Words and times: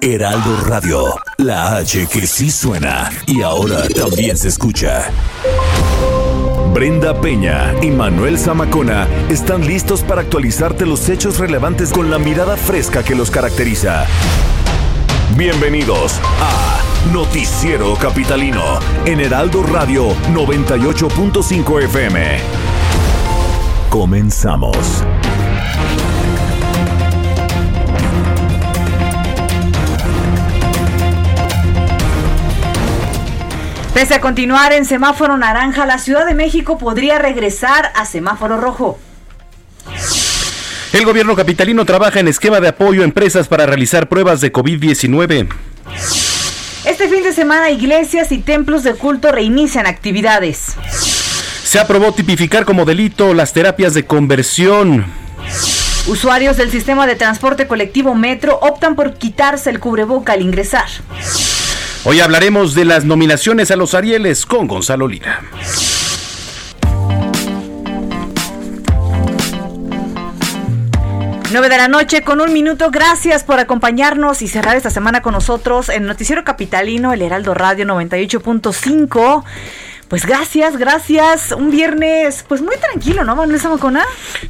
Heraldo 0.00 0.60
Radio, 0.64 1.16
la 1.38 1.76
H 1.78 2.06
que 2.06 2.24
sí 2.24 2.52
suena 2.52 3.10
y 3.26 3.42
ahora 3.42 3.88
también 3.88 4.36
se 4.36 4.46
escucha. 4.46 5.10
Brenda 6.72 7.20
Peña 7.20 7.74
y 7.82 7.90
Manuel 7.90 8.38
Zamacona 8.38 9.08
están 9.28 9.66
listos 9.66 10.02
para 10.04 10.20
actualizarte 10.20 10.86
los 10.86 11.08
hechos 11.08 11.40
relevantes 11.40 11.90
con 11.90 12.12
la 12.12 12.18
mirada 12.20 12.56
fresca 12.56 13.02
que 13.02 13.16
los 13.16 13.32
caracteriza. 13.32 14.06
Bienvenidos 15.36 16.20
a 16.40 16.80
Noticiero 17.12 17.96
Capitalino 17.96 18.78
en 19.04 19.18
Heraldo 19.18 19.64
Radio 19.64 20.14
98.5 20.32 21.82
FM. 21.82 22.38
Comenzamos. 23.90 25.02
Pese 33.98 34.14
a 34.14 34.20
continuar 34.20 34.72
en 34.72 34.84
semáforo 34.84 35.36
naranja, 35.36 35.84
la 35.84 35.98
Ciudad 35.98 36.24
de 36.24 36.32
México 36.32 36.78
podría 36.78 37.18
regresar 37.18 37.90
a 37.96 38.06
semáforo 38.06 38.56
rojo. 38.56 38.96
El 40.92 41.04
gobierno 41.04 41.34
capitalino 41.34 41.84
trabaja 41.84 42.20
en 42.20 42.28
esquema 42.28 42.60
de 42.60 42.68
apoyo 42.68 43.02
a 43.02 43.04
empresas 43.04 43.48
para 43.48 43.66
realizar 43.66 44.08
pruebas 44.08 44.40
de 44.40 44.52
COVID-19. 44.52 45.48
Este 46.84 47.08
fin 47.08 47.24
de 47.24 47.32
semana 47.32 47.70
iglesias 47.70 48.30
y 48.30 48.38
templos 48.38 48.84
de 48.84 48.94
culto 48.94 49.32
reinician 49.32 49.88
actividades. 49.88 50.76
Se 51.64 51.80
aprobó 51.80 52.12
tipificar 52.12 52.64
como 52.64 52.84
delito 52.84 53.34
las 53.34 53.52
terapias 53.52 53.94
de 53.94 54.06
conversión. 54.06 55.06
Usuarios 56.06 56.56
del 56.56 56.70
sistema 56.70 57.08
de 57.08 57.16
transporte 57.16 57.66
colectivo 57.66 58.14
Metro 58.14 58.60
optan 58.62 58.94
por 58.94 59.14
quitarse 59.14 59.70
el 59.70 59.80
cubreboca 59.80 60.34
al 60.34 60.42
ingresar. 60.42 60.86
Hoy 62.04 62.20
hablaremos 62.20 62.74
de 62.74 62.84
las 62.84 63.04
nominaciones 63.04 63.70
a 63.70 63.76
los 63.76 63.92
Arieles 63.92 64.46
con 64.46 64.68
Gonzalo 64.68 65.08
Lira. 65.08 65.42
Nueve 71.50 71.68
de 71.68 71.76
la 71.76 71.88
noche 71.88 72.22
con 72.22 72.40
un 72.40 72.52
minuto. 72.52 72.90
Gracias 72.90 73.42
por 73.42 73.58
acompañarnos 73.58 74.42
y 74.42 74.48
cerrar 74.48 74.76
esta 74.76 74.90
semana 74.90 75.22
con 75.22 75.32
nosotros 75.32 75.88
en 75.88 76.06
Noticiero 76.06 76.44
Capitalino, 76.44 77.12
el 77.12 77.22
Heraldo 77.22 77.54
Radio 77.54 77.84
98.5. 77.84 79.44
Pues 80.08 80.24
gracias, 80.24 80.78
gracias. 80.78 81.52
Un 81.52 81.70
viernes, 81.70 82.42
pues 82.48 82.62
muy 82.62 82.76
tranquilo, 82.78 83.24
¿no, 83.24 83.36
Manuel 83.36 83.60
Zamacona? 83.60 84.04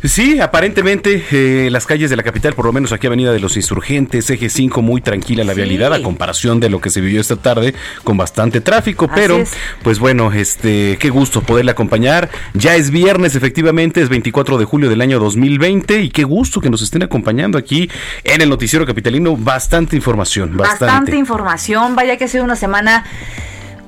Sí, 0.04 0.38
aparentemente 0.40 1.24
eh, 1.32 1.68
las 1.70 1.84
calles 1.84 2.10
de 2.10 2.16
la 2.16 2.22
capital, 2.22 2.54
por 2.54 2.64
lo 2.64 2.72
menos 2.72 2.92
aquí 2.92 3.08
Avenida 3.08 3.32
de 3.32 3.40
los 3.40 3.56
Insurgentes, 3.56 4.30
Eje 4.30 4.50
5, 4.50 4.82
muy 4.82 5.00
tranquila 5.00 5.42
la 5.42 5.54
vialidad 5.54 5.92
a 5.92 6.00
comparación 6.00 6.60
de 6.60 6.70
lo 6.70 6.80
que 6.80 6.90
se 6.90 7.00
vivió 7.00 7.20
esta 7.20 7.34
tarde 7.34 7.74
con 8.04 8.16
bastante 8.16 8.60
tráfico, 8.60 9.10
pero 9.12 9.42
pues 9.82 9.98
bueno, 9.98 10.32
este, 10.32 10.96
qué 11.00 11.10
gusto 11.10 11.42
poderle 11.42 11.72
acompañar. 11.72 12.30
Ya 12.54 12.76
es 12.76 12.92
viernes, 12.92 13.34
efectivamente, 13.34 14.00
es 14.00 14.08
24 14.08 14.58
de 14.58 14.64
julio 14.64 14.88
del 14.88 15.00
año 15.00 15.18
2020 15.18 16.02
y 16.02 16.10
qué 16.10 16.22
gusto 16.22 16.60
que 16.60 16.70
nos 16.70 16.82
estén 16.82 17.02
acompañando 17.02 17.58
aquí 17.58 17.90
en 18.22 18.40
el 18.42 18.48
noticiero 18.48 18.86
capitalino. 18.86 19.36
Bastante 19.36 19.97
información, 19.97 20.56
bastante. 20.56 20.84
Bastante 20.84 21.16
información. 21.16 21.97
Vaya 21.97 22.16
que 22.16 22.26
ha 22.26 22.28
sido 22.28 22.44
una 22.44 22.56
semana 22.56 23.04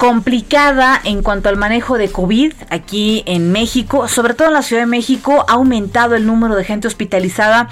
complicada 0.00 0.98
en 1.04 1.22
cuanto 1.22 1.50
al 1.50 1.58
manejo 1.58 1.98
de 1.98 2.10
COVID 2.10 2.54
aquí 2.70 3.22
en 3.26 3.52
México, 3.52 4.08
sobre 4.08 4.32
todo 4.32 4.48
en 4.48 4.54
la 4.54 4.62
Ciudad 4.62 4.80
de 4.80 4.86
México, 4.86 5.44
ha 5.46 5.52
aumentado 5.52 6.14
el 6.14 6.24
número 6.24 6.56
de 6.56 6.64
gente 6.64 6.88
hospitalizada, 6.88 7.68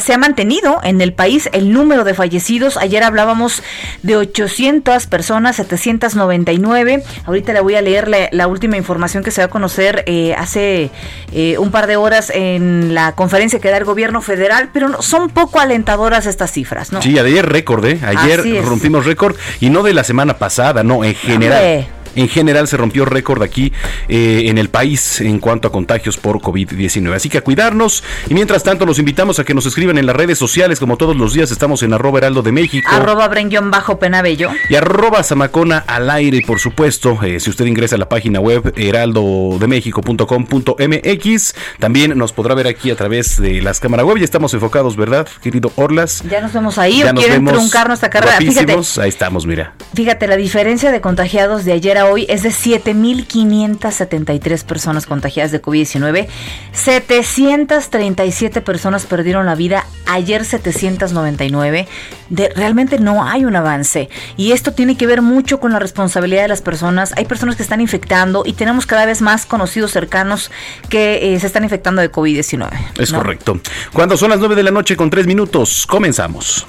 se 0.00 0.12
ha 0.12 0.18
mantenido 0.18 0.80
en 0.82 1.00
el 1.00 1.14
país 1.14 1.48
el 1.54 1.72
número 1.72 2.04
de 2.04 2.12
fallecidos. 2.12 2.76
Ayer 2.76 3.02
hablábamos 3.02 3.62
de 4.02 4.18
800 4.18 5.06
personas, 5.06 5.56
799. 5.56 7.02
Ahorita 7.24 7.54
le 7.54 7.60
voy 7.60 7.76
a 7.76 7.80
leer 7.80 8.06
la, 8.30 8.46
última 8.46 8.76
información 8.76 9.24
que 9.24 9.30
se 9.30 9.40
va 9.40 9.46
a 9.46 9.50
conocer 9.50 10.04
eh, 10.06 10.34
hace 10.34 10.90
eh, 11.32 11.56
un 11.56 11.70
par 11.70 11.86
de 11.86 11.96
horas 11.96 12.28
en 12.34 12.92
la 12.92 13.12
conferencia 13.12 13.60
que 13.60 13.70
da 13.70 13.78
el 13.78 13.84
gobierno 13.86 14.20
federal, 14.20 14.68
pero 14.74 15.00
son 15.00 15.30
poco 15.30 15.58
alentadoras 15.58 16.26
estas 16.26 16.52
cifras, 16.52 16.92
¿no? 16.92 17.00
Sí, 17.00 17.18
ayer 17.18 17.48
récord, 17.48 17.82
¿eh? 17.86 17.98
Ayer 18.04 18.62
rompimos 18.62 19.06
récord 19.06 19.36
y 19.60 19.70
no 19.70 19.82
de 19.82 19.94
la 19.94 20.04
semana 20.04 20.36
pasada, 20.36 20.82
no, 20.82 21.02
general. 21.14 21.93
En 22.14 22.28
general 22.28 22.68
se 22.68 22.76
rompió 22.76 23.04
récord 23.04 23.42
aquí 23.42 23.72
eh, 24.08 24.44
en 24.46 24.58
el 24.58 24.68
país 24.68 25.20
en 25.20 25.38
cuanto 25.38 25.68
a 25.68 25.72
contagios 25.72 26.16
por 26.16 26.40
COVID-19. 26.40 27.14
Así 27.14 27.28
que 27.28 27.38
a 27.38 27.40
cuidarnos. 27.40 28.04
Y 28.28 28.34
mientras 28.34 28.62
tanto, 28.62 28.86
los 28.86 28.98
invitamos 28.98 29.38
a 29.38 29.44
que 29.44 29.54
nos 29.54 29.66
escriban 29.66 29.98
en 29.98 30.06
las 30.06 30.16
redes 30.16 30.38
sociales, 30.38 30.80
como 30.80 30.96
todos 30.96 31.16
los 31.16 31.34
días 31.34 31.50
estamos 31.50 31.82
en 31.82 31.92
arroba 31.92 32.18
heraldo 32.18 32.42
de 32.42 32.52
México. 32.52 32.88
Arroba 32.90 33.28
bajo 33.70 33.98
penabello. 33.98 34.50
Y 34.68 34.74
arroba 34.74 35.22
zamacona 35.22 35.84
al 35.86 36.10
aire, 36.10 36.42
por 36.46 36.60
supuesto. 36.60 37.18
Eh, 37.22 37.40
si 37.40 37.50
usted 37.50 37.66
ingresa 37.66 37.96
a 37.96 37.98
la 37.98 38.08
página 38.08 38.40
web 38.40 38.72
heraldodemexico.com.mx, 38.76 41.54
también 41.78 42.16
nos 42.16 42.32
podrá 42.32 42.54
ver 42.54 42.68
aquí 42.68 42.90
a 42.90 42.96
través 42.96 43.40
de 43.40 43.62
las 43.62 43.80
cámaras 43.80 44.06
web. 44.06 44.18
Ya 44.18 44.24
estamos 44.24 44.52
enfocados, 44.54 44.96
¿verdad, 44.96 45.28
querido 45.42 45.72
Orlas? 45.76 46.22
Ya 46.28 46.40
nos 46.40 46.52
vemos 46.52 46.78
ahí 46.78 47.02
o 47.02 47.14
quieren 47.14 47.44
truncar 47.44 47.88
nuestra 47.88 48.10
carrera. 48.10 48.36
Fíjate, 48.38 48.76
ahí 49.00 49.08
estamos, 49.08 49.46
mira. 49.46 49.74
Fíjate, 49.94 50.26
la 50.26 50.36
diferencia 50.36 50.92
de 50.92 51.00
contagiados 51.00 51.64
de 51.64 51.72
ayer 51.72 51.96
a 51.98 52.03
hoy 52.04 52.26
es 52.28 52.42
de 52.42 52.50
7.573 52.50 54.64
personas 54.64 55.06
contagiadas 55.06 55.52
de 55.52 55.62
COVID-19. 55.62 56.26
737 56.72 58.60
personas 58.60 59.06
perdieron 59.06 59.46
la 59.46 59.54
vida. 59.54 59.86
Ayer 60.06 60.44
799. 60.44 61.86
De, 62.28 62.48
realmente 62.50 62.98
no 62.98 63.24
hay 63.24 63.44
un 63.44 63.54
avance. 63.56 64.08
Y 64.36 64.52
esto 64.52 64.72
tiene 64.72 64.96
que 64.96 65.06
ver 65.06 65.22
mucho 65.22 65.60
con 65.60 65.72
la 65.72 65.78
responsabilidad 65.78 66.42
de 66.42 66.48
las 66.48 66.62
personas. 66.62 67.12
Hay 67.16 67.26
personas 67.26 67.54
que 67.56 67.62
están 67.62 67.80
infectando 67.80 68.42
y 68.44 68.54
tenemos 68.54 68.86
cada 68.86 69.06
vez 69.06 69.22
más 69.22 69.46
conocidos 69.46 69.92
cercanos 69.92 70.50
que 70.88 71.34
eh, 71.34 71.40
se 71.40 71.46
están 71.46 71.62
infectando 71.64 72.02
de 72.02 72.10
COVID-19. 72.10 72.68
Es 72.98 73.12
correcto. 73.12 73.60
Cuando 73.92 74.16
son 74.16 74.30
las 74.30 74.38
9 74.38 74.54
de 74.54 74.62
la 74.62 74.70
noche 74.70 74.96
con 74.96 75.10
3 75.10 75.26
minutos, 75.26 75.86
comenzamos. 75.86 76.64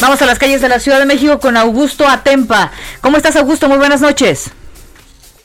Vamos 0.00 0.22
a 0.22 0.26
las 0.26 0.38
calles 0.38 0.62
de 0.62 0.68
la 0.70 0.78
Ciudad 0.78 0.98
de 0.98 1.04
México 1.04 1.38
con 1.38 1.58
Augusto 1.58 2.08
Atempa. 2.08 2.70
¿Cómo 3.02 3.18
estás, 3.18 3.36
Augusto? 3.36 3.68
Muy 3.68 3.76
buenas 3.76 4.00
noches. 4.00 4.50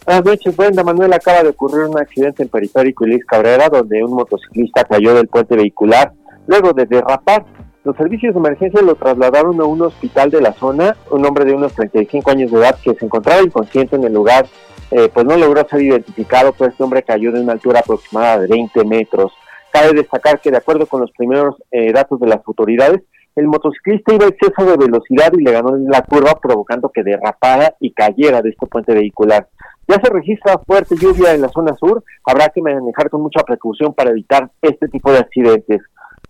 Buenas 0.06 0.24
noches, 0.24 0.56
Brenda 0.56 0.82
Manuel. 0.82 1.12
Acaba 1.12 1.44
de 1.44 1.50
ocurrir 1.50 1.84
un 1.90 2.00
accidente 2.00 2.44
en 2.44 2.48
Periférico 2.48 3.06
Luis 3.06 3.26
Cabrera, 3.26 3.68
donde 3.68 4.02
un 4.02 4.14
motociclista 4.14 4.86
cayó 4.86 5.14
del 5.14 5.28
puente 5.28 5.58
vehicular 5.58 6.14
luego 6.48 6.72
de 6.72 6.86
derrapar. 6.86 7.46
Los 7.84 7.98
servicios 7.98 8.34
de 8.34 8.40
emergencia 8.40 8.82
lo 8.82 8.96
trasladaron 8.96 9.60
a 9.60 9.66
un 9.66 9.82
hospital 9.82 10.32
de 10.32 10.40
la 10.40 10.54
zona. 10.54 10.96
Un 11.12 11.26
hombre 11.26 11.44
de 11.44 11.54
unos 11.54 11.74
35 11.74 12.32
años 12.32 12.50
de 12.50 12.58
edad 12.58 12.80
que 12.82 12.94
se 12.94 13.06
encontraba 13.06 13.42
inconsciente 13.42 13.98
en 13.98 14.06
el 14.06 14.14
lugar, 14.14 14.48
eh, 14.92 15.10
pues 15.14 15.26
no 15.26 15.36
logró 15.36 15.68
ser 15.68 15.82
identificado, 15.82 16.54
pues 16.54 16.72
este 16.72 16.82
hombre 16.82 17.04
cayó 17.04 17.34
de 17.34 17.42
una 17.42 17.52
altura 17.52 17.82
aproximada 17.82 18.40
de 18.40 18.48
20 18.48 18.86
metros. 18.86 19.34
Cabe 19.74 19.92
destacar 19.92 20.40
que 20.40 20.50
de 20.50 20.58
acuerdo 20.58 20.86
con 20.86 21.02
los 21.02 21.12
primeros 21.12 21.56
eh, 21.72 21.92
datos 21.92 22.22
de 22.22 22.28
las 22.28 22.40
autoridades, 22.48 23.02
el 23.36 23.48
motociclista 23.48 24.14
iba 24.14 24.26
a 24.26 24.30
exceso 24.30 24.66
de 24.66 24.78
velocidad 24.78 25.32
y 25.34 25.44
le 25.44 25.52
ganó 25.52 25.76
en 25.76 25.86
la 25.86 26.02
curva 26.02 26.40
provocando 26.42 26.90
que 26.90 27.04
derrapara 27.04 27.76
y 27.80 27.92
cayera 27.92 28.42
de 28.42 28.50
este 28.50 28.66
puente 28.66 28.94
vehicular. 28.94 29.48
Ya 29.88 29.96
se 30.02 30.10
registra 30.10 30.58
fuerte 30.66 30.96
lluvia 30.96 31.34
en 31.34 31.42
la 31.42 31.50
zona 31.50 31.76
sur, 31.76 32.04
habrá 32.26 32.50
que 32.50 32.62
manejar 32.62 33.10
con 33.10 33.22
mucha 33.22 33.44
precaución 33.44 33.94
para 33.94 34.12
evitar 34.12 34.50
este 34.62 34.88
tipo 34.88 35.12
de 35.12 35.20
accidentes. 35.20 35.82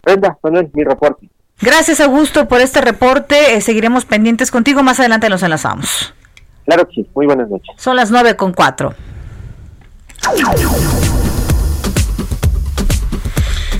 Brenda, 0.04 0.38
Manuel, 0.44 0.70
mi 0.74 0.84
reporte. 0.84 1.30
Gracias 1.62 2.02
Augusto 2.02 2.48
por 2.48 2.60
este 2.60 2.82
reporte, 2.82 3.56
eh, 3.56 3.62
seguiremos 3.62 4.06
pendientes 4.06 4.52
contigo, 4.52 4.84
más 4.84 5.00
adelante 5.00 5.30
nos 5.30 5.42
enlazamos. 5.42 6.14
Claro 6.66 6.86
que 6.88 6.96
sí, 6.96 7.10
muy 7.16 7.28
buenas 7.28 7.50
noches. 7.50 7.74
Son 7.78 7.96
las 7.96 8.12
nueve 8.12 8.36
con 8.36 8.52
cuatro. 8.52 8.94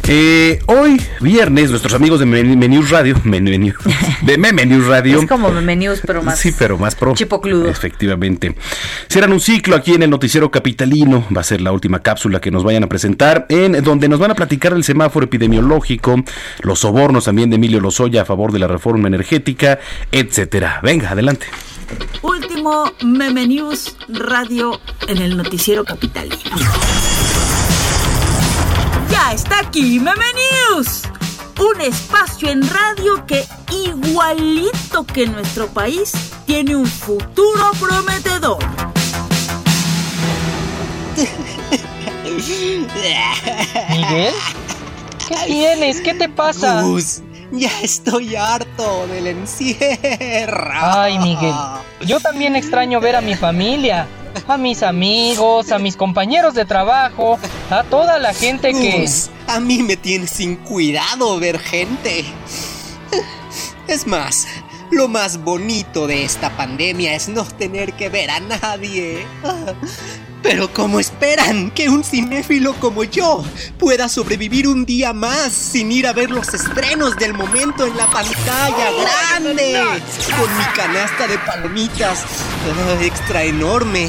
Eh, 0.08 0.60
hoy, 0.68 1.02
viernes, 1.20 1.72
nuestros 1.72 1.96
amigos 1.96 2.20
de 2.20 2.28
Menús 2.28 2.92
Radio, 2.92 3.16
de 3.24 4.38
Menús 4.54 4.86
Radio. 4.86 5.20
Es 5.20 5.28
como 5.28 5.50
Menús, 5.50 6.02
pero 6.06 6.22
más. 6.22 6.38
Sí, 6.38 6.54
pero 6.58 6.78
más 6.78 6.94
pro. 6.94 7.16
Chipocludo. 7.16 7.68
Efectivamente. 7.68 8.56
Cierran 9.10 9.34
un 9.34 9.40
ciclo 9.40 9.76
aquí 9.76 9.96
en 9.96 10.04
el 10.04 10.12
Noticiero 10.12 10.52
Capitalino. 10.52 11.26
Va 11.36 11.42
a 11.42 11.44
ser 11.44 11.62
la 11.62 11.72
última 11.72 12.00
cápsula 12.04 12.40
que 12.40 12.52
nos 12.52 12.64
vayan 12.64 12.84
a 12.84 12.88
presentar, 12.88 13.48
en 13.50 13.84
donde 13.84 14.08
nos 14.08 14.20
van 14.20 14.32
a 14.32 14.36
platicar 14.36 14.74
del 14.74 14.84
semáforo 14.84 15.26
epidemiológico, 15.26 16.24
los 16.62 16.80
sobornos 16.80 17.26
también 17.26 17.50
de 17.50 17.56
Emilio 17.56 17.80
Lozoya 17.80 18.22
a 18.22 18.26
favor 18.26 18.52
de 18.52 18.60
la 18.60 18.68
reforma 18.68 19.08
energética, 19.08 19.80
etcétera. 20.12 20.82
Venga, 20.84 21.12
adelante. 21.12 21.48
Último 22.22 22.92
Meme 23.04 23.48
News 23.48 23.96
Radio 24.08 24.80
en 25.08 25.18
el 25.18 25.36
Noticiero 25.36 25.84
Capitalino. 25.84 26.36
Ya 29.16 29.32
está 29.32 29.60
aquí 29.60 29.98
Meme 29.98 30.26
News. 30.34 31.04
Un 31.58 31.80
espacio 31.80 32.50
en 32.50 32.62
radio 32.70 33.26
que 33.26 33.46
igualito 33.72 35.06
que 35.06 35.26
nuestro 35.26 35.68
país 35.68 36.12
tiene 36.46 36.76
un 36.76 36.86
futuro 36.86 37.72
prometedor. 37.80 38.60
Miguel, 43.90 44.34
¿qué 45.30 45.36
tienes? 45.48 46.02
¿Qué 46.02 46.14
te 46.14 46.28
pasa? 46.28 46.84
Ya 47.54 47.72
estoy 47.82 48.36
harto 48.36 49.08
del 49.08 49.28
encierro. 49.28 50.72
Ay, 50.74 51.20
Miguel. 51.20 51.56
Yo 52.06 52.20
también 52.20 52.58
extraño 52.58 53.00
ver 53.00 53.16
a 53.16 53.22
mi 53.22 53.36
familia, 53.36 54.10
a 54.48 54.58
mis 54.58 54.84
amigos, 54.84 55.72
a 55.72 55.80
mis 55.80 55.96
compañeros 55.96 56.54
de 56.54 56.66
trabajo, 56.66 57.40
a 57.70 57.84
toda 57.84 58.20
la 58.20 58.34
gente 58.34 58.72
que... 58.74 59.08
a 59.48 59.60
mí 59.60 59.84
me 59.84 59.98
tiene 59.98 60.28
sin 60.28 60.58
cuidado 60.58 61.40
ver 61.40 61.60
gente. 61.60 62.26
Es 63.88 64.08
más, 64.08 64.48
lo 64.90 65.08
más 65.08 65.44
bonito 65.44 66.08
de 66.08 66.24
esta 66.24 66.50
pandemia 66.58 67.14
es 67.14 67.30
no 67.30 67.46
tener 67.46 67.94
que 67.94 68.10
ver 68.10 68.32
a 68.32 68.40
nadie. 68.40 69.24
Pero 70.48 70.72
¿cómo 70.72 71.00
esperan 71.00 71.72
que 71.72 71.90
un 71.90 72.04
cinéfilo 72.04 72.76
como 72.76 73.04
yo 73.04 73.44
pueda 73.80 74.08
sobrevivir 74.08 74.68
un 74.68 74.86
día 74.86 75.12
más 75.12 75.52
sin 75.52 75.92
ir 75.92 76.06
a 76.06 76.14
ver 76.14 76.30
los 76.30 76.54
estrenos 76.54 77.18
del 77.18 77.34
momento 77.34 77.84
en 77.88 77.98
la 77.98 78.06
pantalla 78.06 78.92
grande? 78.92 79.74
Con 80.38 80.56
mi 80.56 80.64
canasta 80.76 81.28
de 81.28 81.40
palomitas 81.40 82.26
extra 83.02 83.44
enorme. 83.44 84.08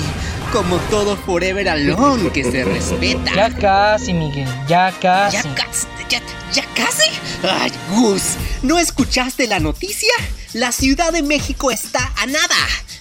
Como 0.53 0.77
todo 0.91 1.17
Forever 1.17 1.71
Alone 1.71 2.31
que 2.31 2.45
se 2.45 2.65
respeta. 2.67 3.35
Ya 3.35 3.51
casi, 3.57 4.13
Miguel, 4.13 4.47
ya 4.69 4.93
casi. 5.01 5.39
Ya 5.39 5.55
casi, 5.55 5.87
ya, 6.53 6.65
casi. 6.75 7.11
Ay, 7.43 7.73
Gus, 7.95 8.35
¿no 8.63 8.79
escuchaste 8.79 9.47
la 9.47 9.59
noticia? 9.59 10.13
La 10.53 10.71
Ciudad 10.71 11.13
de 11.13 11.23
México 11.23 11.71
está 11.71 12.13
a 12.19 12.27
nada, 12.27 12.57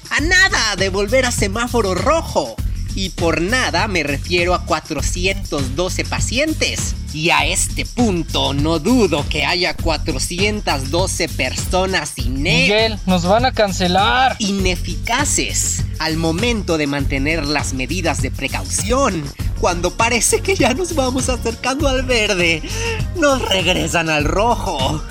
a 0.09 0.21
nada 0.21 0.77
de 0.77 0.87
volver 0.87 1.25
a 1.25 1.31
semáforo 1.31 1.95
rojo. 1.95 2.55
Y 2.95 3.09
por 3.09 3.41
nada 3.41 3.87
me 3.87 4.03
refiero 4.03 4.53
a 4.53 4.65
412 4.65 6.05
pacientes. 6.05 6.95
Y 7.13 7.29
a 7.29 7.45
este 7.45 7.85
punto 7.85 8.53
no 8.53 8.79
dudo 8.79 9.25
que 9.29 9.45
haya 9.45 9.73
412 9.73 11.29
personas 11.29 12.13
Miguel, 12.17 12.97
nos 13.05 13.23
van 13.23 13.45
a 13.45 13.51
cancelar. 13.51 14.35
Ineficaces 14.39 15.83
al 15.99 16.17
momento 16.17 16.77
de 16.77 16.87
mantener 16.87 17.45
las 17.45 17.73
medidas 17.73 18.21
de 18.21 18.31
precaución. 18.31 19.23
Cuando 19.59 19.91
parece 19.91 20.41
que 20.41 20.55
ya 20.55 20.73
nos 20.73 20.95
vamos 20.95 21.29
acercando 21.29 21.87
al 21.87 22.03
verde, 22.03 22.61
nos 23.17 23.41
regresan 23.49 24.09
al 24.09 24.25
rojo. 24.25 25.01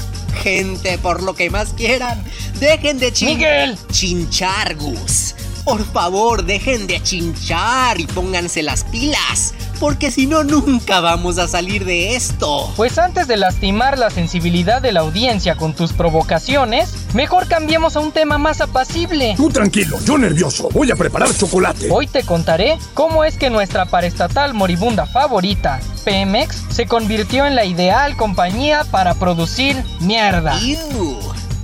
Gente, 0.43 0.99
por 0.99 1.23
lo 1.23 1.35
que 1.35 1.51
más 1.51 1.71
quieran, 1.75 2.23
dejen 2.61 2.99
de 2.99 3.13
chin 3.13 3.39
Miguel. 3.39 3.79
chinchargus 3.91 5.35
por 5.65 5.85
favor, 5.85 6.45
dejen 6.45 6.87
de 6.87 7.03
chinchar 7.03 7.99
y 8.01 8.07
pónganse 8.07 8.63
las 8.63 8.85
pilas, 8.85 9.55
porque 9.81 10.11
si 10.11 10.27
no, 10.27 10.45
nunca 10.45 11.01
vamos 11.01 11.39
a 11.39 11.49
salir 11.49 11.85
de 11.85 12.15
esto. 12.15 12.73
Pues 12.77 12.99
antes 12.99 13.27
de 13.27 13.37
lastimar 13.37 13.99
la 13.99 14.11
sensibilidad 14.11 14.83
de 14.83 14.93
la 14.93 15.01
audiencia 15.01 15.57
con 15.57 15.75
tus 15.75 15.93
provocaciones, 15.93 16.93
mejor 17.15 17.49
cambiemos 17.49 17.97
a 17.97 18.01
un 18.01 18.13
tema 18.13 18.39
más 18.39 18.61
apacible. 18.61 19.35
Tú 19.37 19.49
tranquilo, 19.49 19.99
yo 20.05 20.19
nervioso, 20.19 20.69
voy 20.71 20.91
a 20.91 20.97
preparar 20.97 21.35
chocolate. 21.35 21.89
Hoy 21.91 22.07
te 22.07 22.23
contaré 22.23 22.79
cómo 22.93 23.25
es 23.25 23.37
que 23.37 23.51
nuestra 23.51 23.87
paraestatal 23.87 24.55
moribunda 24.55 25.07
favorita, 25.07 25.81
Pemex, 26.05 26.63
se 26.71 26.87
convirtió 26.87 27.47
en 27.47 27.55
la 27.55 27.65
ideal 27.65 28.17
compañía 28.17 28.85
para 28.85 29.15
producir 29.15 29.83
mierda. 30.01 30.59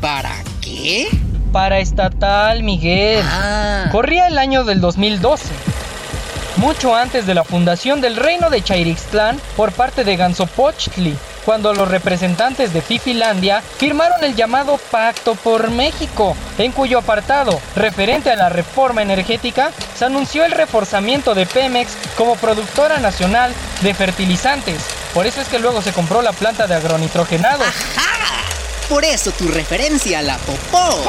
¿Para 0.00 0.32
qué? 0.62 1.08
Paraestatal, 1.52 2.62
Miguel. 2.62 3.24
Ah. 3.24 3.88
Corría 3.90 4.26
el 4.26 4.38
año 4.38 4.64
del 4.64 4.80
2012. 4.80 5.44
Mucho 6.56 6.94
antes 6.94 7.26
de 7.26 7.34
la 7.34 7.44
fundación 7.44 8.00
del 8.00 8.16
reino 8.16 8.50
de 8.50 8.62
Chairixtlán 8.62 9.40
por 9.56 9.72
parte 9.72 10.04
de 10.04 10.16
Gansopochtli, 10.16 11.16
cuando 11.44 11.72
los 11.72 11.88
representantes 11.88 12.72
de 12.72 12.82
Fifilandia 12.82 13.62
firmaron 13.78 14.22
el 14.22 14.34
llamado 14.34 14.78
Pacto 14.90 15.36
por 15.36 15.70
México, 15.70 16.36
en 16.58 16.72
cuyo 16.72 16.98
apartado, 16.98 17.58
referente 17.76 18.30
a 18.30 18.36
la 18.36 18.50
reforma 18.50 19.00
energética, 19.00 19.70
se 19.96 20.04
anunció 20.04 20.44
el 20.44 20.52
reforzamiento 20.52 21.34
de 21.34 21.46
Pemex 21.46 21.92
como 22.16 22.36
productora 22.36 22.98
nacional 22.98 23.54
de 23.80 23.94
fertilizantes. 23.94 24.84
Por 25.14 25.26
eso 25.26 25.40
es 25.40 25.48
que 25.48 25.58
luego 25.58 25.80
se 25.80 25.92
compró 25.92 26.20
la 26.20 26.32
planta 26.32 26.66
de 26.66 26.74
agronitrogenado. 26.74 27.64
Por 28.90 29.04
eso 29.04 29.30
tu 29.30 29.46
referencia 29.46 30.18
a 30.18 30.22
la 30.22 30.36
popó. 30.38 31.04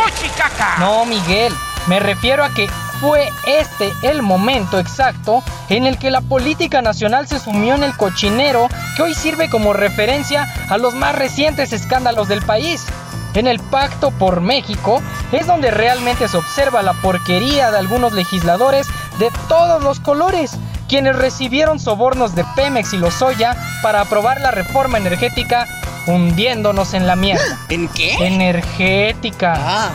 No, 0.79 1.03
Miguel. 1.03 1.51
Me 1.87 1.99
refiero 1.99 2.43
a 2.43 2.53
que 2.53 2.69
fue 2.99 3.27
este 3.47 3.91
el 4.03 4.21
momento 4.21 4.77
exacto 4.77 5.43
en 5.67 5.87
el 5.87 5.97
que 5.97 6.11
la 6.11 6.21
política 6.21 6.83
nacional 6.83 7.27
se 7.27 7.39
sumió 7.39 7.73
en 7.73 7.83
el 7.83 7.97
cochinero 7.97 8.69
que 8.95 9.01
hoy 9.01 9.15
sirve 9.15 9.49
como 9.49 9.73
referencia 9.73 10.47
a 10.69 10.77
los 10.77 10.93
más 10.93 11.15
recientes 11.15 11.73
escándalos 11.73 12.27
del 12.27 12.43
país. 12.43 12.85
En 13.33 13.47
el 13.47 13.59
Pacto 13.59 14.11
por 14.11 14.41
México 14.41 15.01
es 15.31 15.47
donde 15.47 15.71
realmente 15.71 16.27
se 16.27 16.37
observa 16.37 16.83
la 16.83 16.93
porquería 16.93 17.71
de 17.71 17.79
algunos 17.79 18.13
legisladores 18.13 18.85
de 19.17 19.31
todos 19.47 19.81
los 19.81 19.99
colores, 19.99 20.51
quienes 20.87 21.15
recibieron 21.15 21.79
sobornos 21.79 22.35
de 22.35 22.45
Pemex 22.55 22.93
y 22.93 22.97
Lozoya 22.97 23.55
para 23.81 24.01
aprobar 24.01 24.39
la 24.39 24.51
reforma 24.51 24.99
energética 24.99 25.65
hundiéndonos 26.07 26.93
en 26.93 27.07
la 27.07 27.15
mierda. 27.15 27.59
¿En 27.69 27.87
qué? 27.89 28.13
Energética. 28.19 29.53
Ah. 29.57 29.91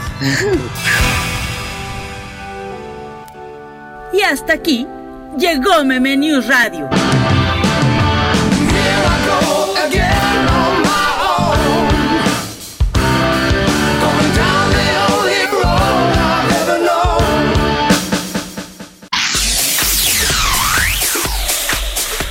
y 4.13 4.21
hasta 4.23 4.55
aquí 4.55 4.87
llegó 5.37 5.85
Meme 5.85 6.17
News 6.17 6.47
Radio. 6.47 6.89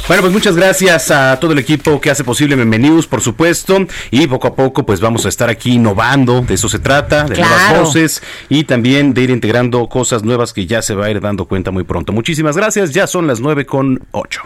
Bueno, 0.07 0.21
pues 0.21 0.33
muchas 0.33 0.55
gracias 0.55 1.09
a 1.09 1.39
todo 1.39 1.53
el 1.53 1.57
equipo 1.57 1.99
que 1.99 2.11
hace 2.11 2.23
posible 2.23 2.55
News, 2.55 3.07
por 3.07 3.21
supuesto, 3.21 3.87
y 4.11 4.27
poco 4.27 4.47
a 4.47 4.55
poco 4.55 4.85
pues 4.85 4.99
vamos 4.99 5.25
a 5.25 5.29
estar 5.29 5.49
aquí 5.49 5.73
innovando, 5.73 6.41
de 6.41 6.53
eso 6.53 6.69
se 6.69 6.77
trata, 6.77 7.23
de 7.23 7.35
nuevas 7.35 7.79
voces 7.79 8.21
y 8.47 8.65
también 8.65 9.15
de 9.15 9.21
ir 9.21 9.31
integrando 9.31 9.89
cosas 9.89 10.21
nuevas 10.21 10.53
que 10.53 10.67
ya 10.67 10.83
se 10.83 10.93
va 10.93 11.07
a 11.07 11.09
ir 11.09 11.21
dando 11.21 11.45
cuenta 11.45 11.71
muy 11.71 11.85
pronto. 11.85 12.13
Muchísimas 12.13 12.55
gracias, 12.55 12.91
ya 12.91 13.07
son 13.07 13.25
las 13.25 13.39
nueve 13.39 13.65
con 13.65 14.05
ocho. 14.11 14.41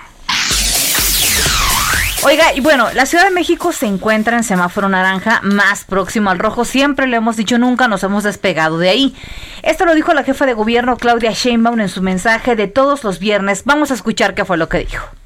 Oiga, 2.24 2.54
y 2.54 2.62
bueno, 2.62 2.88
la 2.94 3.06
Ciudad 3.06 3.26
de 3.26 3.32
México 3.32 3.74
se 3.74 3.86
encuentra 3.86 4.38
en 4.38 4.46
semáforo 4.46 4.88
naranja 4.88 5.42
más 5.44 5.84
próximo 5.84 6.30
al 6.30 6.40
rojo. 6.40 6.64
Siempre 6.64 7.06
le 7.08 7.18
hemos 7.18 7.36
dicho, 7.36 7.58
nunca 7.58 7.90
nos 7.90 8.04
hemos 8.04 8.24
despegado 8.24 8.78
de 8.78 8.90
ahí. 8.90 9.16
Esto 9.62 9.86
lo 9.86 9.94
dijo 9.94 10.14
la 10.14 10.24
jefa 10.24 10.46
de 10.46 10.54
gobierno 10.54 10.96
Claudia 10.96 11.34
Sheinbaum 11.34 11.82
en 11.82 11.90
su 11.90 12.02
mensaje 12.02 12.56
de 12.56 12.68
todos 12.68 13.04
los 13.04 13.20
viernes. 13.20 13.64
Vamos 13.66 13.92
a 13.92 13.96
escuchar 13.96 14.36
qué 14.36 14.46
fue 14.46 14.58
lo 14.58 14.70
que 14.70 14.80
dijo. 14.80 15.19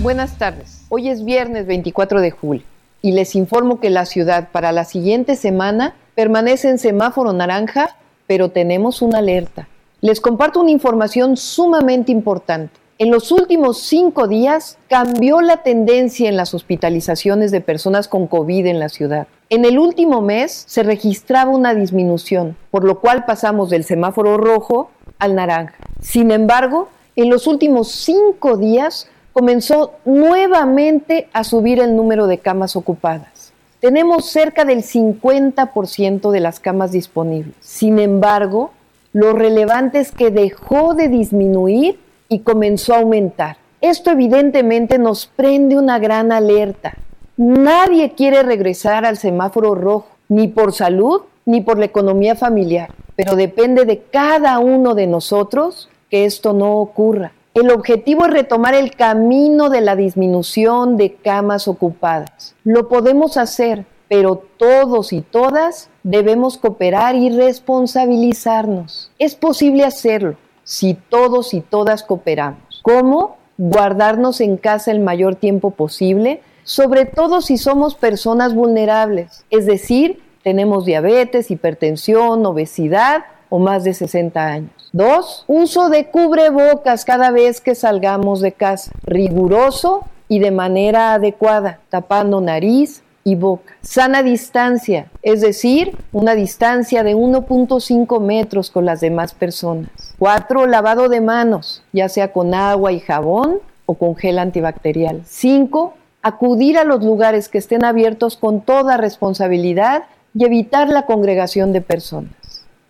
Buenas 0.00 0.36
tardes. 0.36 0.84
Hoy 0.88 1.08
es 1.08 1.24
viernes 1.24 1.66
24 1.66 2.20
de 2.20 2.32
julio 2.32 2.64
y 3.02 3.12
les 3.12 3.36
informo 3.36 3.78
que 3.78 3.88
la 3.88 4.04
ciudad 4.04 4.48
para 4.50 4.72
la 4.72 4.84
siguiente 4.84 5.36
semana 5.36 5.94
permanece 6.14 6.70
en 6.70 6.78
semáforo 6.78 7.32
naranja, 7.32 7.96
pero 8.26 8.50
tenemos 8.50 9.00
una 9.00 9.18
alerta. 9.18 9.68
Les 10.00 10.20
comparto 10.20 10.60
una 10.60 10.72
información 10.72 11.36
sumamente 11.36 12.10
importante. 12.10 12.80
En 12.98 13.10
los 13.10 13.32
últimos 13.32 13.80
cinco 13.80 14.28
días 14.28 14.78
cambió 14.88 15.40
la 15.40 15.58
tendencia 15.58 16.28
en 16.28 16.36
las 16.36 16.54
hospitalizaciones 16.54 17.50
de 17.50 17.60
personas 17.60 18.08
con 18.08 18.26
COVID 18.26 18.66
en 18.66 18.80
la 18.80 18.88
ciudad. 18.88 19.26
En 19.50 19.64
el 19.64 19.78
último 19.78 20.20
mes 20.20 20.64
se 20.66 20.82
registraba 20.82 21.50
una 21.50 21.74
disminución, 21.74 22.56
por 22.70 22.84
lo 22.84 23.00
cual 23.00 23.24
pasamos 23.24 23.70
del 23.70 23.84
semáforo 23.84 24.36
rojo 24.36 24.90
al 25.18 25.34
naranja. 25.34 25.74
Sin 26.00 26.30
embargo, 26.30 26.88
en 27.14 27.28
los 27.30 27.46
últimos 27.46 27.92
cinco 27.92 28.56
días 28.56 29.08
comenzó 29.32 29.94
nuevamente 30.04 31.28
a 31.32 31.44
subir 31.44 31.80
el 31.80 31.96
número 31.96 32.26
de 32.26 32.38
camas 32.38 32.76
ocupadas. 32.76 33.52
Tenemos 33.80 34.30
cerca 34.30 34.64
del 34.64 34.82
50% 34.84 36.30
de 36.30 36.40
las 36.40 36.60
camas 36.60 36.92
disponibles. 36.92 37.54
Sin 37.60 37.98
embargo, 37.98 38.70
lo 39.12 39.32
relevante 39.32 39.98
es 39.98 40.12
que 40.12 40.30
dejó 40.30 40.94
de 40.94 41.08
disminuir 41.08 41.98
y 42.28 42.40
comenzó 42.40 42.94
a 42.94 42.98
aumentar. 42.98 43.56
Esto 43.80 44.10
evidentemente 44.10 44.98
nos 44.98 45.26
prende 45.26 45.76
una 45.76 45.98
gran 45.98 46.30
alerta. 46.30 46.94
Nadie 47.36 48.12
quiere 48.12 48.42
regresar 48.42 49.04
al 49.04 49.16
semáforo 49.16 49.74
rojo, 49.74 50.06
ni 50.28 50.48
por 50.48 50.72
salud 50.72 51.22
ni 51.44 51.60
por 51.60 51.78
la 51.78 51.86
economía 51.86 52.36
familiar, 52.36 52.94
pero 53.16 53.34
depende 53.34 53.84
de 53.84 53.98
cada 53.98 54.60
uno 54.60 54.94
de 54.94 55.08
nosotros 55.08 55.88
que 56.08 56.24
esto 56.24 56.52
no 56.52 56.76
ocurra. 56.76 57.32
El 57.54 57.70
objetivo 57.70 58.24
es 58.24 58.32
retomar 58.32 58.74
el 58.74 58.96
camino 58.96 59.68
de 59.68 59.82
la 59.82 59.94
disminución 59.94 60.96
de 60.96 61.16
camas 61.16 61.68
ocupadas. 61.68 62.54
Lo 62.64 62.88
podemos 62.88 63.36
hacer, 63.36 63.84
pero 64.08 64.42
todos 64.56 65.12
y 65.12 65.20
todas 65.20 65.90
debemos 66.02 66.56
cooperar 66.56 67.14
y 67.14 67.28
responsabilizarnos. 67.28 69.10
Es 69.18 69.34
posible 69.34 69.84
hacerlo 69.84 70.36
si 70.64 70.94
todos 70.94 71.52
y 71.52 71.60
todas 71.60 72.02
cooperamos. 72.02 72.80
¿Cómo? 72.82 73.36
Guardarnos 73.58 74.40
en 74.40 74.56
casa 74.56 74.90
el 74.90 75.00
mayor 75.00 75.34
tiempo 75.34 75.72
posible, 75.72 76.40
sobre 76.64 77.04
todo 77.04 77.42
si 77.42 77.58
somos 77.58 77.94
personas 77.94 78.54
vulnerables, 78.54 79.44
es 79.50 79.66
decir, 79.66 80.22
tenemos 80.42 80.86
diabetes, 80.86 81.50
hipertensión, 81.50 82.46
obesidad 82.46 83.24
o 83.52 83.58
más 83.58 83.84
de 83.84 83.92
60 83.92 84.46
años. 84.46 84.70
Dos, 84.94 85.44
uso 85.46 85.90
de 85.90 86.06
cubrebocas 86.06 87.04
cada 87.04 87.30
vez 87.30 87.60
que 87.60 87.74
salgamos 87.74 88.40
de 88.40 88.52
casa, 88.52 88.92
riguroso 89.04 90.06
y 90.26 90.38
de 90.38 90.50
manera 90.50 91.12
adecuada, 91.12 91.78
tapando 91.90 92.40
nariz 92.40 93.02
y 93.24 93.34
boca. 93.34 93.74
Sana 93.82 94.22
distancia, 94.22 95.10
es 95.20 95.42
decir, 95.42 95.94
una 96.12 96.34
distancia 96.34 97.02
de 97.02 97.14
1.5 97.14 98.20
metros 98.22 98.70
con 98.70 98.86
las 98.86 99.02
demás 99.02 99.34
personas. 99.34 99.90
Cuatro, 100.18 100.66
lavado 100.66 101.10
de 101.10 101.20
manos, 101.20 101.84
ya 101.92 102.08
sea 102.08 102.32
con 102.32 102.54
agua 102.54 102.92
y 102.92 103.00
jabón 103.00 103.58
o 103.84 103.96
con 103.96 104.16
gel 104.16 104.38
antibacterial. 104.38 105.20
Cinco, 105.26 105.92
acudir 106.22 106.78
a 106.78 106.84
los 106.84 107.04
lugares 107.04 107.50
que 107.50 107.58
estén 107.58 107.84
abiertos 107.84 108.38
con 108.38 108.62
toda 108.62 108.96
responsabilidad 108.96 110.04
y 110.34 110.46
evitar 110.46 110.88
la 110.88 111.04
congregación 111.04 111.74
de 111.74 111.82
personas 111.82 112.41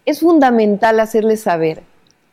es 0.05 0.21
fundamental 0.21 1.01
hacerles 1.01 1.43
saber 1.43 1.83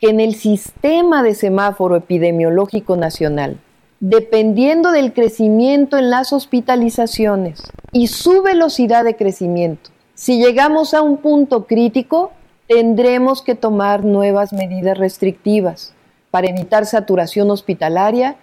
que 0.00 0.10
en 0.10 0.20
el 0.20 0.34
sistema 0.34 1.22
de 1.22 1.34
semáforo 1.34 1.96
epidemiológico 1.96 2.96
nacional, 2.96 3.58
dependiendo 4.00 4.92
del 4.92 5.12
crecimiento 5.12 5.98
en 5.98 6.10
las 6.10 6.32
hospitalizaciones 6.32 7.62
y 7.92 8.08
su 8.08 8.42
velocidad 8.42 9.04
de 9.04 9.14
crecimiento, 9.14 9.90
si 10.14 10.42
llegamos 10.42 10.94
a 10.94 11.02
un 11.02 11.18
punto 11.18 11.66
crítico, 11.66 12.32
tendremos 12.66 13.42
que 13.42 13.54
tomar 13.54 14.04
nuevas 14.04 14.52
medidas 14.52 14.98
restrictivas 14.98 15.94
para 16.30 16.48
evitar 16.48 16.86
saturación 16.86 17.50
hospitalaria 17.50 18.36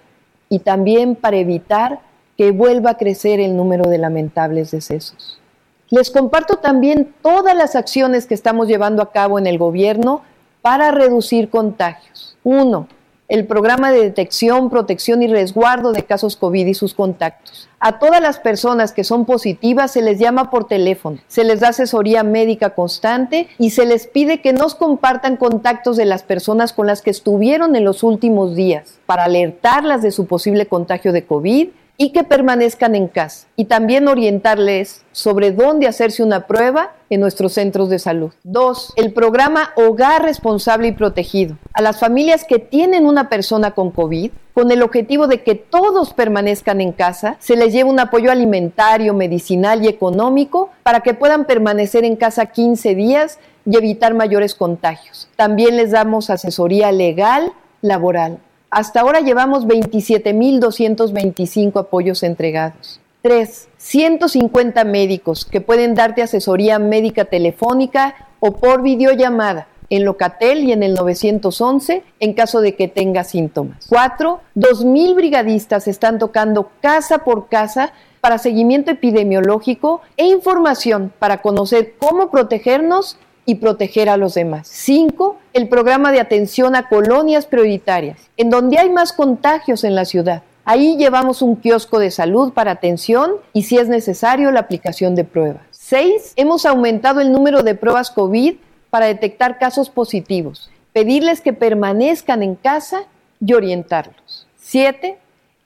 y 0.49 0.59
también 0.59 1.15
para 1.15 1.37
evitar 1.37 2.01
que 2.37 2.51
vuelva 2.51 2.91
a 2.91 2.97
crecer 2.97 3.39
el 3.39 3.55
número 3.55 3.89
de 3.89 3.97
lamentables 3.97 4.71
decesos. 4.71 5.39
Les 5.89 6.11
comparto 6.11 6.57
también 6.57 7.13
todas 7.21 7.55
las 7.55 7.75
acciones 7.75 8.25
que 8.25 8.33
estamos 8.33 8.67
llevando 8.67 9.01
a 9.01 9.11
cabo 9.11 9.39
en 9.39 9.47
el 9.47 9.57
gobierno 9.57 10.21
para 10.61 10.91
reducir 10.91 11.49
contagios. 11.49 12.37
Uno, 12.43 12.87
el 13.29 13.45
programa 13.45 13.91
de 13.91 14.01
detección, 14.01 14.69
protección 14.69 15.21
y 15.21 15.27
resguardo 15.27 15.93
de 15.93 16.03
casos 16.03 16.35
COVID 16.35 16.65
y 16.67 16.73
sus 16.73 16.93
contactos. 16.93 17.69
A 17.79 17.99
todas 17.99 18.21
las 18.21 18.39
personas 18.39 18.91
que 18.91 19.05
son 19.05 19.25
positivas 19.25 19.91
se 19.91 20.01
les 20.01 20.19
llama 20.19 20.49
por 20.49 20.67
teléfono, 20.67 21.19
se 21.27 21.45
les 21.45 21.61
da 21.61 21.69
asesoría 21.69 22.23
médica 22.23 22.71
constante 22.71 23.47
y 23.57 23.69
se 23.69 23.85
les 23.85 24.07
pide 24.07 24.41
que 24.41 24.51
nos 24.51 24.75
compartan 24.75 25.37
contactos 25.37 25.95
de 25.95 26.05
las 26.05 26.23
personas 26.23 26.73
con 26.73 26.87
las 26.87 27.01
que 27.01 27.11
estuvieron 27.11 27.77
en 27.77 27.85
los 27.85 28.03
últimos 28.03 28.55
días 28.55 28.99
para 29.05 29.25
alertarlas 29.25 30.01
de 30.01 30.11
su 30.11 30.25
posible 30.25 30.65
contagio 30.65 31.13
de 31.13 31.25
COVID 31.25 31.69
y 31.97 32.11
que 32.11 32.23
permanezcan 32.23 32.93
en 32.93 33.07
casa 33.07 33.47
y 33.55 33.65
también 33.65 34.07
orientarles 34.07 35.03
sobre 35.11 35.51
dónde 35.51 35.87
hacerse 35.87 36.23
una 36.23 36.45
prueba 36.45 36.93
en 37.09 37.19
nuestros 37.21 37.53
centros 37.53 37.89
de 37.89 37.97
salud. 37.97 38.31
Dos, 38.43 38.93
el 38.95 39.13
programa 39.13 39.71
Hogar 39.75 40.23
Responsable 40.23 40.89
y 40.89 40.91
Protegido. 40.91 41.57
A 41.73 41.81
las 41.81 41.99
familias 41.99 42.43
que 42.43 42.59
tienen 42.59 43.07
una 43.07 43.29
persona 43.29 43.71
con 43.71 43.89
COVID, 43.91 44.31
con 44.53 44.71
el 44.71 44.83
objetivo 44.83 45.27
de 45.27 45.41
que 45.41 45.55
todos 45.55 46.13
permanezcan 46.13 46.81
en 46.81 46.91
casa, 46.91 47.37
se 47.39 47.55
les 47.55 47.73
lleva 47.73 47.89
un 47.89 47.99
apoyo 47.99 48.31
alimentario, 48.31 49.13
medicinal 49.13 49.83
y 49.83 49.87
económico 49.87 50.69
para 50.83 51.01
que 51.01 51.15
puedan 51.15 51.45
permanecer 51.45 52.05
en 52.05 52.15
casa 52.15 52.47
15 52.47 52.93
días 52.93 53.39
y 53.65 53.75
evitar 53.75 54.13
mayores 54.13 54.53
contagios. 54.55 55.27
También 55.35 55.77
les 55.77 55.91
damos 55.91 56.29
asesoría 56.29 56.91
legal, 56.91 57.51
laboral. 57.81 58.39
Hasta 58.69 58.99
ahora 58.99 59.21
llevamos 59.21 59.65
27.225 59.65 61.79
apoyos 61.79 62.21
entregados. 62.23 62.99
3. 63.21 63.69
150 63.77 64.83
médicos 64.83 65.45
que 65.45 65.61
pueden 65.61 65.95
darte 65.95 66.21
asesoría 66.21 66.77
médica 66.77 67.23
telefónica 67.25 68.15
o 68.39 68.51
por 68.53 68.81
videollamada 68.81 69.67
en 69.89 70.03
Locatel 70.03 70.65
y 70.65 70.73
en 70.73 70.83
el 70.83 70.95
911 70.95 72.03
en 72.19 72.33
caso 72.33 72.59
de 72.59 72.75
que 72.75 72.89
tenga 72.89 73.23
síntomas. 73.23 73.85
4. 73.87 74.41
2.000 74.55 75.15
brigadistas 75.15 75.87
están 75.87 76.19
tocando 76.19 76.69
casa 76.81 77.19
por 77.19 77.47
casa 77.47 77.93
para 78.19 78.37
seguimiento 78.37 78.91
epidemiológico 78.91 80.01
e 80.17 80.25
información 80.25 81.13
para 81.19 81.41
conocer 81.41 81.93
cómo 81.97 82.29
protegernos 82.29 83.17
y 83.47 83.55
proteger 83.55 84.09
a 84.09 84.17
los 84.17 84.33
demás. 84.33 84.67
Cinco, 84.67 85.37
el 85.53 85.69
programa 85.69 86.11
de 86.11 86.19
atención 86.19 86.75
a 86.75 86.89
colonias 86.89 87.45
prioritarias, 87.45 88.19
en 88.35 88.49
donde 88.49 88.77
hay 88.77 88.89
más 88.89 89.13
contagios 89.13 89.85
en 89.85 89.95
la 89.95 90.03
ciudad. 90.03 90.43
Ahí 90.65 90.97
llevamos 90.97 91.41
un 91.41 91.55
kiosco 91.55 91.97
de 91.97 92.11
salud 92.11 92.51
para 92.51 92.71
atención 92.71 93.31
y 93.53 93.63
si 93.63 93.77
es 93.77 93.87
necesario 93.87 94.51
la 94.51 94.59
aplicación 94.59 95.15
de 95.15 95.23
pruebas. 95.23 95.61
Seis, 95.71 96.33
hemos 96.35 96.65
aumentado 96.65 97.21
el 97.21 97.31
número 97.31 97.63
de 97.63 97.73
pruebas 97.73 98.11
COVID 98.11 98.55
para 98.89 99.05
detectar 99.05 99.59
casos 99.59 99.89
positivos, 99.89 100.69
pedirles 100.91 101.39
que 101.39 101.53
permanezcan 101.53 102.43
en 102.43 102.55
casa 102.55 103.03
y 103.39 103.53
orientarlos. 103.53 104.45
Siete, 104.57 105.19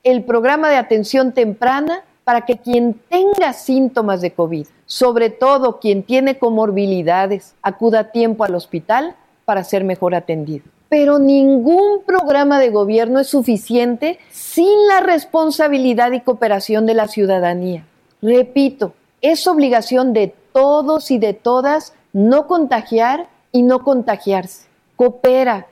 el 0.03 0.23
programa 0.23 0.69
de 0.69 0.75
atención 0.75 1.31
temprana 1.31 2.03
para 2.23 2.45
que 2.45 2.59
quien 2.59 2.93
tenga 3.09 3.53
síntomas 3.53 4.21
de 4.21 4.33
COVID, 4.33 4.67
sobre 4.91 5.29
todo 5.29 5.79
quien 5.79 6.03
tiene 6.03 6.37
comorbilidades, 6.37 7.55
acuda 7.61 7.99
a 7.99 8.11
tiempo 8.11 8.43
al 8.43 8.55
hospital 8.55 9.15
para 9.45 9.63
ser 9.63 9.85
mejor 9.85 10.15
atendido. 10.15 10.65
Pero 10.89 11.17
ningún 11.17 12.03
programa 12.05 12.59
de 12.59 12.71
gobierno 12.71 13.21
es 13.21 13.27
suficiente 13.27 14.19
sin 14.31 14.67
la 14.89 14.99
responsabilidad 14.99 16.11
y 16.11 16.19
cooperación 16.19 16.85
de 16.85 16.93
la 16.93 17.07
ciudadanía. 17.07 17.85
Repito, 18.21 18.93
es 19.21 19.47
obligación 19.47 20.11
de 20.11 20.35
todos 20.51 21.09
y 21.09 21.19
de 21.19 21.35
todas 21.35 21.93
no 22.11 22.47
contagiar 22.47 23.29
y 23.53 23.61
no 23.63 23.85
contagiarse. 23.85 24.67
Coopera, 24.97 25.67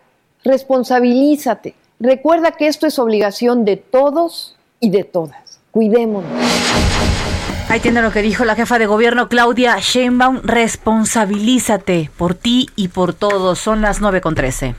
responsabilízate. 0.45 1.75
Recuerda 1.99 2.51
que 2.53 2.67
esto 2.67 2.87
es 2.87 2.97
obligación 2.97 3.65
de 3.65 3.75
todos 3.75 4.55
y 4.79 4.91
de 4.91 5.03
todas. 5.03 5.59
Cuidémonos. 5.71 6.31
Ahí 7.69 7.79
tiene 7.79 8.01
lo 8.01 8.11
que 8.11 8.23
dijo 8.23 8.45
la 8.45 8.55
jefa 8.55 8.79
de 8.79 8.87
gobierno 8.87 9.29
Claudia 9.29 9.77
Sheinbaum, 9.79 10.41
responsabilízate 10.43 12.09
por 12.17 12.33
ti 12.33 12.67
y 12.75 12.87
por 12.87 13.13
todos. 13.13 13.59
Son 13.59 13.81
las 13.81 14.01
9 14.01 14.21
con 14.21 14.33
13. 14.33 14.73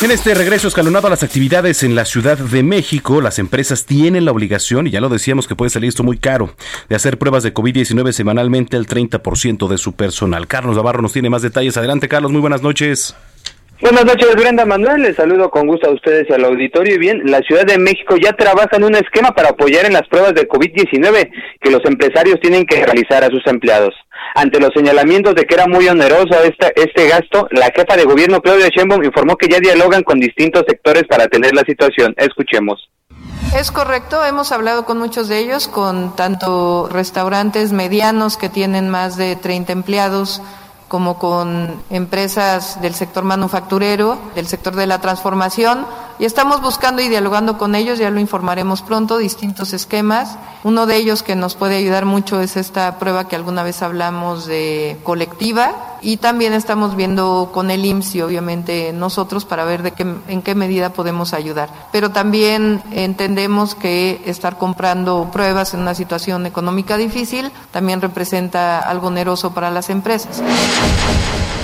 En 0.00 0.10
este 0.10 0.34
regreso 0.34 0.66
escalonado 0.66 1.06
a 1.06 1.10
las 1.10 1.22
actividades 1.22 1.84
en 1.84 1.94
la 1.94 2.04
Ciudad 2.04 2.36
de 2.36 2.64
México, 2.64 3.20
las 3.20 3.38
empresas 3.38 3.84
tienen 3.84 4.24
la 4.24 4.32
obligación, 4.32 4.88
y 4.88 4.90
ya 4.90 5.00
lo 5.00 5.08
decíamos 5.08 5.46
que 5.46 5.54
puede 5.54 5.70
salir 5.70 5.88
esto 5.88 6.02
muy 6.02 6.18
caro, 6.18 6.52
de 6.88 6.96
hacer 6.96 7.18
pruebas 7.18 7.44
de 7.44 7.54
COVID-19 7.54 8.10
semanalmente 8.10 8.76
al 8.76 8.88
30% 8.88 9.68
de 9.68 9.78
su 9.78 9.92
personal. 9.92 10.48
Carlos 10.48 10.74
Navarro 10.74 11.02
nos 11.02 11.12
tiene 11.12 11.30
más 11.30 11.42
detalles. 11.42 11.76
Adelante, 11.76 12.08
Carlos, 12.08 12.32
muy 12.32 12.40
buenas 12.40 12.62
noches. 12.62 13.14
Buenas 13.80 14.04
noches, 14.04 14.34
Brenda 14.34 14.66
Manuel. 14.66 15.02
Les 15.02 15.14
saludo 15.14 15.50
con 15.50 15.68
gusto 15.68 15.88
a 15.88 15.92
ustedes 15.92 16.26
y 16.28 16.32
al 16.32 16.44
auditorio. 16.44 16.96
Y 16.96 16.98
bien, 16.98 17.22
la 17.26 17.38
Ciudad 17.42 17.64
de 17.64 17.78
México 17.78 18.16
ya 18.20 18.32
trabaja 18.32 18.76
en 18.76 18.82
un 18.82 18.96
esquema 18.96 19.30
para 19.30 19.50
apoyar 19.50 19.86
en 19.86 19.92
las 19.92 20.08
pruebas 20.08 20.34
de 20.34 20.48
COVID-19 20.48 21.30
que 21.60 21.70
los 21.70 21.84
empresarios 21.84 22.40
tienen 22.40 22.66
que 22.66 22.84
realizar 22.84 23.22
a 23.22 23.28
sus 23.28 23.46
empleados. 23.46 23.94
Ante 24.34 24.58
los 24.58 24.70
señalamientos 24.74 25.36
de 25.36 25.44
que 25.44 25.54
era 25.54 25.68
muy 25.68 25.86
oneroso 25.86 26.42
este, 26.42 26.72
este 26.74 27.06
gasto, 27.08 27.46
la 27.52 27.66
jefa 27.66 27.96
de 27.96 28.04
gobierno 28.04 28.40
Claudia 28.40 28.68
Sheinbaum 28.68 29.04
informó 29.04 29.36
que 29.36 29.46
ya 29.48 29.60
dialogan 29.60 30.02
con 30.02 30.18
distintos 30.18 30.64
sectores 30.66 31.04
para 31.08 31.24
atender 31.24 31.54
la 31.54 31.62
situación. 31.62 32.14
Escuchemos. 32.16 32.90
Es 33.56 33.70
correcto, 33.70 34.24
hemos 34.24 34.50
hablado 34.50 34.84
con 34.84 34.98
muchos 34.98 35.28
de 35.28 35.38
ellos, 35.38 35.68
con 35.68 36.16
tanto 36.16 36.88
restaurantes 36.92 37.72
medianos 37.72 38.36
que 38.36 38.48
tienen 38.48 38.88
más 38.88 39.16
de 39.16 39.36
30 39.36 39.72
empleados, 39.72 40.42
como 40.88 41.18
con 41.18 41.82
empresas 41.90 42.80
del 42.80 42.94
sector 42.94 43.22
manufacturero, 43.22 44.18
del 44.34 44.46
sector 44.46 44.74
de 44.74 44.86
la 44.86 45.00
transformación, 45.00 45.86
y 46.18 46.24
estamos 46.24 46.60
buscando 46.60 47.00
y 47.00 47.08
dialogando 47.08 47.58
con 47.58 47.74
ellos, 47.74 47.98
ya 47.98 48.10
lo 48.10 48.18
informaremos 48.18 48.82
pronto, 48.82 49.18
distintos 49.18 49.72
esquemas. 49.72 50.36
Uno 50.64 50.86
de 50.86 50.96
ellos 50.96 51.22
que 51.22 51.36
nos 51.36 51.54
puede 51.54 51.76
ayudar 51.76 52.04
mucho 52.04 52.40
es 52.40 52.56
esta 52.56 52.98
prueba 52.98 53.28
que 53.28 53.36
alguna 53.36 53.62
vez 53.62 53.82
hablamos 53.82 54.46
de 54.46 54.98
colectiva 55.04 55.98
y 56.02 56.16
también 56.16 56.52
estamos 56.52 56.96
viendo 56.96 57.50
con 57.52 57.70
el 57.70 57.84
IMSS 57.84 58.22
obviamente 58.22 58.92
nosotros 58.92 59.44
para 59.44 59.64
ver 59.64 59.82
de 59.82 59.92
qué, 59.92 60.02
en 60.28 60.42
qué 60.42 60.54
medida 60.54 60.92
podemos 60.92 61.32
ayudar. 61.32 61.70
Pero 61.92 62.10
también 62.10 62.82
entendemos 62.90 63.74
que 63.74 64.20
estar 64.26 64.58
comprando 64.58 65.30
pruebas 65.32 65.74
en 65.74 65.80
una 65.80 65.94
situación 65.94 66.46
económica 66.46 66.96
difícil 66.96 67.52
también 67.70 68.00
representa 68.00 68.80
algo 68.80 69.08
oneroso 69.08 69.54
para 69.54 69.70
las 69.70 69.90
empresas. 69.90 70.42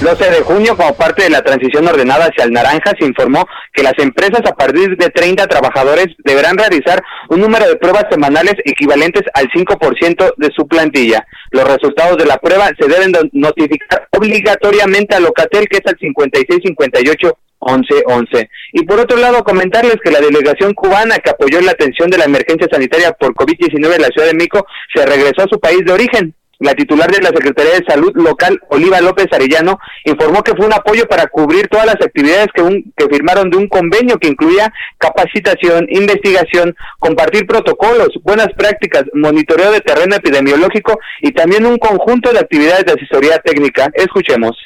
El 0.00 0.08
12 0.08 0.30
de 0.30 0.40
junio, 0.42 0.76
como 0.76 0.94
parte 0.94 1.22
de 1.22 1.30
la 1.30 1.42
transición 1.42 1.86
ordenada 1.86 2.26
hacia 2.26 2.44
el 2.44 2.52
naranja, 2.52 2.92
se 2.98 3.06
informó 3.06 3.46
que 3.72 3.82
las 3.82 3.94
empresas 3.98 4.40
a 4.44 4.54
partir 4.54 4.96
de 4.96 5.08
30 5.08 5.46
trabajadores 5.46 6.08
deberán 6.24 6.58
realizar 6.58 7.02
un 7.30 7.40
número 7.40 7.66
de 7.66 7.76
pruebas 7.76 8.04
semanales 8.10 8.54
equivalentes 8.64 9.22
al 9.34 9.48
5% 9.48 10.34
de 10.36 10.50
su 10.54 10.66
plantilla. 10.66 11.26
Los 11.52 11.64
resultados 11.64 12.18
de 12.18 12.26
la 12.26 12.38
prueba 12.38 12.70
se 12.78 12.88
deben 12.88 13.12
notificar 13.32 14.08
obligatoriamente 14.10 15.14
a 15.14 15.20
Locatel, 15.20 15.68
que 15.68 15.78
es 15.78 15.86
al 15.86 15.96
5658 15.98 17.38
1111. 17.64 18.50
Y 18.72 18.84
por 18.84 19.00
otro 19.00 19.16
lado, 19.16 19.42
comentarles 19.42 19.96
que 20.02 20.10
la 20.10 20.20
delegación 20.20 20.74
cubana 20.74 21.18
que 21.18 21.30
apoyó 21.30 21.60
la 21.60 21.70
atención 21.70 22.10
de 22.10 22.18
la 22.18 22.24
emergencia 22.24 22.68
sanitaria 22.70 23.12
por 23.12 23.34
COVID-19 23.34 23.94
en 23.94 24.02
la 24.02 24.08
Ciudad 24.08 24.28
de 24.28 24.34
México 24.34 24.66
se 24.94 25.06
regresó 25.06 25.42
a 25.42 25.48
su 25.50 25.58
país 25.58 25.80
de 25.84 25.92
origen. 25.92 26.34
La 26.58 26.74
titular 26.74 27.10
de 27.10 27.20
la 27.20 27.28
Secretaría 27.28 27.74
de 27.74 27.84
Salud 27.86 28.12
local, 28.14 28.60
Oliva 28.68 29.00
López 29.00 29.26
Arellano, 29.32 29.78
informó 30.04 30.42
que 30.42 30.54
fue 30.54 30.66
un 30.66 30.72
apoyo 30.72 31.06
para 31.06 31.26
cubrir 31.26 31.68
todas 31.68 31.86
las 31.86 31.96
actividades 31.96 32.48
que, 32.54 32.84
que 32.96 33.08
firmaron 33.08 33.50
de 33.50 33.56
un 33.56 33.68
convenio 33.68 34.18
que 34.18 34.28
incluía 34.28 34.72
capacitación, 34.98 35.86
investigación, 35.90 36.74
compartir 36.98 37.46
protocolos, 37.46 38.10
buenas 38.22 38.48
prácticas, 38.56 39.04
monitoreo 39.14 39.72
de 39.72 39.80
terreno 39.80 40.16
epidemiológico 40.16 40.98
y 41.20 41.32
también 41.32 41.66
un 41.66 41.78
conjunto 41.78 42.32
de 42.32 42.38
actividades 42.38 42.84
de 42.84 42.92
asesoría 42.92 43.38
técnica. 43.38 43.90
Escuchemos. 43.94 44.56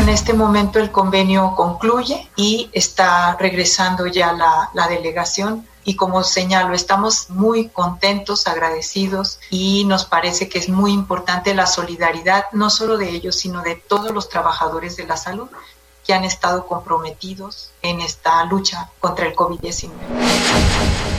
En 0.00 0.08
este 0.08 0.32
momento 0.32 0.78
el 0.78 0.90
convenio 0.90 1.52
concluye 1.56 2.26
y 2.34 2.70
está 2.72 3.36
regresando 3.38 4.06
ya 4.06 4.32
la, 4.32 4.70
la 4.74 4.88
delegación 4.88 5.66
y 5.84 5.96
como 5.96 6.22
señalo, 6.22 6.74
estamos 6.74 7.30
muy 7.30 7.68
contentos, 7.68 8.46
agradecidos 8.46 9.40
y 9.50 9.84
nos 9.86 10.04
parece 10.04 10.48
que 10.48 10.58
es 10.58 10.68
muy 10.68 10.92
importante 10.92 11.54
la 11.54 11.66
solidaridad, 11.66 12.44
no 12.52 12.70
solo 12.70 12.98
de 12.98 13.10
ellos, 13.10 13.36
sino 13.36 13.62
de 13.62 13.76
todos 13.76 14.10
los 14.12 14.28
trabajadores 14.28 14.96
de 14.96 15.06
la 15.06 15.16
salud 15.16 15.48
que 16.06 16.14
han 16.14 16.24
estado 16.24 16.66
comprometidos 16.66 17.72
en 17.82 18.00
esta 18.00 18.44
lucha 18.44 18.90
contra 19.00 19.26
el 19.26 19.34
COVID-19. 19.34 19.90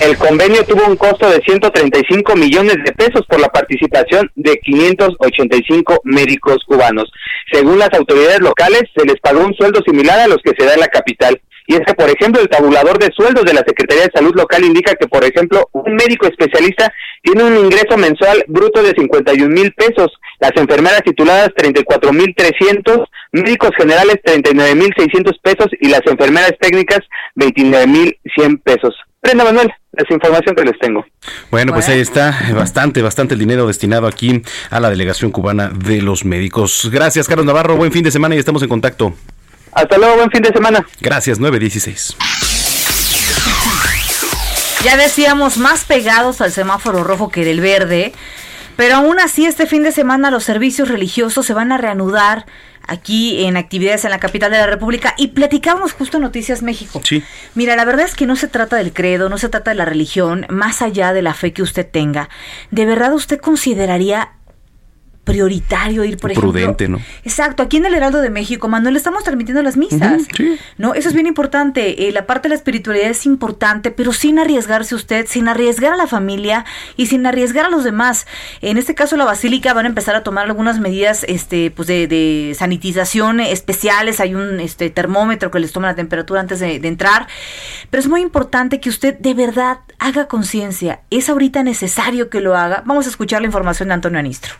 El 0.01 0.17
convenio 0.17 0.65
tuvo 0.65 0.85
un 0.87 0.95
costo 0.95 1.29
de 1.29 1.39
135 1.41 2.35
millones 2.35 2.77
de 2.83 2.91
pesos 2.91 3.23
por 3.27 3.39
la 3.39 3.49
participación 3.49 4.31
de 4.35 4.57
585 4.57 6.01
médicos 6.05 6.57
cubanos. 6.65 7.11
Según 7.51 7.77
las 7.77 7.93
autoridades 7.93 8.39
locales, 8.39 8.83
se 8.95 9.05
les 9.05 9.19
pagó 9.19 9.41
un 9.45 9.53
sueldo 9.53 9.79
similar 9.85 10.19
a 10.19 10.27
los 10.27 10.37
que 10.43 10.53
se 10.57 10.65
da 10.65 10.73
en 10.73 10.79
la 10.79 10.87
capital. 10.87 11.39
Y 11.71 11.75
es 11.75 11.85
que, 11.85 11.93
por 11.93 12.09
ejemplo, 12.09 12.41
el 12.41 12.49
tabulador 12.49 12.99
de 12.99 13.09
sueldos 13.15 13.45
de 13.45 13.53
la 13.53 13.63
Secretaría 13.65 14.03
de 14.03 14.11
Salud 14.13 14.35
local 14.35 14.61
indica 14.65 14.93
que, 14.95 15.07
por 15.07 15.23
ejemplo, 15.23 15.69
un 15.71 15.95
médico 15.95 16.27
especialista 16.27 16.93
tiene 17.21 17.45
un 17.45 17.55
ingreso 17.55 17.95
mensual 17.95 18.43
bruto 18.49 18.83
de 18.83 18.91
51 18.91 19.47
mil 19.47 19.71
pesos, 19.71 20.11
las 20.41 20.51
enfermeras 20.57 21.01
tituladas 21.05 21.51
34 21.55 22.11
mil 22.11 22.35
300, 22.35 23.07
médicos 23.31 23.69
generales 23.77 24.17
39 24.21 24.75
mil 24.75 24.93
600 24.97 25.37
pesos 25.41 25.67
y 25.79 25.87
las 25.87 26.01
enfermeras 26.07 26.51
técnicas 26.59 26.99
29 27.35 27.87
mil 27.87 28.17
100 28.35 28.57
pesos. 28.57 28.93
Prenda 29.21 29.45
Manuel, 29.45 29.71
es 29.93 30.11
información 30.11 30.53
que 30.53 30.65
les 30.65 30.77
tengo. 30.77 31.05
Bueno, 31.51 31.71
pues 31.71 31.87
ahí 31.87 32.01
está, 32.01 32.37
bastante, 32.53 33.01
bastante 33.01 33.35
el 33.35 33.39
dinero 33.39 33.65
destinado 33.65 34.07
aquí 34.07 34.41
a 34.69 34.81
la 34.81 34.89
delegación 34.89 35.31
cubana 35.31 35.69
de 35.69 36.01
los 36.01 36.25
médicos. 36.25 36.89
Gracias, 36.91 37.29
Carlos 37.29 37.45
Navarro, 37.45 37.77
buen 37.77 37.93
fin 37.93 38.03
de 38.03 38.11
semana 38.11 38.35
y 38.35 38.39
estamos 38.39 38.61
en 38.61 38.67
contacto. 38.67 39.13
Hasta 39.71 39.97
luego, 39.97 40.15
buen 40.15 40.31
fin 40.31 40.41
de 40.41 40.49
semana. 40.49 40.85
Gracias, 40.99 41.39
916. 41.39 42.17
Ya 44.83 44.97
decíamos, 44.97 45.57
más 45.57 45.85
pegados 45.85 46.41
al 46.41 46.51
semáforo 46.51 47.03
rojo 47.03 47.29
que 47.29 47.45
del 47.45 47.61
verde, 47.61 48.13
pero 48.75 48.95
aún 48.95 49.19
así 49.19 49.45
este 49.45 49.67
fin 49.67 49.83
de 49.83 49.91
semana 49.91 50.31
los 50.31 50.43
servicios 50.43 50.89
religiosos 50.89 51.45
se 51.45 51.53
van 51.53 51.71
a 51.71 51.77
reanudar 51.77 52.47
aquí 52.87 53.45
en 53.45 53.57
actividades 53.57 54.05
en 54.05 54.11
la 54.11 54.19
capital 54.19 54.51
de 54.51 54.57
la 54.57 54.65
República 54.65 55.13
y 55.17 55.27
platicábamos 55.27 55.93
justo 55.93 56.19
Noticias 56.19 56.63
México. 56.63 56.99
Sí. 57.03 57.23
Mira, 57.53 57.75
la 57.75 57.85
verdad 57.85 58.05
es 58.05 58.15
que 58.15 58.25
no 58.25 58.35
se 58.35 58.47
trata 58.47 58.75
del 58.77 58.91
credo, 58.91 59.29
no 59.29 59.37
se 59.37 59.49
trata 59.49 59.71
de 59.71 59.75
la 59.75 59.85
religión, 59.85 60.47
más 60.49 60.81
allá 60.81 61.13
de 61.13 61.21
la 61.21 61.35
fe 61.35 61.53
que 61.53 61.61
usted 61.61 61.87
tenga. 61.87 62.29
¿De 62.71 62.87
verdad 62.87 63.13
usted 63.13 63.39
consideraría 63.39 64.31
prioritario 65.31 66.03
ir, 66.03 66.17
por 66.17 66.33
Prudente, 66.33 66.83
ejemplo. 66.85 66.99
¿no? 66.99 67.19
Exacto, 67.23 67.63
aquí 67.63 67.77
en 67.77 67.85
el 67.85 67.93
Heraldo 67.93 68.21
de 68.21 68.29
México, 68.29 68.67
Manuel, 68.67 68.95
estamos 68.95 69.23
transmitiendo 69.23 69.61
las 69.61 69.77
misas. 69.77 70.23
sí. 70.35 70.57
¿No? 70.77 70.93
Eso 70.93 71.09
es 71.09 71.13
bien 71.13 71.27
importante. 71.27 72.07
Eh, 72.07 72.11
la 72.11 72.25
parte 72.25 72.47
de 72.47 72.49
la 72.49 72.55
espiritualidad 72.55 73.09
es 73.09 73.25
importante, 73.25 73.91
pero 73.91 74.13
sin 74.13 74.39
arriesgarse 74.39 74.95
usted, 74.95 75.25
sin 75.27 75.47
arriesgar 75.47 75.93
a 75.93 75.95
la 75.95 76.07
familia 76.07 76.65
y 76.97 77.07
sin 77.07 77.25
arriesgar 77.25 77.65
a 77.65 77.69
los 77.69 77.83
demás. 77.83 78.27
En 78.61 78.77
este 78.77 78.95
caso, 78.95 79.17
la 79.17 79.25
Basílica 79.25 79.73
van 79.73 79.85
a 79.85 79.89
empezar 79.89 80.15
a 80.15 80.23
tomar 80.23 80.45
algunas 80.45 80.79
medidas 80.79 81.25
este, 81.27 81.71
pues 81.71 81.87
de, 81.87 82.07
de 82.07 82.55
sanitización 82.57 83.39
especiales. 83.39 84.19
Hay 84.19 84.35
un 84.35 84.59
este, 84.59 84.89
termómetro 84.89 85.51
que 85.51 85.59
les 85.59 85.71
toma 85.71 85.87
la 85.87 85.95
temperatura 85.95 86.41
antes 86.41 86.59
de, 86.59 86.79
de 86.79 86.87
entrar. 86.87 87.27
Pero 87.89 88.01
es 88.01 88.07
muy 88.07 88.21
importante 88.21 88.79
que 88.79 88.89
usted 88.89 89.17
de 89.19 89.33
verdad 89.33 89.79
haga 89.99 90.27
conciencia. 90.27 91.01
Es 91.09 91.29
ahorita 91.29 91.63
necesario 91.63 92.29
que 92.29 92.41
lo 92.41 92.55
haga. 92.55 92.83
Vamos 92.85 93.05
a 93.05 93.09
escuchar 93.09 93.41
la 93.41 93.47
información 93.47 93.89
de 93.89 93.93
Antonio 93.95 94.19
Anistro. 94.19 94.53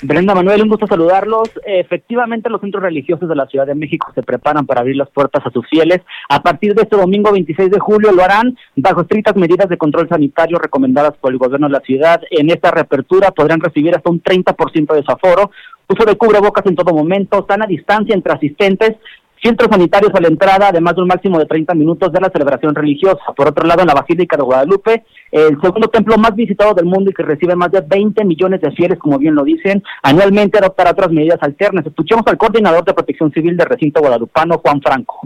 Brenda 0.00 0.32
Manuel, 0.32 0.62
un 0.62 0.68
gusto 0.68 0.86
saludarlos. 0.86 1.50
Efectivamente, 1.66 2.48
los 2.48 2.60
centros 2.60 2.82
religiosos 2.82 3.28
de 3.28 3.34
la 3.34 3.46
Ciudad 3.46 3.66
de 3.66 3.74
México 3.74 4.06
se 4.14 4.22
preparan 4.22 4.64
para 4.64 4.80
abrir 4.80 4.96
las 4.96 5.10
puertas 5.10 5.44
a 5.44 5.50
sus 5.50 5.66
fieles. 5.68 6.00
A 6.28 6.40
partir 6.40 6.74
de 6.74 6.82
este 6.82 6.96
domingo 6.96 7.32
26 7.32 7.68
de 7.70 7.80
julio 7.80 8.12
lo 8.12 8.22
harán 8.22 8.56
bajo 8.76 9.00
estrictas 9.00 9.34
medidas 9.34 9.68
de 9.68 9.76
control 9.76 10.08
sanitario 10.08 10.58
recomendadas 10.58 11.16
por 11.16 11.32
el 11.32 11.38
gobierno 11.38 11.66
de 11.66 11.72
la 11.72 11.80
ciudad. 11.80 12.20
En 12.30 12.48
esta 12.48 12.70
reapertura 12.70 13.32
podrán 13.32 13.60
recibir 13.60 13.94
hasta 13.96 14.10
un 14.10 14.22
30% 14.22 14.94
de 14.94 15.02
su 15.02 15.10
aforo, 15.10 15.50
uso 15.88 16.04
de 16.04 16.16
cubrebocas 16.16 16.64
en 16.66 16.76
todo 16.76 16.94
momento, 16.94 17.44
sana 17.48 17.66
distancia 17.66 18.14
entre 18.14 18.32
asistentes, 18.32 18.96
Filtros 19.42 19.68
sanitarios 19.70 20.12
a 20.14 20.20
la 20.20 20.28
entrada, 20.28 20.68
además 20.68 20.96
de 20.96 21.02
un 21.02 21.08
máximo 21.08 21.38
de 21.38 21.46
30 21.46 21.74
minutos 21.74 22.12
de 22.12 22.20
la 22.20 22.30
celebración 22.30 22.74
religiosa. 22.74 23.20
Por 23.36 23.48
otro 23.48 23.66
lado, 23.66 23.82
en 23.82 23.86
la 23.86 23.94
Basílica 23.94 24.36
de 24.36 24.42
Guadalupe, 24.42 25.04
el 25.30 25.60
segundo 25.60 25.88
templo 25.88 26.16
más 26.16 26.34
visitado 26.34 26.74
del 26.74 26.86
mundo 26.86 27.10
y 27.10 27.14
que 27.14 27.22
recibe 27.22 27.54
más 27.54 27.70
de 27.70 27.80
20 27.80 28.24
millones 28.24 28.60
de 28.60 28.72
fieles, 28.72 28.98
como 28.98 29.18
bien 29.18 29.34
lo 29.34 29.44
dicen, 29.44 29.82
anualmente 30.02 30.58
adoptará 30.58 30.90
otras 30.90 31.10
medidas 31.10 31.38
alternas. 31.40 31.86
Escuchemos 31.86 32.26
al 32.26 32.38
coordinador 32.38 32.84
de 32.84 32.94
Protección 32.94 33.32
Civil 33.32 33.56
del 33.56 33.66
recinto 33.66 34.00
guadalupano, 34.00 34.58
Juan 34.58 34.80
Franco. 34.80 35.20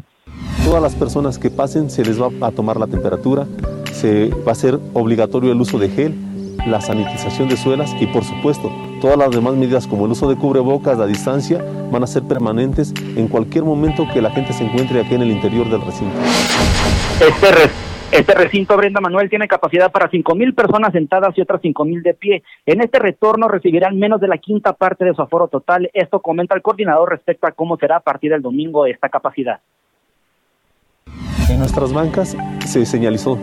Todas 0.64 0.82
las 0.82 0.94
personas 0.94 1.38
que 1.38 1.50
pasen 1.50 1.90
se 1.90 2.04
les 2.04 2.20
va 2.20 2.28
a 2.46 2.50
tomar 2.50 2.76
la 2.78 2.86
temperatura, 2.86 3.46
se 3.92 4.30
va 4.46 4.52
a 4.52 4.54
ser 4.54 4.78
obligatorio 4.92 5.52
el 5.52 5.60
uso 5.60 5.78
de 5.78 5.88
gel, 5.88 6.14
la 6.66 6.80
sanitización 6.80 7.48
de 7.48 7.56
suelas 7.56 7.94
y 8.00 8.06
por 8.06 8.24
supuesto 8.24 8.70
todas 9.02 9.18
las 9.18 9.32
demás 9.32 9.54
medidas 9.56 9.88
como 9.88 10.06
el 10.06 10.12
uso 10.12 10.30
de 10.30 10.36
cubrebocas, 10.36 10.96
la 10.96 11.06
distancia, 11.06 11.58
van 11.90 12.04
a 12.04 12.06
ser 12.06 12.22
permanentes 12.22 12.94
en 13.16 13.26
cualquier 13.26 13.64
momento 13.64 14.06
que 14.14 14.22
la 14.22 14.30
gente 14.30 14.52
se 14.52 14.64
encuentre 14.64 15.00
aquí 15.00 15.16
en 15.16 15.22
el 15.22 15.32
interior 15.32 15.68
del 15.68 15.82
recinto. 15.82 16.14
Este, 17.20 17.50
re 17.50 17.70
este 18.12 18.32
recinto, 18.34 18.76
Brenda 18.76 19.00
Manuel, 19.00 19.28
tiene 19.28 19.48
capacidad 19.48 19.90
para 19.90 20.08
5.000 20.08 20.54
personas 20.54 20.92
sentadas 20.92 21.36
y 21.36 21.40
otras 21.40 21.60
5.000 21.60 22.02
de 22.02 22.14
pie. 22.14 22.42
En 22.64 22.80
este 22.80 23.00
retorno 23.00 23.48
recibirán 23.48 23.98
menos 23.98 24.20
de 24.20 24.28
la 24.28 24.38
quinta 24.38 24.72
parte 24.72 25.04
de 25.04 25.14
su 25.14 25.22
aforo 25.22 25.48
total. 25.48 25.90
Esto 25.94 26.20
comenta 26.20 26.54
el 26.54 26.62
coordinador 26.62 27.10
respecto 27.10 27.48
a 27.48 27.52
cómo 27.52 27.76
será 27.78 27.96
a 27.96 28.00
partir 28.00 28.30
del 28.30 28.40
domingo 28.40 28.86
esta 28.86 29.08
capacidad. 29.08 29.58
En 31.50 31.58
nuestras 31.58 31.92
bancas 31.92 32.36
se 32.66 32.86
señalizó 32.86 33.36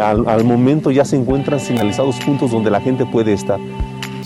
al, 0.00 0.28
al, 0.28 0.44
momento 0.44 0.90
ya 0.90 1.04
se 1.04 1.16
encuentran 1.16 1.60
señalizados 1.60 2.18
puntos 2.20 2.50
donde 2.50 2.70
la 2.70 2.80
gente 2.80 3.06
puede 3.06 3.32
estar. 3.32 3.60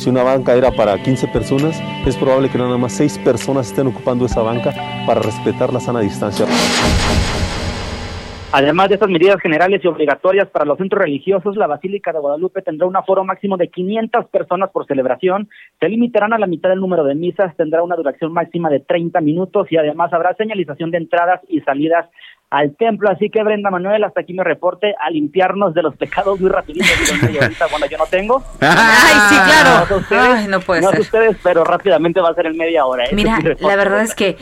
Si 0.02 0.10
una 0.10 0.24
banca 0.24 0.56
era 0.56 0.72
para 0.72 1.00
15 1.00 1.28
personas, 1.28 1.80
es 2.04 2.16
probable 2.16 2.48
que 2.48 2.58
nada 2.58 2.76
más 2.76 2.92
6 2.94 3.18
personas 3.18 3.68
estén 3.68 3.86
ocupando 3.86 4.26
esa 4.26 4.42
banca 4.42 4.74
para 5.06 5.20
respetar 5.20 5.72
la 5.72 5.78
sana 5.78 6.00
distancia. 6.00 6.44
Además 8.50 8.88
de 8.88 8.94
estas 8.96 9.08
medidas 9.08 9.40
generales 9.40 9.80
y 9.84 9.86
obligatorias 9.86 10.48
para 10.48 10.64
los 10.64 10.76
centros 10.76 11.00
religiosos, 11.00 11.56
la 11.56 11.68
Basílica 11.68 12.12
de 12.12 12.18
Guadalupe 12.18 12.62
tendrá 12.62 12.88
un 12.88 12.96
aforo 12.96 13.22
máximo 13.22 13.56
de 13.56 13.68
500 13.68 14.26
personas 14.26 14.70
por 14.70 14.88
celebración, 14.88 15.48
se 15.78 15.88
limitarán 15.88 16.32
a 16.32 16.38
la 16.38 16.48
mitad 16.48 16.68
del 16.70 16.80
número 16.80 17.04
de 17.04 17.14
misas, 17.14 17.56
tendrá 17.56 17.84
una 17.84 17.94
duración 17.94 18.32
máxima 18.32 18.70
de 18.70 18.80
30 18.80 19.20
minutos 19.20 19.68
y 19.70 19.76
además 19.76 20.12
habrá 20.12 20.34
señalización 20.34 20.90
de 20.90 20.98
entradas 20.98 21.40
y 21.48 21.60
salidas 21.60 22.06
al 22.52 22.76
templo. 22.76 23.08
Así 23.10 23.30
que 23.30 23.42
Brenda 23.42 23.70
Manuel, 23.70 24.04
hasta 24.04 24.20
aquí 24.20 24.34
me 24.34 24.44
reporte 24.44 24.94
a 25.00 25.10
limpiarnos 25.10 25.72
de 25.72 25.82
los 25.82 25.96
pecados 25.96 26.38
muy 26.38 26.50
rapidito. 26.50 26.84
bueno, 27.70 27.86
yo 27.90 27.96
no 27.96 28.04
tengo. 28.10 28.42
Ay, 28.60 29.18
sí, 29.30 29.36
claro. 29.46 29.71
No, 29.88 29.96
ustedes, 29.96 30.48
no 30.48 30.60
puede 30.60 30.82
ser. 30.82 31.00
ustedes, 31.00 31.36
pero 31.42 31.64
rápidamente 31.64 32.20
va 32.20 32.30
a 32.30 32.34
ser 32.34 32.46
en 32.46 32.56
media 32.56 32.84
hora. 32.84 33.04
¿eh? 33.04 33.10
Mira, 33.14 33.38
la 33.60 33.76
verdad 33.76 34.02
es 34.02 34.14
que 34.14 34.36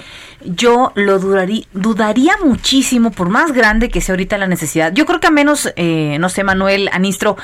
yo 0.45 0.93
lo 0.95 1.19
dudaría, 1.19 1.65
dudaría 1.73 2.35
muchísimo, 2.43 3.11
por 3.11 3.29
más 3.29 3.53
grande 3.53 3.89
que 3.89 4.01
sea 4.01 4.15
ahorita 4.15 4.39
la 4.39 4.47
necesidad. 4.47 4.93
Yo 4.93 5.07
creo 5.07 5.21
que 5.21 5.27
a 5.27 5.31
menos, 5.31 5.73
eh, 5.77 6.17
no 6.19 6.29
sé, 6.29 6.45
Manuel, 6.45 6.89
Anistro, 6.93 7.37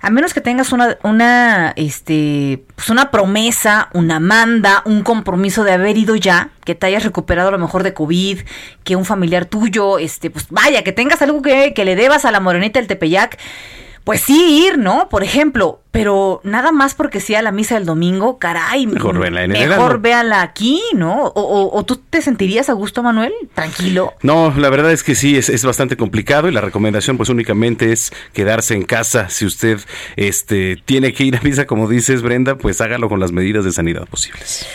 a 0.00 0.10
menos 0.10 0.32
que 0.32 0.40
tengas 0.40 0.72
una, 0.72 0.96
una, 1.02 1.72
este, 1.76 2.62
pues 2.76 2.88
una 2.88 3.10
promesa, 3.10 3.88
una 3.94 4.20
manda, 4.20 4.82
un 4.84 5.02
compromiso 5.02 5.64
de 5.64 5.72
haber 5.72 5.96
ido 5.96 6.14
ya, 6.14 6.50
que 6.64 6.76
te 6.76 6.86
hayas 6.86 7.02
recuperado 7.02 7.48
a 7.48 7.52
lo 7.52 7.58
mejor 7.58 7.82
de 7.82 7.94
COVID, 7.94 8.40
que 8.84 8.94
un 8.94 9.04
familiar 9.04 9.46
tuyo, 9.46 9.98
este, 9.98 10.30
pues 10.30 10.46
vaya, 10.50 10.84
que 10.84 10.92
tengas 10.92 11.20
algo 11.22 11.42
que, 11.42 11.74
que 11.74 11.84
le 11.84 11.96
debas 11.96 12.24
a 12.24 12.30
la 12.30 12.38
morenita 12.38 12.78
del 12.78 12.86
Tepeyac, 12.86 13.38
pues 14.08 14.22
sí 14.22 14.64
ir, 14.66 14.78
¿no? 14.78 15.10
Por 15.10 15.22
ejemplo, 15.22 15.82
pero 15.90 16.40
nada 16.42 16.72
más 16.72 16.94
porque 16.94 17.20
sea 17.20 17.42
la 17.42 17.52
misa 17.52 17.74
del 17.74 17.84
domingo, 17.84 18.38
caray, 18.38 18.86
mejor, 18.86 19.18
véanla, 19.18 19.46
mejor 19.46 20.00
véanla 20.00 20.40
aquí, 20.40 20.80
¿no? 20.94 21.30
O, 21.34 21.84
tú 21.84 21.96
te 21.96 22.22
sentirías 22.22 22.70
a 22.70 22.72
gusto, 22.72 23.02
Manuel? 23.02 23.34
Tranquilo. 23.52 24.14
No, 24.22 24.50
la 24.56 24.70
verdad 24.70 24.92
es 24.92 25.02
que 25.02 25.14
sí, 25.14 25.36
es, 25.36 25.50
es, 25.50 25.62
bastante 25.62 25.98
complicado 25.98 26.48
y 26.48 26.52
la 26.52 26.62
recomendación 26.62 27.18
pues 27.18 27.28
únicamente 27.28 27.92
es 27.92 28.10
quedarse 28.32 28.72
en 28.72 28.84
casa. 28.84 29.28
Si 29.28 29.44
usted 29.44 29.78
este, 30.16 30.82
tiene 30.86 31.12
que 31.12 31.24
ir 31.24 31.36
a 31.36 31.42
misa, 31.42 31.66
como 31.66 31.86
dices, 31.86 32.22
Brenda, 32.22 32.56
pues 32.56 32.80
hágalo 32.80 33.10
con 33.10 33.20
las 33.20 33.32
medidas 33.32 33.66
de 33.66 33.72
sanidad 33.72 34.06
posibles. 34.06 34.66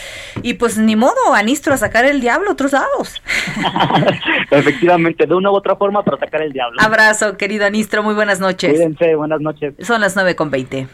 Y 0.42 0.54
pues 0.54 0.78
ni 0.78 0.96
modo, 0.96 1.34
Anistro, 1.34 1.74
a 1.74 1.76
sacar 1.76 2.04
el 2.04 2.20
diablo 2.20 2.50
a 2.50 2.52
otros 2.52 2.72
lados. 2.72 3.22
Efectivamente, 4.50 5.26
de 5.26 5.34
una 5.34 5.50
u 5.50 5.54
otra 5.54 5.76
forma 5.76 6.02
para 6.02 6.18
sacar 6.18 6.42
el 6.42 6.52
diablo. 6.52 6.80
Abrazo, 6.80 7.36
querido 7.36 7.66
Anistro, 7.66 8.02
muy 8.02 8.14
buenas 8.14 8.40
noches. 8.40 8.70
Cuídense, 8.72 9.14
buenas 9.14 9.40
noches. 9.40 9.74
Son 9.80 10.00
las 10.00 10.14
nueve 10.16 10.36
con 10.36 10.50
veinte. 10.50 10.86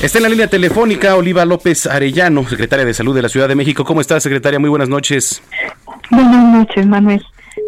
Está 0.00 0.16
en 0.18 0.22
la 0.22 0.28
línea 0.30 0.46
telefónica 0.46 1.14
Oliva 1.14 1.44
López 1.44 1.86
Arellano, 1.86 2.48
secretaria 2.48 2.86
de 2.86 2.94
Salud 2.94 3.14
de 3.14 3.20
la 3.20 3.28
Ciudad 3.28 3.48
de 3.48 3.54
México. 3.54 3.84
¿Cómo 3.84 4.00
está, 4.00 4.18
secretaria? 4.18 4.58
Muy 4.58 4.70
buenas 4.70 4.88
noches. 4.88 5.42
Buenas 6.10 6.54
noches, 6.54 6.86
Manuel. 6.86 7.22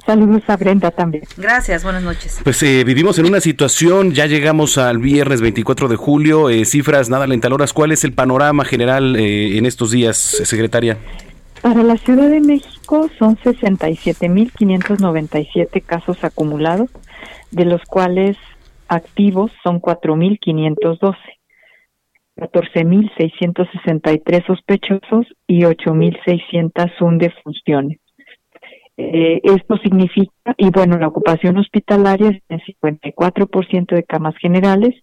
Saludos 0.07 0.43
a 0.49 0.57
Brenda 0.57 0.91
también. 0.91 1.25
Gracias, 1.37 1.85
buenas 1.85 2.03
noches. 2.03 2.41
Pues 2.43 2.63
eh, 2.63 2.85
vivimos 2.85 3.19
en 3.19 3.27
una 3.27 3.41
situación, 3.41 4.13
ya 4.13 4.25
llegamos 4.27 4.79
al 4.79 4.99
viernes 4.99 5.41
24 5.41 5.89
de 5.89 5.97
julio, 5.97 6.51
eh, 6.51 6.65
cifras 6.65 7.09
nada 7.09 7.25
alentadoras. 7.25 7.73
¿Cuál 7.73 7.91
es 7.93 8.05
el 8.05 8.13
panorama 8.13 8.65
general 8.65 9.17
eh, 9.17 9.59
en 9.59 9.67
estos 9.67 9.91
días, 9.93 10.17
secretaria? 10.17 10.99
Para 11.61 11.83
la 11.83 11.97
Ciudad 11.97 12.29
de 12.29 12.41
México 12.41 13.11
son 13.19 13.37
67.597 13.37 15.83
casos 15.85 16.23
acumulados, 16.25 16.91
de 17.53 17.65
los 17.65 17.83
cuales 17.83 18.37
activos 18.89 19.53
son 19.63 19.81
4.512, 19.81 21.17
14.663 22.37 24.47
sospechosos 24.47 25.27
y 25.47 25.63
8.601 25.63 27.19
defunciones. 27.19 28.01
Eh, 29.05 29.41
esto 29.43 29.77
significa, 29.79 30.55
y 30.57 30.71
bueno, 30.71 30.99
la 30.99 31.09
ocupación 31.09 31.59
hospitalaria 31.59 32.31
es 32.31 32.43
el 32.49 32.63
54% 32.81 33.95
de 33.95 34.05
camas 34.05 34.37
generales, 34.37 34.95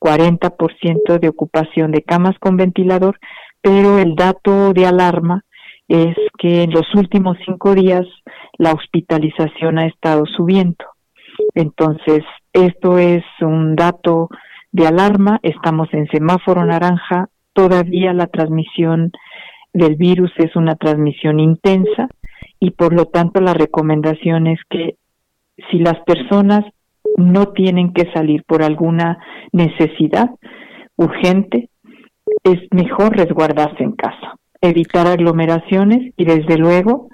40% 0.00 1.18
de 1.20 1.28
ocupación 1.28 1.92
de 1.92 2.02
camas 2.02 2.36
con 2.38 2.56
ventilador, 2.56 3.18
pero 3.62 3.98
el 3.98 4.14
dato 4.16 4.72
de 4.72 4.86
alarma 4.86 5.42
es 5.88 6.16
que 6.38 6.62
en 6.62 6.70
los 6.70 6.94
últimos 6.94 7.36
cinco 7.44 7.74
días 7.74 8.06
la 8.58 8.72
hospitalización 8.72 9.78
ha 9.78 9.86
estado 9.86 10.26
subiendo. 10.26 10.84
Entonces, 11.54 12.24
esto 12.52 12.98
es 12.98 13.24
un 13.40 13.76
dato 13.76 14.28
de 14.72 14.86
alarma, 14.86 15.38
estamos 15.42 15.88
en 15.92 16.06
semáforo 16.08 16.64
naranja, 16.64 17.28
todavía 17.52 18.12
la 18.12 18.26
transmisión 18.26 19.12
del 19.72 19.96
virus 19.96 20.32
es 20.38 20.54
una 20.56 20.76
transmisión 20.76 21.40
intensa 21.40 22.08
y 22.60 22.70
por 22.70 22.94
lo 22.94 23.06
tanto 23.06 23.40
la 23.40 23.54
recomendación 23.54 24.46
es 24.46 24.58
que 24.68 24.96
si 25.70 25.78
las 25.78 26.00
personas 26.04 26.64
no 27.16 27.48
tienen 27.48 27.92
que 27.92 28.10
salir 28.12 28.42
por 28.44 28.62
alguna 28.62 29.18
necesidad 29.52 30.30
urgente, 30.96 31.70
es 32.42 32.58
mejor 32.70 33.16
resguardarse 33.16 33.82
en 33.82 33.92
casa, 33.92 34.36
evitar 34.60 35.06
aglomeraciones 35.06 36.12
y 36.16 36.24
desde 36.24 36.58
luego 36.58 37.08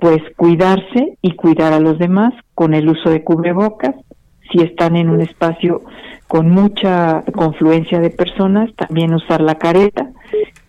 pues 0.00 0.22
cuidarse 0.36 1.18
y 1.22 1.32
cuidar 1.32 1.72
a 1.72 1.80
los 1.80 1.98
demás 1.98 2.32
con 2.54 2.74
el 2.74 2.88
uso 2.88 3.10
de 3.10 3.22
cubrebocas. 3.22 3.94
Si 4.50 4.62
están 4.62 4.96
en 4.96 5.08
un 5.08 5.20
espacio 5.20 5.82
con 6.28 6.50
mucha 6.50 7.22
confluencia 7.32 8.00
de 8.00 8.10
personas, 8.10 8.74
también 8.74 9.14
usar 9.14 9.40
la 9.40 9.54
careta 9.56 10.10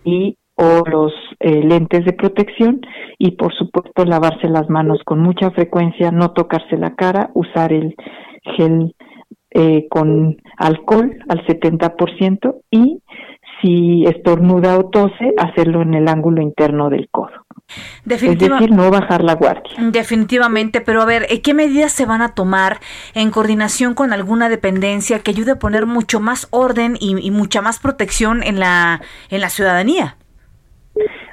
y 0.03 0.37
o 0.55 0.83
los 0.89 1.13
eh, 1.39 1.61
lentes 1.63 2.05
de 2.05 2.13
protección 2.13 2.81
y 3.17 3.31
por 3.31 3.53
supuesto 3.53 4.05
lavarse 4.05 4.47
las 4.47 4.69
manos 4.69 4.99
con 5.05 5.19
mucha 5.19 5.51
frecuencia, 5.51 6.11
no 6.11 6.31
tocarse 6.31 6.77
la 6.77 6.95
cara, 6.95 7.29
usar 7.33 7.73
el 7.73 7.95
gel 8.55 8.95
eh, 9.51 9.87
con 9.89 10.37
alcohol 10.57 11.17
al 11.27 11.45
70% 11.45 12.55
y 12.71 13.01
si 13.61 14.05
estornuda 14.05 14.77
o 14.77 14.89
tose, 14.89 15.33
hacerlo 15.37 15.81
en 15.81 15.93
el 15.93 16.07
ángulo 16.07 16.41
interno 16.41 16.89
del 16.89 17.07
codo. 17.09 17.45
es 18.05 18.21
decir, 18.21 18.71
no 18.71 18.91
bajar 18.91 19.23
la 19.23 19.33
guardia. 19.33 19.71
Definitivamente, 19.79 20.81
pero 20.81 21.01
a 21.01 21.05
ver, 21.05 21.25
¿qué 21.41 21.53
medidas 21.53 21.91
se 21.91 22.05
van 22.05 22.21
a 22.21 22.33
tomar 22.33 22.79
en 23.13 23.31
coordinación 23.31 23.93
con 23.93 24.13
alguna 24.13 24.49
dependencia 24.49 25.19
que 25.19 25.31
ayude 25.31 25.51
a 25.51 25.59
poner 25.59 25.85
mucho 25.85 26.19
más 26.19 26.47
orden 26.51 26.97
y, 26.99 27.15
y 27.25 27.31
mucha 27.31 27.61
más 27.61 27.79
protección 27.79 28.43
en 28.43 28.59
la, 28.59 29.01
en 29.29 29.41
la 29.41 29.49
ciudadanía? 29.49 30.17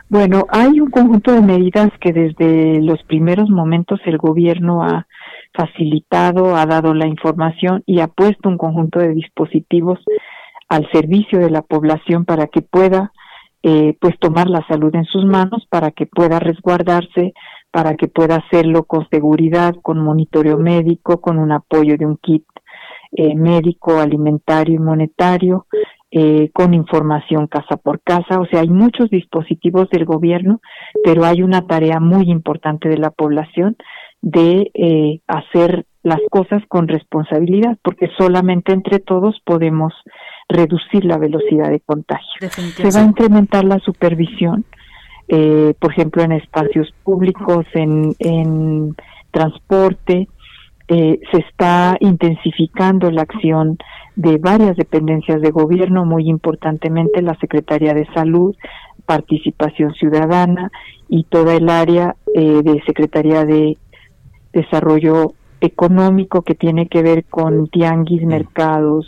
Bueno, 0.08 0.44
hay 0.50 0.80
un 0.80 0.90
conjunto 0.90 1.32
de 1.32 1.40
medidas 1.40 1.90
que 2.00 2.12
desde 2.12 2.80
los 2.82 3.02
primeros 3.04 3.48
momentos 3.48 4.00
el 4.04 4.18
gobierno 4.18 4.82
ha 4.84 5.06
facilitado, 5.54 6.56
ha 6.56 6.66
dado 6.66 6.94
la 6.94 7.06
información 7.06 7.82
y 7.86 8.00
ha 8.00 8.08
puesto 8.08 8.48
un 8.48 8.58
conjunto 8.58 8.98
de 8.98 9.14
dispositivos 9.14 10.00
al 10.68 10.90
servicio 10.90 11.38
de 11.38 11.50
la 11.50 11.62
población 11.62 12.24
para 12.24 12.46
que 12.46 12.62
pueda 12.62 13.12
eh, 13.62 13.96
pues 14.00 14.18
tomar 14.18 14.50
la 14.50 14.66
salud 14.66 14.94
en 14.94 15.04
sus 15.04 15.24
manos, 15.24 15.66
para 15.70 15.92
que 15.92 16.06
pueda 16.06 16.40
resguardarse, 16.40 17.32
para 17.70 17.94
que 17.94 18.08
pueda 18.08 18.36
hacerlo 18.36 18.84
con 18.84 19.08
seguridad, 19.08 19.74
con 19.82 19.98
monitoreo 19.98 20.58
médico, 20.58 21.20
con 21.20 21.38
un 21.38 21.52
apoyo 21.52 21.96
de 21.96 22.06
un 22.06 22.16
kit 22.16 22.44
eh, 23.12 23.34
médico, 23.34 24.00
alimentario 24.00 24.76
y 24.76 24.78
monetario, 24.78 25.66
eh, 26.14 26.50
con 26.52 26.74
información 26.74 27.46
casa 27.46 27.78
por 27.78 28.02
casa. 28.02 28.38
O 28.38 28.44
sea, 28.44 28.60
hay 28.60 28.68
muchos 28.68 29.08
dispositivos 29.08 29.88
del 29.88 30.04
gobierno, 30.04 30.60
pero 31.02 31.24
hay 31.24 31.40
una 31.40 31.66
tarea 31.66 32.00
muy 32.00 32.30
importante 32.30 32.90
de 32.90 32.98
la 32.98 33.10
población 33.10 33.76
de 34.20 34.70
eh, 34.74 35.20
hacer 35.26 35.86
las 36.02 36.20
cosas 36.30 36.62
con 36.68 36.86
responsabilidad, 36.86 37.78
porque 37.82 38.10
solamente 38.18 38.72
entre 38.72 38.98
todos 38.98 39.40
podemos 39.46 39.94
reducir 40.50 41.06
la 41.06 41.16
velocidad 41.16 41.70
de 41.70 41.80
contagio. 41.80 42.50
Se 42.50 42.90
va 42.90 43.00
a 43.00 43.08
incrementar 43.08 43.64
la 43.64 43.78
supervisión, 43.78 44.66
eh, 45.28 45.72
por 45.78 45.92
ejemplo, 45.92 46.22
en 46.22 46.32
espacios 46.32 46.92
públicos, 47.04 47.64
en, 47.72 48.14
en 48.18 48.94
transporte, 49.30 50.28
eh, 50.88 51.20
se 51.30 51.38
está 51.38 51.96
intensificando 52.00 53.10
la 53.10 53.22
acción 53.22 53.78
de 54.16 54.38
varias 54.38 54.76
dependencias 54.76 55.40
de 55.40 55.50
gobierno, 55.50 56.04
muy 56.04 56.28
importantemente 56.28 57.22
la 57.22 57.36
Secretaría 57.38 57.94
de 57.94 58.06
Salud, 58.14 58.54
Participación 59.06 59.94
Ciudadana 59.94 60.70
y 61.08 61.24
toda 61.24 61.54
el 61.54 61.68
área 61.68 62.16
eh, 62.34 62.62
de 62.62 62.82
Secretaría 62.86 63.44
de 63.44 63.76
Desarrollo 64.52 65.34
Económico 65.60 66.42
que 66.42 66.54
tiene 66.54 66.88
que 66.88 67.02
ver 67.02 67.24
con 67.24 67.68
tianguis, 67.68 68.22
mercados, 68.24 69.06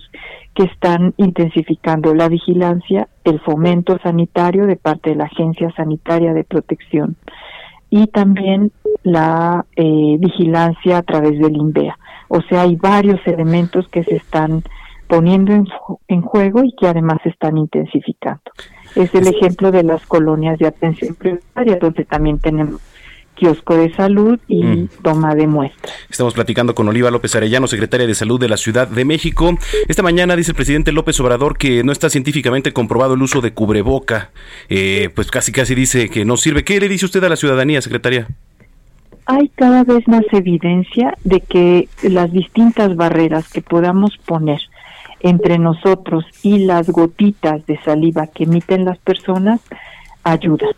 que 0.54 0.64
están 0.64 1.12
intensificando 1.16 2.14
la 2.14 2.28
vigilancia, 2.28 3.08
el 3.24 3.40
fomento 3.40 3.98
sanitario 4.02 4.66
de 4.66 4.76
parte 4.76 5.10
de 5.10 5.16
la 5.16 5.24
Agencia 5.24 5.72
Sanitaria 5.76 6.32
de 6.32 6.44
Protección 6.44 7.16
y 7.94 8.08
también 8.08 8.72
la 9.04 9.66
eh, 9.76 10.16
vigilancia 10.18 10.98
a 10.98 11.02
través 11.02 11.38
del 11.38 11.56
INVEA. 11.56 11.96
O 12.26 12.42
sea, 12.42 12.62
hay 12.62 12.74
varios 12.74 13.20
elementos 13.24 13.86
que 13.86 14.02
se 14.02 14.16
están 14.16 14.64
poniendo 15.06 15.52
en, 15.52 15.68
en 16.08 16.22
juego 16.22 16.64
y 16.64 16.74
que 16.74 16.88
además 16.88 17.18
se 17.22 17.28
están 17.28 17.56
intensificando. 17.56 18.42
Es 18.96 19.14
el 19.14 19.28
ejemplo 19.28 19.70
de 19.70 19.84
las 19.84 20.04
colonias 20.06 20.58
de 20.58 20.66
atención 20.66 21.14
primaria, 21.14 21.78
donde 21.80 22.04
también 22.04 22.40
tenemos 22.40 22.80
kiosco 23.34 23.76
de 23.76 23.92
salud 23.94 24.38
y 24.48 24.62
mm. 24.62 24.88
toma 25.02 25.34
de 25.34 25.46
muestras. 25.46 25.94
Estamos 26.08 26.34
platicando 26.34 26.74
con 26.74 26.88
Oliva 26.88 27.10
López 27.10 27.34
Arellano, 27.36 27.66
secretaria 27.66 28.06
de 28.06 28.14
Salud 28.14 28.40
de 28.40 28.48
la 28.48 28.56
Ciudad 28.56 28.88
de 28.88 29.04
México. 29.04 29.58
Esta 29.88 30.02
mañana 30.02 30.36
dice 30.36 30.52
el 30.52 30.56
presidente 30.56 30.92
López 30.92 31.18
Obrador 31.20 31.58
que 31.58 31.84
no 31.84 31.92
está 31.92 32.10
científicamente 32.10 32.72
comprobado 32.72 33.14
el 33.14 33.22
uso 33.22 33.40
de 33.40 33.52
cubreboca. 33.52 34.30
Eh, 34.68 35.10
pues 35.14 35.30
casi 35.30 35.52
casi 35.52 35.74
dice 35.74 36.08
que 36.08 36.24
no 36.24 36.36
sirve. 36.36 36.64
¿Qué 36.64 36.80
le 36.80 36.88
dice 36.88 37.06
usted 37.06 37.22
a 37.24 37.28
la 37.28 37.36
ciudadanía, 37.36 37.82
secretaria? 37.82 38.28
hay 39.26 39.48
cada 39.50 39.84
vez 39.84 40.06
más 40.06 40.24
evidencia 40.32 41.16
de 41.24 41.40
que 41.40 41.88
las 42.02 42.30
distintas 42.32 42.94
barreras 42.96 43.48
que 43.48 43.62
podamos 43.62 44.16
poner 44.18 44.60
entre 45.20 45.58
nosotros 45.58 46.24
y 46.42 46.58
las 46.66 46.90
gotitas 46.90 47.64
de 47.66 47.80
saliva 47.82 48.26
que 48.26 48.44
emiten 48.44 48.84
las 48.84 48.98
personas 48.98 49.60
ayudan. 50.22 50.70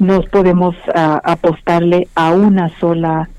No 0.00 0.22
podemos 0.22 0.74
ah, 0.94 1.20
apostarle 1.22 2.08
a 2.16 2.32
una 2.32 2.68
sola 2.80 3.30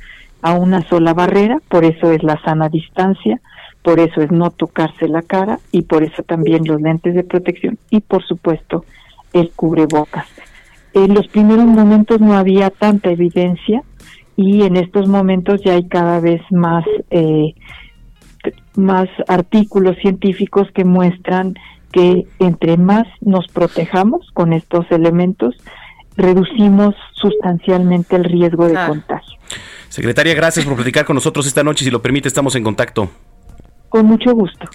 a 0.43 0.53
una 0.53 0.81
sola 0.87 1.13
barrera, 1.13 1.59
por 1.67 1.83
eso 1.83 2.11
es 2.11 2.23
la 2.23 2.41
sana 2.41 2.67
distancia, 2.67 3.39
por 3.83 3.99
eso 3.99 4.21
es 4.21 4.31
no 4.31 4.49
tocarse 4.49 5.07
la 5.07 5.21
cara 5.21 5.59
y 5.71 5.83
por 5.83 6.03
eso 6.03 6.23
también 6.23 6.63
los 6.65 6.81
lentes 6.81 7.13
de 7.13 7.23
protección 7.23 7.77
y 7.91 7.99
por 7.99 8.25
supuesto 8.25 8.83
el 9.33 9.51
cubrebocas. 9.51 10.25
En 10.93 11.13
los 11.13 11.27
primeros 11.27 11.65
momentos 11.65 12.19
no 12.19 12.33
había 12.33 12.69
tanta 12.69 13.11
evidencia 13.11 13.83
y 14.35 14.63
en 14.63 14.77
estos 14.77 15.07
momentos 15.07 15.61
ya 15.63 15.73
hay 15.73 15.87
cada 15.87 16.19
vez 16.19 16.41
más 16.49 16.85
eh, 17.11 17.53
más 18.75 19.09
artículos 19.27 19.97
científicos 19.97 20.67
que 20.73 20.85
muestran 20.85 21.55
que 21.91 22.25
entre 22.39 22.77
más 22.77 23.05
nos 23.19 23.47
protejamos 23.47 24.29
con 24.33 24.53
estos 24.53 24.89
elementos, 24.91 25.55
reducimos 26.21 26.95
sustancialmente 27.13 28.15
el 28.15 28.23
riesgo 28.23 28.67
de 28.67 28.73
contagio. 28.73 29.37
Secretaria, 29.89 30.33
gracias 30.33 30.65
por 30.65 30.75
platicar 30.75 31.05
con 31.05 31.15
nosotros 31.15 31.45
esta 31.45 31.63
noche. 31.63 31.83
Si 31.83 31.91
lo 31.91 32.01
permite, 32.01 32.27
estamos 32.27 32.55
en 32.55 32.63
contacto. 32.63 33.09
Con 33.89 34.05
mucho 34.05 34.31
gusto. 34.33 34.65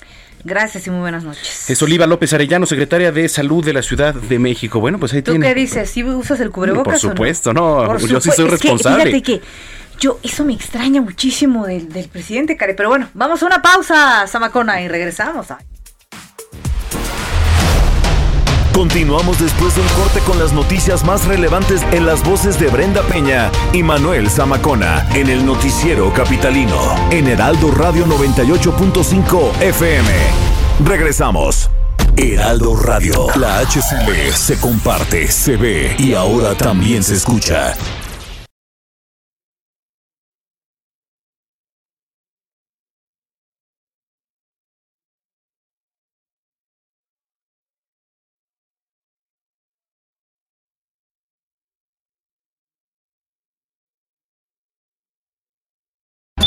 Gracias 0.45 0.87
y 0.87 0.91
muy 0.91 1.01
buenas 1.01 1.25
noches. 1.25 1.69
Es 1.69 1.83
Oliva 1.83 2.07
López 2.07 2.33
Arellano, 2.33 2.67
secretaria 2.67 3.11
de 3.11 3.29
Salud 3.29 3.65
de 3.65 3.73
la 3.73 3.83
Ciudad 3.83 4.15
de 4.15 4.39
México. 4.39 4.79
Bueno, 4.79 4.99
pues 5.01 5.13
ahí 5.15 5.23
¿Tú 5.23 5.33
tiene. 5.33 5.47
qué 5.49 5.55
dices? 5.55 5.91
¿Sí 5.91 6.05
usas 6.05 6.39
el 6.41 6.51
cubrebocas? 6.51 7.01
Por 7.01 7.11
supuesto, 7.11 7.53
no, 7.53 7.99
yo 7.99 8.21
sí 8.21 8.31
soy 8.31 8.49
responsable. 8.49 9.05
fíjate 9.07 9.23
que 9.23 9.41
yo, 9.99 10.21
eso 10.23 10.45
me 10.45 10.53
extraña 10.53 11.01
muchísimo 11.01 11.67
del, 11.67 11.89
del 11.89 12.09
presidente, 12.09 12.57
Care. 12.57 12.75
Pero 12.75 12.91
bueno, 12.91 13.09
vamos 13.15 13.43
a 13.43 13.47
una 13.47 13.63
pausa, 13.63 14.27
Samacona, 14.27 14.81
y 14.83 14.89
regresamos. 14.89 15.47
Continuamos 18.77 19.39
después 19.41 19.75
de 19.75 19.81
un 19.81 19.89
corte 19.89 20.21
con 20.21 20.39
las 20.39 20.53
noticias 20.53 21.03
más 21.03 21.25
relevantes 21.25 21.81
en 21.93 22.05
las 22.05 22.23
voces 22.23 22.61
de 22.61 22.69
Brenda 22.69 23.01
Peña 23.05 23.51
y 23.73 23.83
Manuel 23.83 24.29
Zamacona 24.29 25.09
en 25.15 25.31
el 25.31 25.47
noticiero 25.47 26.13
capitalino 26.13 26.77
en 27.11 27.27
Heraldo 27.27 27.71
Radio 27.71 28.05
98.5 28.05 29.63
FM. 29.63 30.11
Regresamos. 30.85 31.71
Heraldo 32.19 32.77
Radio, 32.77 33.29
la 33.37 33.61
HCL 33.61 34.35
se 34.35 34.61
comparte, 34.61 35.27
se 35.29 35.57
ve 35.57 35.97
y 35.99 36.13
ahora 36.13 36.55
también 36.55 37.03
se 37.03 37.15
escucha. 37.15 37.75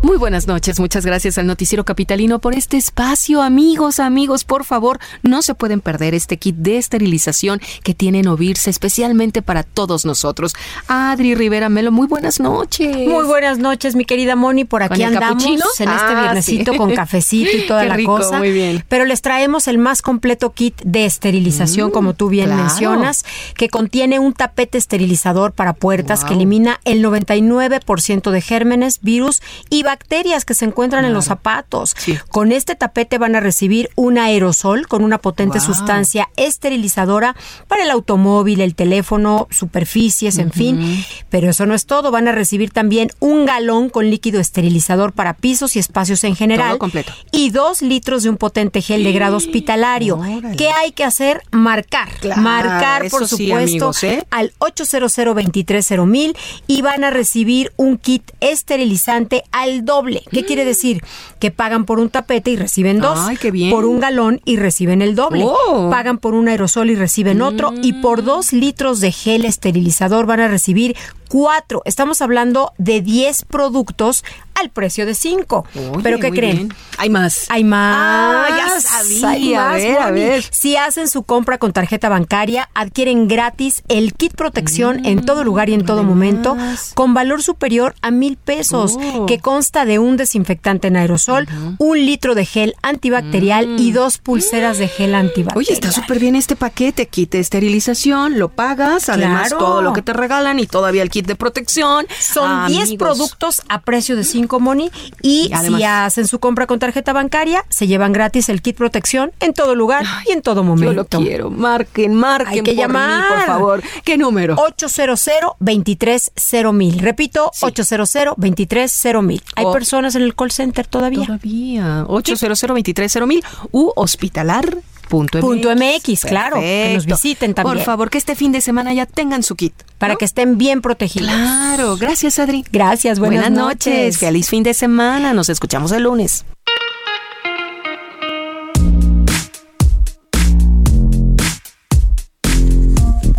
Muy 0.00 0.16
buenas 0.16 0.46
noches, 0.46 0.78
muchas 0.78 1.04
gracias 1.04 1.38
al 1.38 1.48
Noticiero 1.48 1.84
Capitalino 1.84 2.38
por 2.38 2.54
este 2.54 2.76
espacio. 2.76 3.42
Amigos, 3.42 3.98
amigos, 3.98 4.44
por 4.44 4.64
favor, 4.64 5.00
no 5.24 5.42
se 5.42 5.56
pueden 5.56 5.80
perder 5.80 6.14
este 6.14 6.36
kit 6.36 6.54
de 6.54 6.78
esterilización 6.78 7.60
que 7.82 7.94
tiene 7.94 8.22
Novirse 8.22 8.70
especialmente 8.70 9.42
para 9.42 9.64
todos 9.64 10.04
nosotros. 10.04 10.54
Adri 10.86 11.34
Rivera 11.34 11.68
Melo, 11.68 11.90
muy 11.90 12.06
buenas 12.06 12.38
noches. 12.38 12.96
Muy 13.08 13.24
buenas 13.24 13.58
noches, 13.58 13.96
mi 13.96 14.04
querida 14.04 14.36
Moni, 14.36 14.64
por 14.64 14.84
aquí 14.84 15.02
andamos 15.02 15.44
en 15.44 15.54
este 15.54 15.84
Ah, 15.88 16.20
viernesito 16.22 16.72
sí. 16.72 16.78
con 16.78 16.90
cafecito 16.94 17.56
y 17.56 17.66
toda 17.66 17.82
Qué 17.82 17.88
la 17.88 17.96
rico, 17.96 18.18
cosa. 18.18 18.38
muy 18.38 18.52
bien. 18.52 18.84
Pero 18.88 19.04
les 19.04 19.20
traemos 19.20 19.66
el 19.66 19.78
más 19.78 20.00
completo 20.00 20.52
kit 20.52 20.80
de 20.84 21.06
esterilización, 21.06 21.88
Mm, 21.88 21.92
como 21.92 22.14
tú 22.14 22.28
bien 22.28 22.46
claro. 22.46 22.62
mencionas, 22.62 23.24
que 23.56 23.68
contiene 23.68 24.20
un 24.20 24.32
tapete 24.32 24.78
esterilizador 24.78 25.50
para 25.52 25.72
puertas 25.72 26.24
que 26.24 26.34
elimina 26.34 26.78
el 26.84 27.02
99% 27.02 28.30
de 28.30 28.40
gérmenes, 28.40 29.00
virus 29.02 29.42
y 29.70 29.82
bacterias 29.88 30.44
que 30.44 30.52
se 30.52 30.66
encuentran 30.66 31.06
en 31.06 31.14
los 31.14 31.24
zapatos. 31.24 31.96
Con 32.28 32.52
este 32.52 32.74
tapete 32.74 33.16
van 33.16 33.34
a 33.36 33.40
recibir 33.40 33.88
un 33.96 34.18
aerosol 34.18 34.86
con 34.86 35.02
una 35.02 35.16
potente 35.16 35.58
Wow. 35.58 35.66
sustancia 35.66 36.28
esterilizadora 36.36 37.34
para 37.68 37.84
el 37.84 37.90
automóvil, 37.90 38.60
el 38.60 38.74
teléfono, 38.74 39.48
superficies, 39.50 40.36
en 40.36 40.52
fin. 40.52 41.04
Pero 41.30 41.48
eso 41.48 41.64
no 41.64 41.74
es 41.74 41.86
todo, 41.86 42.10
van 42.10 42.28
a 42.28 42.32
recibir 42.32 42.70
también 42.70 43.10
un 43.18 43.46
galón 43.46 43.88
con 43.88 44.10
líquido 44.10 44.40
esterilizador 44.40 45.14
para 45.14 45.32
pisos 45.34 45.74
y 45.74 45.78
espacios 45.78 46.22
en 46.24 46.36
general. 46.36 46.68
Todo 46.72 46.78
completo. 46.78 47.12
Y 47.32 47.48
dos 47.48 47.80
litros 47.80 48.24
de 48.24 48.28
un 48.28 48.36
potente 48.36 48.82
gel 48.82 49.04
de 49.04 49.12
grado 49.12 49.38
hospitalario. 49.38 50.20
¿Qué 50.58 50.68
hay 50.68 50.92
que 50.92 51.04
hacer? 51.04 51.42
Marcar. 51.50 52.10
Claro, 52.20 52.42
Marcar, 52.42 53.08
por 53.08 53.22
eso 53.22 53.36
sí, 53.36 53.46
supuesto, 53.46 53.86
amigos, 53.86 54.04
¿eh? 54.04 54.26
al 54.30 54.52
800 54.58 55.16
230 55.16 56.38
y 56.66 56.82
van 56.82 57.04
a 57.04 57.10
recibir 57.10 57.72
un 57.76 57.96
kit 57.96 58.22
esterilizante 58.40 59.44
al 59.52 59.77
doble. 59.84 60.22
¿Qué 60.30 60.44
quiere 60.44 60.64
decir? 60.64 61.02
Que 61.38 61.50
pagan 61.50 61.84
por 61.84 61.98
un 61.98 62.10
tapete 62.10 62.50
y 62.50 62.56
reciben 62.56 63.00
dos. 63.00 63.18
Ay, 63.20 63.36
qué 63.36 63.50
bien. 63.50 63.70
Por 63.70 63.84
un 63.84 64.00
galón 64.00 64.40
y 64.44 64.56
reciben 64.56 65.02
el 65.02 65.14
doble. 65.14 65.44
Oh. 65.44 65.88
Pagan 65.90 66.18
por 66.18 66.34
un 66.34 66.48
aerosol 66.48 66.90
y 66.90 66.94
reciben 66.94 67.42
otro. 67.42 67.72
Y 67.82 67.94
por 67.94 68.22
dos 68.22 68.52
litros 68.52 69.00
de 69.00 69.12
gel 69.12 69.44
esterilizador 69.44 70.26
van 70.26 70.40
a 70.40 70.48
recibir 70.48 70.96
cuatro. 71.28 71.82
Estamos 71.84 72.20
hablando 72.22 72.72
de 72.78 73.00
10 73.00 73.44
productos 73.44 74.24
al 74.60 74.70
precio 74.70 75.06
de 75.06 75.14
5. 75.14 75.66
Oye, 75.74 75.90
¿Pero 76.02 76.18
qué 76.18 76.30
creen? 76.30 76.56
bien. 76.56 76.74
Hay 76.98 77.10
más. 77.10 77.46
Hay 77.48 77.64
más. 77.64 77.96
Ah, 77.96 78.56
ya 78.56 78.80
sabía. 78.80 79.30
Hay 79.30 79.54
más, 79.54 79.72
A 79.72 79.72
ver, 79.76 79.98
a 79.98 80.04
Moni. 80.08 80.20
ver. 80.20 80.44
Si 80.50 80.76
hacen 80.76 81.08
su 81.08 81.22
compra 81.22 81.58
con 81.58 81.72
tarjeta 81.72 82.08
bancaria, 82.08 82.68
adquieren 82.74 83.28
gratis 83.28 83.82
el 83.88 84.14
kit 84.14 84.34
protección 84.34 85.04
en 85.06 85.24
todo 85.24 85.44
lugar 85.44 85.68
y 85.68 85.74
en 85.74 85.84
todo 85.84 86.02
momento 86.02 86.56
con 86.94 87.14
valor 87.14 87.42
superior 87.42 87.94
a 88.02 88.10
mil 88.10 88.36
pesos, 88.36 88.96
Oh. 88.98 89.26
que 89.26 89.38
consta 89.38 89.84
de 89.84 89.98
un 89.98 90.16
desinfectante 90.16 90.88
en 90.88 90.96
aerosol, 90.96 91.46
un 91.78 91.98
litro 92.04 92.34
de 92.34 92.44
gel 92.44 92.74
antibacterial 92.82 93.78
y 93.78 93.92
dos 93.92 94.18
pulseras 94.18 94.78
de 94.78 94.88
gel 94.88 95.14
antibacterial. 95.14 95.58
Oye, 95.58 95.72
está 95.72 95.92
súper 95.92 96.18
bien 96.18 96.34
este 96.36 96.56
paquete, 96.56 97.06
kit 97.06 97.30
de 97.32 97.38
esterilización, 97.40 98.38
lo 98.38 98.48
pagas, 98.48 99.08
además 99.08 99.50
todo 99.50 99.82
lo 99.82 99.92
que 99.92 100.02
te 100.02 100.12
regalan 100.12 100.58
y 100.58 100.66
todavía 100.66 101.02
el 101.02 101.10
kit 101.10 101.26
de 101.26 101.36
protección. 101.36 102.06
Son 102.20 102.66
10 102.66 102.82
Amigos. 102.88 102.96
productos 102.98 103.62
a 103.68 103.82
precio 103.82 104.16
de 104.16 104.24
5 104.24 104.47
money 104.58 104.90
y, 105.22 105.48
Y 105.48 105.52
además- 105.52 105.80
si 105.80 105.84
hacen 105.84 106.26
su 106.26 106.38
compra 106.40 106.66
con 106.66 106.78
tarjeta 106.78 107.12
bancaria, 107.12 107.64
se 107.68 107.86
llevan 107.86 108.12
gratis 108.12 108.48
el 108.48 108.62
kit 108.62 108.76
protección 108.76 109.32
en 109.40 109.52
todo 109.52 109.74
lugar 109.74 110.04
y 110.26 110.32
en 110.32 110.40
todo 110.42 110.64
momento. 110.64 110.92
Yo 110.92 111.18
lo 111.20 111.24
quiero. 111.26 111.50
Marquen, 111.50 112.14
marquen 112.14 112.48
Hay 112.54 112.62
que 112.62 112.70
por 112.72 112.74
mí, 112.74 112.80
llamar. 112.80 113.28
por 113.36 113.46
favor. 113.46 113.82
¿Qué 114.04 114.16
número? 114.16 114.54
800 114.56 115.20
230 115.60 116.72
mil. 116.72 116.98
Repito, 116.98 117.50
800 117.60 118.34
230 118.36 119.22
mil. 119.22 119.42
Hay 119.56 119.64
Oh. 119.66 119.72
personas 119.72 120.14
en 120.14 120.22
el 120.22 120.34
call 120.34 120.50
center 120.50 120.86
todavía. 120.86 121.26
Todavía. 121.26 122.04
800 122.08 122.60
230 122.60 123.26
mil 123.26 123.42
u 123.72 123.92
hospitalar. 123.96 124.76
Punto 125.08 125.40
Punto 125.40 125.74
MX, 125.74 126.26
claro, 126.26 126.60
que 126.60 126.92
nos 126.94 127.06
visiten 127.06 127.54
también. 127.54 127.78
Por 127.78 127.84
favor, 127.84 128.10
que 128.10 128.18
este 128.18 128.34
fin 128.34 128.52
de 128.52 128.60
semana 128.60 128.92
ya 128.92 129.06
tengan 129.06 129.42
su 129.42 129.56
kit. 129.56 129.74
Para 129.98 130.16
que 130.16 130.24
estén 130.24 130.58
bien 130.58 130.80
protegidos. 130.80 131.30
Claro, 131.30 131.96
gracias 131.96 132.38
Adri. 132.38 132.64
Gracias, 132.70 133.18
buenas, 133.18 133.50
noches. 133.50 134.18
Feliz 134.18 134.48
fin 134.48 134.62
de 134.62 134.74
semana. 134.74 135.32
Nos 135.32 135.48
escuchamos 135.48 135.92
el 135.92 136.04
lunes. 136.04 136.44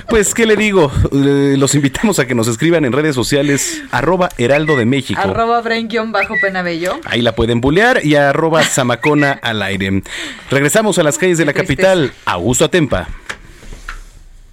pues, 0.10 0.34
¿qué 0.34 0.46
le 0.46 0.56
digo? 0.56 0.92
Los 1.12 1.76
invitamos 1.76 2.20
a 2.20 2.26
que 2.26 2.36
nos 2.36 2.48
escriban 2.48 2.86
en 2.86 2.94
redes 2.94 3.16
sociales, 3.16 3.82
arroba 3.92 4.30
Heraldo 4.38 4.76
de 4.76 4.86
México. 4.86 5.20
Arroba 5.20 5.62
bajo 5.62 6.36
penabello 6.42 7.00
Ahí 7.06 7.22
la 7.22 7.34
pueden 7.34 7.62
bulear 7.62 8.02
y 8.04 8.16
arroba 8.16 8.64
Zamacona 8.78 9.32
al 9.42 9.64
aire. 9.64 10.04
Regresamos 10.52 11.00
a 11.00 11.04
las 11.04 11.18
calles 11.18 11.40
de 11.40 11.46
la 11.46 11.54
capital. 11.54 12.12
Augusto 12.26 12.66
Atempa. 12.66 13.08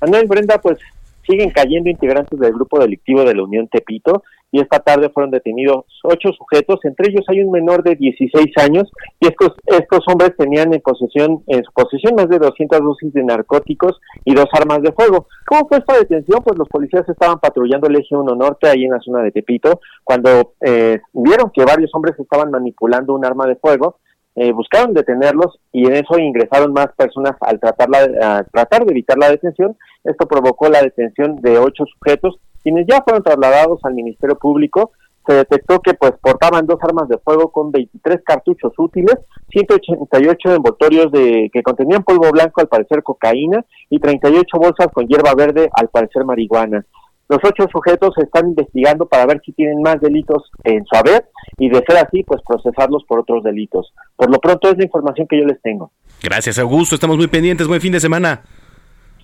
Manuel 0.00 0.26
Brenda, 0.26 0.58
pues 0.58 0.78
siguen 1.26 1.50
cayendo 1.50 1.90
integrantes 1.90 2.38
del 2.38 2.52
grupo 2.52 2.78
delictivo 2.78 3.22
de 3.24 3.34
la 3.34 3.42
Unión 3.42 3.68
Tepito 3.68 4.22
y 4.50 4.60
esta 4.60 4.78
tarde 4.78 5.10
fueron 5.10 5.30
detenidos 5.30 5.84
ocho 6.04 6.30
sujetos, 6.32 6.78
entre 6.84 7.10
ellos 7.10 7.24
hay 7.28 7.40
un 7.40 7.50
menor 7.50 7.82
de 7.82 7.96
16 7.96 8.46
años 8.58 8.90
y 9.18 9.26
estos 9.26 9.52
estos 9.66 10.04
hombres 10.06 10.36
tenían 10.36 10.72
en 10.72 10.80
posesión 10.80 11.42
en 11.48 11.64
su 11.64 11.72
posesión 11.72 12.14
más 12.14 12.28
de 12.28 12.38
200 12.38 12.80
dosis 12.80 13.12
de 13.12 13.24
narcóticos 13.24 14.00
y 14.24 14.34
dos 14.34 14.46
armas 14.52 14.80
de 14.82 14.92
fuego. 14.92 15.26
¿Cómo 15.46 15.66
fue 15.68 15.78
esta 15.78 15.98
detención? 15.98 16.40
Pues 16.44 16.56
los 16.56 16.68
policías 16.68 17.08
estaban 17.08 17.40
patrullando 17.40 17.88
el 17.88 17.96
eje 17.96 18.14
1 18.14 18.34
norte 18.36 18.68
ahí 18.68 18.84
en 18.84 18.92
la 18.92 19.00
zona 19.00 19.22
de 19.22 19.32
Tepito 19.32 19.80
cuando 20.04 20.54
eh, 20.60 21.00
vieron 21.12 21.50
que 21.52 21.64
varios 21.64 21.90
hombres 21.94 22.18
estaban 22.18 22.50
manipulando 22.50 23.14
un 23.14 23.24
arma 23.24 23.46
de 23.46 23.56
fuego 23.56 23.98
eh, 24.36 24.52
buscaron 24.52 24.94
detenerlos 24.94 25.58
y 25.72 25.86
en 25.86 25.94
eso 25.94 26.18
ingresaron 26.18 26.72
más 26.72 26.88
personas 26.96 27.36
al 27.40 27.60
tratar, 27.60 27.88
a 28.22 28.44
tratar 28.44 28.84
de 28.84 28.92
evitar 28.92 29.16
la 29.18 29.30
detención. 29.30 29.76
Esto 30.02 30.26
provocó 30.26 30.68
la 30.68 30.82
detención 30.82 31.36
de 31.36 31.58
ocho 31.58 31.84
sujetos 31.86 32.38
quienes 32.64 32.86
ya 32.88 33.02
fueron 33.02 33.22
trasladados 33.22 33.78
al 33.84 33.94
Ministerio 33.94 34.36
Público, 34.36 34.92
se 35.26 35.34
detectó 35.34 35.80
que 35.80 35.94
pues 35.94 36.12
portaban 36.20 36.66
dos 36.66 36.78
armas 36.82 37.08
de 37.08 37.18
fuego 37.18 37.50
con 37.50 37.70
23 37.70 38.22
cartuchos 38.24 38.72
útiles, 38.78 39.16
188 39.50 40.54
envoltorios 40.54 41.10
de 41.12 41.50
que 41.52 41.62
contenían 41.62 42.02
polvo 42.02 42.30
blanco, 42.30 42.60
al 42.60 42.68
parecer 42.68 43.02
cocaína, 43.02 43.64
y 43.88 43.98
38 43.98 44.58
bolsas 44.58 44.88
con 44.92 45.06
hierba 45.06 45.34
verde, 45.34 45.70
al 45.72 45.88
parecer 45.88 46.24
marihuana. 46.24 46.84
Los 47.28 47.38
ocho 47.42 47.66
sujetos 47.72 48.14
se 48.16 48.24
están 48.24 48.48
investigando 48.48 49.06
para 49.06 49.24
ver 49.26 49.40
si 49.44 49.52
tienen 49.52 49.80
más 49.80 50.00
delitos 50.00 50.50
en 50.62 50.84
su 50.84 50.96
haber 50.96 51.24
y 51.58 51.70
de 51.70 51.82
ser 51.86 51.96
así, 51.96 52.22
pues 52.22 52.42
procesarlos 52.46 53.02
por 53.04 53.20
otros 53.20 53.42
delitos. 53.42 53.94
Por 54.16 54.30
lo 54.30 54.38
pronto 54.38 54.70
es 54.70 54.76
la 54.76 54.84
información 54.84 55.26
que 55.26 55.38
yo 55.38 55.46
les 55.46 55.60
tengo. 55.62 55.90
Gracias, 56.22 56.58
Augusto. 56.58 56.94
Estamos 56.94 57.16
muy 57.16 57.28
pendientes. 57.28 57.66
Buen 57.66 57.80
fin 57.80 57.92
de 57.92 58.00
semana. 58.00 58.42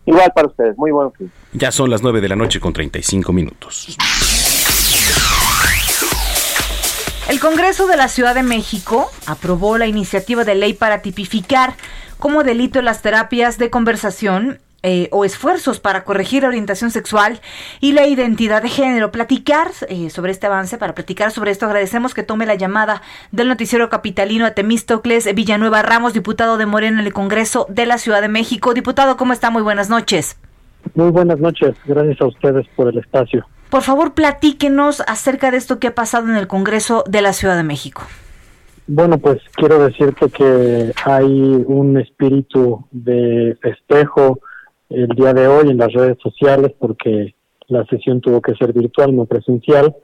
Igual 0.07 0.33
para 0.35 0.49
ustedes, 0.49 0.77
muy 0.79 0.91
buen 0.91 1.13
fin. 1.13 1.31
Ya 1.53 1.71
son 1.71 1.91
las 1.91 2.03
9 2.03 2.21
de 2.23 2.29
la 2.29 2.37
noche 2.37 2.59
con 2.59 2.73
35 2.73 3.33
minutos. 3.33 3.97
El 7.29 7.39
Congreso 7.39 7.87
de 7.87 7.97
la 7.97 8.09
Ciudad 8.09 8.35
de 8.35 8.43
México 8.43 9.09
aprobó 9.27 9.79
la 9.79 9.87
iniciativa 9.87 10.45
de 10.45 10.55
ley 10.55 10.73
para 10.73 11.01
tipificar 11.03 11.75
como 12.19 12.43
delito 12.43 12.83
las 12.83 13.03
terapias 13.03 13.57
de 13.57 13.71
conversación 13.71 14.59
eh, 14.83 15.09
o 15.13 15.25
esfuerzos 15.25 15.81
para 15.81 16.05
corregir 16.05 16.43
la 16.43 16.49
orientación 16.49 16.91
sexual 16.91 17.41
y 17.81 17.93
la 17.93 18.07
identidad 18.07 18.63
de 18.63 18.69
género. 18.69 19.11
Platicar 19.11 19.71
eh, 19.89 20.11
sobre 20.11 20.33
este 20.33 20.47
avance, 20.47 20.79
para 20.79 20.95
platicar 20.95 21.31
sobre 21.31 21.51
esto, 21.51 21.67
agradecemos 21.67 22.15
que 22.15 22.23
tome 22.23 22.47
la 22.47 22.55
llamada 22.55 23.03
del 23.31 23.49
noticiero 23.49 23.91
capitalino 23.91 24.47
a 24.47 24.53
Temístocles 24.53 25.35
Villanueva 25.35 25.83
Ramos, 25.83 26.15
diputado 26.15 26.57
de 26.57 26.67
Morena 26.67 27.01
en 27.01 27.07
el 27.07 27.13
Congreso 27.13 27.67
de 27.69 27.87
la 27.87 27.99
Ciudad 27.99 28.23
de 28.23 28.29
México. 28.29 28.75
Diputado, 28.75 29.17
¿cómo 29.17 29.33
está? 29.33 29.51
Muy 29.51 29.63
buenas 29.63 29.91
noches. 29.91 30.39
Muy 30.95 31.11
buenas 31.11 31.39
noches, 31.39 31.75
gracias 31.85 32.21
a 32.21 32.27
ustedes 32.27 32.67
por 32.75 32.89
el 32.89 32.99
espacio. 32.99 33.47
Por 33.71 33.83
favor, 33.83 34.15
platíquenos 34.15 35.03
acerca 35.07 35.51
de 35.51 35.57
esto 35.57 35.79
que 35.79 35.89
ha 35.89 35.95
pasado 35.95 36.29
en 36.29 36.37
el 36.37 36.49
Congreso 36.49 37.05
de 37.07 37.23
la 37.23 37.33
Ciudad 37.33 37.57
de 37.57 37.63
México. 37.63 38.03
Bueno, 38.89 39.19
pues 39.19 39.39
quiero 39.55 39.85
decirte 39.85 40.29
que 40.31 40.93
hay 41.05 41.65
un 41.67 41.97
espíritu 41.97 42.85
de 42.91 43.57
festejo, 43.63 44.41
el 44.91 45.09
día 45.09 45.33
de 45.33 45.47
hoy 45.47 45.71
en 45.71 45.79
las 45.79 45.93
redes 45.93 46.19
sociales 46.23 46.73
porque 46.79 47.35
la 47.69 47.85
sesión 47.87 48.21
tuvo 48.21 48.43
que 48.43 48.55
ser 48.57 48.73
virtual, 48.73 49.15
no 49.15 49.25
presencial, 49.25 49.95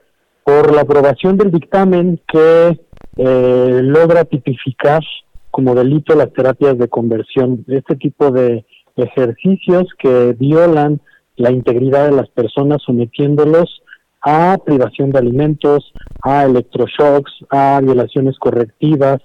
por 0.45 0.73
la 0.73 0.83
aprobación 0.83 1.37
del 1.37 1.51
dictamen 1.51 2.21
que 2.29 2.81
eh, 3.17 3.81
logra 3.83 4.25
tipificar 4.25 5.03
como 5.51 5.75
delito 5.75 6.15
las 6.15 6.33
terapias 6.33 6.79
de 6.79 6.89
conversión. 6.89 7.65
Este 7.67 7.97
tipo 7.97 8.31
de 8.31 8.65
ejercicios 8.95 9.87
que 9.99 10.35
violan 10.39 11.01
la 11.37 11.51
integridad 11.51 12.07
de 12.09 12.17
las 12.17 12.29
personas 12.29 12.79
sometiéndolos 12.85 13.83
a 14.23 14.59
privación 14.65 15.11
de 15.11 15.19
alimentos, 15.19 15.93
a 16.23 16.45
electroshocks, 16.45 17.33
a 17.51 17.81
violaciones 17.83 18.39
correctivas, 18.39 19.19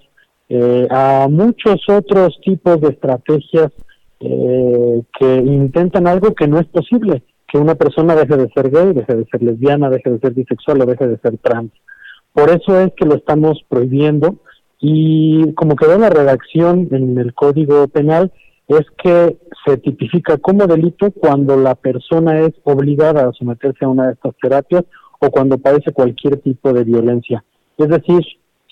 eh, 0.48 0.86
a 0.90 1.26
muchos 1.30 1.80
otros 1.88 2.38
tipos 2.44 2.80
de 2.80 2.88
estrategias 2.88 3.72
eh, 4.24 5.02
que 5.18 5.36
intentan 5.36 6.06
algo 6.06 6.34
que 6.34 6.46
no 6.46 6.60
es 6.60 6.66
posible, 6.66 7.24
que 7.48 7.58
una 7.58 7.74
persona 7.74 8.14
deje 8.14 8.36
de 8.36 8.48
ser 8.50 8.70
gay, 8.70 8.92
deje 8.92 9.16
de 9.16 9.26
ser 9.26 9.42
lesbiana, 9.42 9.90
deje 9.90 10.10
de 10.10 10.20
ser 10.20 10.32
bisexual 10.32 10.82
o 10.82 10.86
deje 10.86 11.08
de 11.08 11.18
ser 11.18 11.38
trans. 11.38 11.72
Por 12.32 12.50
eso 12.50 12.78
es 12.80 12.92
que 12.96 13.04
lo 13.04 13.16
estamos 13.16 13.64
prohibiendo 13.68 14.36
y 14.80 15.52
como 15.54 15.76
quedó 15.76 15.98
la 15.98 16.08
redacción 16.08 16.88
en 16.92 17.18
el 17.18 17.34
Código 17.34 17.88
Penal, 17.88 18.32
es 18.68 18.86
que 19.02 19.38
se 19.66 19.76
tipifica 19.78 20.38
como 20.38 20.66
delito 20.66 21.10
cuando 21.10 21.56
la 21.56 21.74
persona 21.74 22.40
es 22.40 22.52
obligada 22.64 23.28
a 23.28 23.32
someterse 23.32 23.84
a 23.84 23.88
una 23.88 24.06
de 24.06 24.12
estas 24.14 24.34
terapias 24.40 24.84
o 25.20 25.30
cuando 25.30 25.58
padece 25.58 25.92
cualquier 25.92 26.38
tipo 26.38 26.72
de 26.72 26.84
violencia. 26.84 27.44
Es 27.76 27.88
decir, 27.88 28.22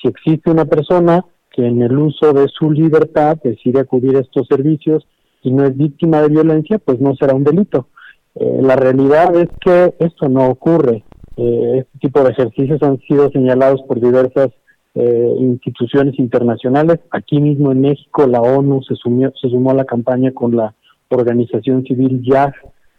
si 0.01 0.09
existe 0.09 0.51
una 0.51 0.65
persona 0.65 1.25
que 1.51 1.67
en 1.67 1.83
el 1.83 1.99
uso 1.99 2.33
de 2.33 2.47
su 2.49 2.71
libertad 2.71 3.39
decide 3.43 3.81
acudir 3.81 4.17
a 4.17 4.21
estos 4.21 4.47
servicios 4.47 5.07
y 5.43 5.51
no 5.51 5.65
es 5.65 5.77
víctima 5.77 6.21
de 6.23 6.29
violencia, 6.29 6.79
pues 6.79 7.01
no 7.01 7.15
será 7.17 7.35
un 7.35 7.45
delito. 7.45 7.89
Eh, 8.35 8.61
la 8.63 8.77
realidad 8.77 9.35
es 9.37 9.49
que 9.61 9.95
esto 9.99 10.29
no 10.29 10.49
ocurre. 10.49 11.05
Eh, 11.37 11.79
este 11.79 11.99
tipo 12.01 12.23
de 12.23 12.31
ejercicios 12.31 12.83
han 12.83 12.99
sido 13.01 13.31
señalados 13.31 13.83
por 13.83 14.01
diversas 14.01 14.49
eh, 14.95 15.35
instituciones 15.39 16.19
internacionales. 16.19 17.01
Aquí 17.11 17.41
mismo 17.41 17.73
en 17.73 17.81
México 17.81 18.27
la 18.27 18.41
ONU 18.41 18.83
se, 18.83 18.95
sumó 18.97 19.71
a 19.71 19.75
la 19.75 19.85
campaña 19.85 20.33
con 20.33 20.57
la 20.57 20.75
organización 21.09 21.85
civil 21.85 22.23
YAG 22.23 22.55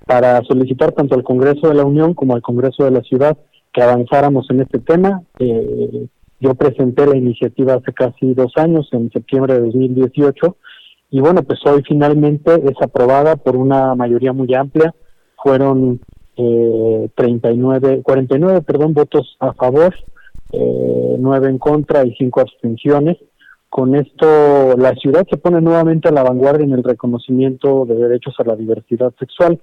para 0.05 0.41
solicitar 0.43 0.91
tanto 0.91 1.15
al 1.15 1.23
Congreso 1.23 1.69
de 1.69 1.75
la 1.75 1.85
Unión 1.85 2.13
como 2.13 2.35
al 2.35 2.41
Congreso 2.41 2.83
de 2.83 2.91
la 2.91 3.01
Ciudad 3.01 3.37
que 3.71 3.81
avanzáramos 3.81 4.49
en 4.49 4.61
este 4.61 4.79
tema. 4.79 5.21
yo 6.39 6.55
presenté 6.55 7.05
la 7.05 7.15
iniciativa 7.15 7.75
hace 7.75 7.93
casi 7.93 8.33
dos 8.33 8.51
años, 8.57 8.89
en 8.91 9.11
septiembre 9.11 9.53
de 9.53 9.61
2018, 9.61 10.57
y 11.13 11.19
bueno, 11.19 11.43
pues 11.43 11.59
hoy 11.65 11.83
finalmente 11.85 12.53
es 12.55 12.81
aprobada 12.81 13.35
por 13.35 13.57
una 13.57 13.93
mayoría 13.95 14.31
muy 14.31 14.53
amplia. 14.55 14.95
Fueron 15.43 15.99
eh, 16.37 17.09
39, 17.15 18.01
49, 18.01 18.61
perdón, 18.61 18.93
votos 18.93 19.35
a 19.41 19.51
favor, 19.51 19.93
eh, 20.53 21.15
9 21.19 21.49
en 21.49 21.57
contra 21.57 22.05
y 22.05 22.15
5 22.15 22.39
abstenciones. 22.39 23.17
Con 23.69 23.95
esto, 23.95 24.77
la 24.77 24.95
ciudad 24.95 25.27
se 25.29 25.35
pone 25.35 25.59
nuevamente 25.59 26.07
a 26.07 26.13
la 26.13 26.23
vanguardia 26.23 26.63
en 26.63 26.73
el 26.73 26.83
reconocimiento 26.83 27.85
de 27.85 27.95
derechos 27.95 28.35
a 28.39 28.45
la 28.45 28.55
diversidad 28.55 29.13
sexual. 29.19 29.61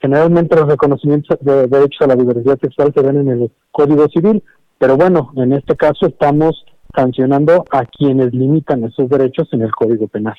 Generalmente 0.00 0.56
los 0.56 0.66
reconocimientos 0.66 1.38
de 1.40 1.68
derechos 1.68 2.02
a 2.02 2.08
la 2.08 2.16
diversidad 2.16 2.58
sexual 2.60 2.92
se 2.92 3.02
ven 3.02 3.18
en 3.18 3.28
el 3.28 3.52
Código 3.70 4.08
Civil, 4.08 4.42
pero 4.78 4.96
bueno, 4.96 5.32
en 5.36 5.52
este 5.52 5.76
caso 5.76 6.06
estamos 6.06 6.64
sancionando 6.94 7.64
a 7.70 7.84
quienes 7.84 8.32
limitan 8.32 8.84
esos 8.84 9.08
derechos 9.08 9.48
en 9.52 9.62
el 9.62 9.70
Código 9.72 10.08
Penal. 10.08 10.36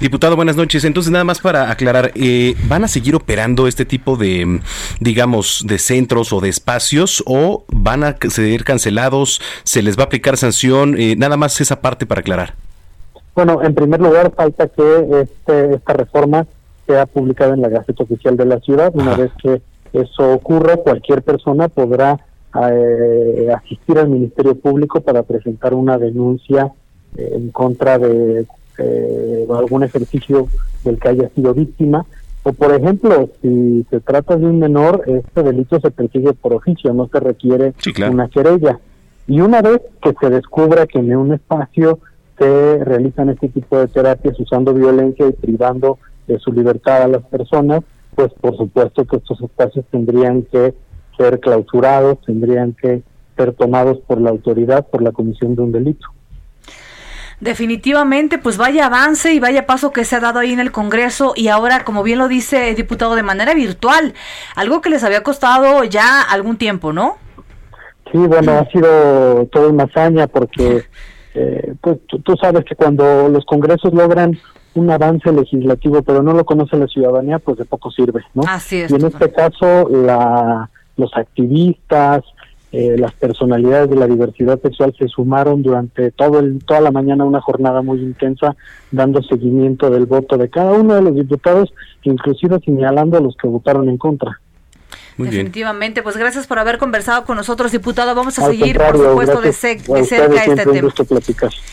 Diputado, 0.00 0.34
buenas 0.34 0.56
noches. 0.56 0.84
Entonces, 0.84 1.12
nada 1.12 1.24
más 1.24 1.40
para 1.40 1.70
aclarar, 1.70 2.10
eh, 2.14 2.54
¿van 2.68 2.84
a 2.84 2.88
seguir 2.88 3.14
operando 3.14 3.68
este 3.68 3.84
tipo 3.84 4.16
de, 4.16 4.60
digamos, 4.98 5.64
de 5.66 5.78
centros 5.78 6.32
o 6.32 6.40
de 6.40 6.48
espacios 6.48 7.22
o 7.26 7.64
van 7.68 8.02
a 8.02 8.16
ser 8.28 8.64
cancelados? 8.64 9.40
¿Se 9.62 9.82
les 9.82 9.96
va 9.96 10.02
a 10.02 10.06
aplicar 10.06 10.36
sanción? 10.36 10.96
Eh, 10.98 11.14
nada 11.16 11.36
más 11.36 11.60
esa 11.60 11.80
parte 11.80 12.04
para 12.06 12.20
aclarar. 12.20 12.54
Bueno, 13.34 13.62
en 13.62 13.74
primer 13.74 14.00
lugar, 14.00 14.32
falta 14.34 14.66
que 14.66 15.22
este, 15.22 15.74
esta 15.74 15.92
reforma 15.92 16.46
sea 16.86 17.06
publicada 17.06 17.54
en 17.54 17.62
la 17.62 17.68
Gaceta 17.68 18.02
Oficial 18.02 18.36
de 18.36 18.46
la 18.46 18.58
Ciudad. 18.58 18.90
Una 18.94 19.14
vez 19.14 19.30
que 19.40 19.62
eso 19.92 20.32
ocurra, 20.32 20.76
cualquier 20.76 21.22
persona 21.22 21.68
podrá 21.68 22.18
eh, 22.54 23.48
asistir 23.54 23.98
al 23.98 24.08
Ministerio 24.08 24.54
Público 24.56 25.00
para 25.00 25.22
presentar 25.22 25.74
una 25.74 25.98
denuncia 25.98 26.72
eh, 27.16 27.30
en 27.34 27.50
contra 27.50 27.98
de 27.98 28.46
eh, 28.78 29.46
algún 29.54 29.84
ejercicio 29.84 30.48
del 30.84 30.98
que 30.98 31.08
haya 31.08 31.28
sido 31.30 31.54
víctima. 31.54 32.04
O, 32.42 32.52
por 32.52 32.74
ejemplo, 32.74 33.28
si 33.42 33.84
se 33.90 34.00
trata 34.00 34.36
de 34.36 34.46
un 34.46 34.58
menor, 34.58 35.02
este 35.06 35.42
delito 35.42 35.78
se 35.78 35.90
persigue 35.90 36.32
por 36.32 36.54
oficio, 36.54 36.92
no 36.94 37.08
se 37.08 37.20
requiere 37.20 37.74
una 38.10 38.28
querella. 38.28 38.80
Y 39.28 39.42
una 39.42 39.60
vez 39.60 39.82
que 40.02 40.14
se 40.18 40.30
descubra 40.30 40.86
que 40.86 40.98
en 40.98 41.14
un 41.14 41.34
espacio 41.34 41.98
se 42.38 42.82
realizan 42.82 43.28
este 43.28 43.48
tipo 43.50 43.78
de 43.78 43.88
terapias 43.88 44.40
usando 44.40 44.72
violencia 44.72 45.28
y 45.28 45.32
privando 45.32 45.98
de 46.26 46.38
su 46.38 46.50
libertad 46.50 47.02
a 47.02 47.08
las 47.08 47.22
personas, 47.24 47.82
pues 48.14 48.32
por 48.40 48.56
supuesto 48.56 49.04
que 49.04 49.16
estos 49.16 49.40
espacios 49.42 49.84
tendrían 49.90 50.42
que 50.44 50.74
ser 51.20 51.40
clausurados, 51.40 52.18
tendrían 52.24 52.72
que 52.72 53.02
ser 53.36 53.52
tomados 53.52 53.98
por 54.06 54.20
la 54.20 54.30
autoridad 54.30 54.86
por 54.88 55.02
la 55.02 55.12
comisión 55.12 55.54
de 55.54 55.62
un 55.62 55.72
delito. 55.72 56.06
Definitivamente, 57.40 58.36
pues 58.36 58.58
vaya 58.58 58.86
avance 58.86 59.32
y 59.32 59.40
vaya 59.40 59.66
paso 59.66 59.92
que 59.92 60.04
se 60.04 60.16
ha 60.16 60.20
dado 60.20 60.40
ahí 60.40 60.52
en 60.52 60.60
el 60.60 60.72
Congreso 60.72 61.32
y 61.34 61.48
ahora, 61.48 61.84
como 61.84 62.02
bien 62.02 62.18
lo 62.18 62.28
dice 62.28 62.68
el 62.68 62.76
diputado, 62.76 63.14
de 63.14 63.22
manera 63.22 63.54
virtual, 63.54 64.12
algo 64.56 64.82
que 64.82 64.90
les 64.90 65.04
había 65.04 65.22
costado 65.22 65.84
ya 65.84 66.20
algún 66.20 66.58
tiempo, 66.58 66.92
¿no? 66.92 67.16
Sí, 68.12 68.18
bueno, 68.18 68.52
ha 68.52 68.70
sido 68.70 69.46
toda 69.46 69.68
una 69.68 69.84
hazaña 69.84 70.26
porque 70.26 70.84
eh, 71.34 71.74
pues 71.80 71.98
tú, 72.06 72.36
sabes 72.36 72.64
que 72.64 72.74
cuando 72.74 73.28
los 73.30 73.44
congresos 73.46 73.94
logran 73.94 74.38
un 74.74 74.90
avance 74.90 75.32
legislativo 75.32 76.02
pero 76.02 76.22
no 76.22 76.32
lo 76.32 76.44
conoce 76.44 76.76
la 76.76 76.86
ciudadanía, 76.88 77.38
pues 77.38 77.56
de 77.56 77.64
poco 77.64 77.90
sirve, 77.90 78.22
¿no? 78.34 78.42
Así 78.46 78.82
es. 78.82 78.90
Y 78.90 78.96
en 78.96 79.06
este 79.06 79.32
caso, 79.32 79.88
la, 79.88 80.68
los 81.00 81.16
activistas, 81.16 82.22
eh, 82.72 82.96
las 82.96 83.12
personalidades 83.14 83.90
de 83.90 83.96
la 83.96 84.06
diversidad 84.06 84.60
sexual 84.62 84.94
se 84.96 85.08
sumaron 85.08 85.62
durante 85.62 86.12
todo 86.12 86.38
el, 86.38 86.64
toda 86.64 86.80
la 86.80 86.92
mañana 86.92 87.24
una 87.24 87.40
jornada 87.40 87.82
muy 87.82 87.98
intensa 87.98 88.54
dando 88.92 89.22
seguimiento 89.22 89.90
del 89.90 90.06
voto 90.06 90.36
de 90.36 90.48
cada 90.48 90.72
uno 90.72 90.94
de 90.94 91.02
los 91.02 91.14
diputados, 91.16 91.72
inclusive 92.04 92.60
señalando 92.64 93.18
a 93.18 93.20
los 93.20 93.36
que 93.36 93.48
votaron 93.48 93.88
en 93.88 93.98
contra. 93.98 94.40
Definitivamente, 95.18 96.02
pues 96.02 96.16
gracias 96.16 96.46
por 96.46 96.58
haber 96.58 96.78
conversado 96.78 97.24
con 97.24 97.36
nosotros, 97.36 97.72
diputado. 97.72 98.14
Vamos 98.14 98.38
a 98.38 98.46
seguir, 98.46 98.78
por 98.78 98.96
supuesto, 98.96 99.40
de, 99.40 99.48
de 99.48 100.04
cerca 100.04 100.44
este 100.44 100.64
tema. 100.64 100.92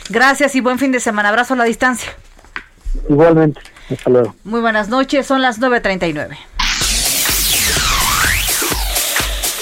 Gracias 0.09 0.55
y 0.55 0.61
buen 0.61 0.79
fin 0.79 0.91
de 0.91 0.99
semana. 0.99 1.29
Abrazo 1.29 1.53
a 1.53 1.57
la 1.57 1.63
distancia. 1.63 2.11
Igualmente. 3.07 3.61
Hasta 3.89 4.09
luego. 4.09 4.35
Muy 4.43 4.59
buenas 4.59 4.89
noches, 4.89 5.25
son 5.25 5.41
las 5.41 5.61
9.39. 5.61 6.56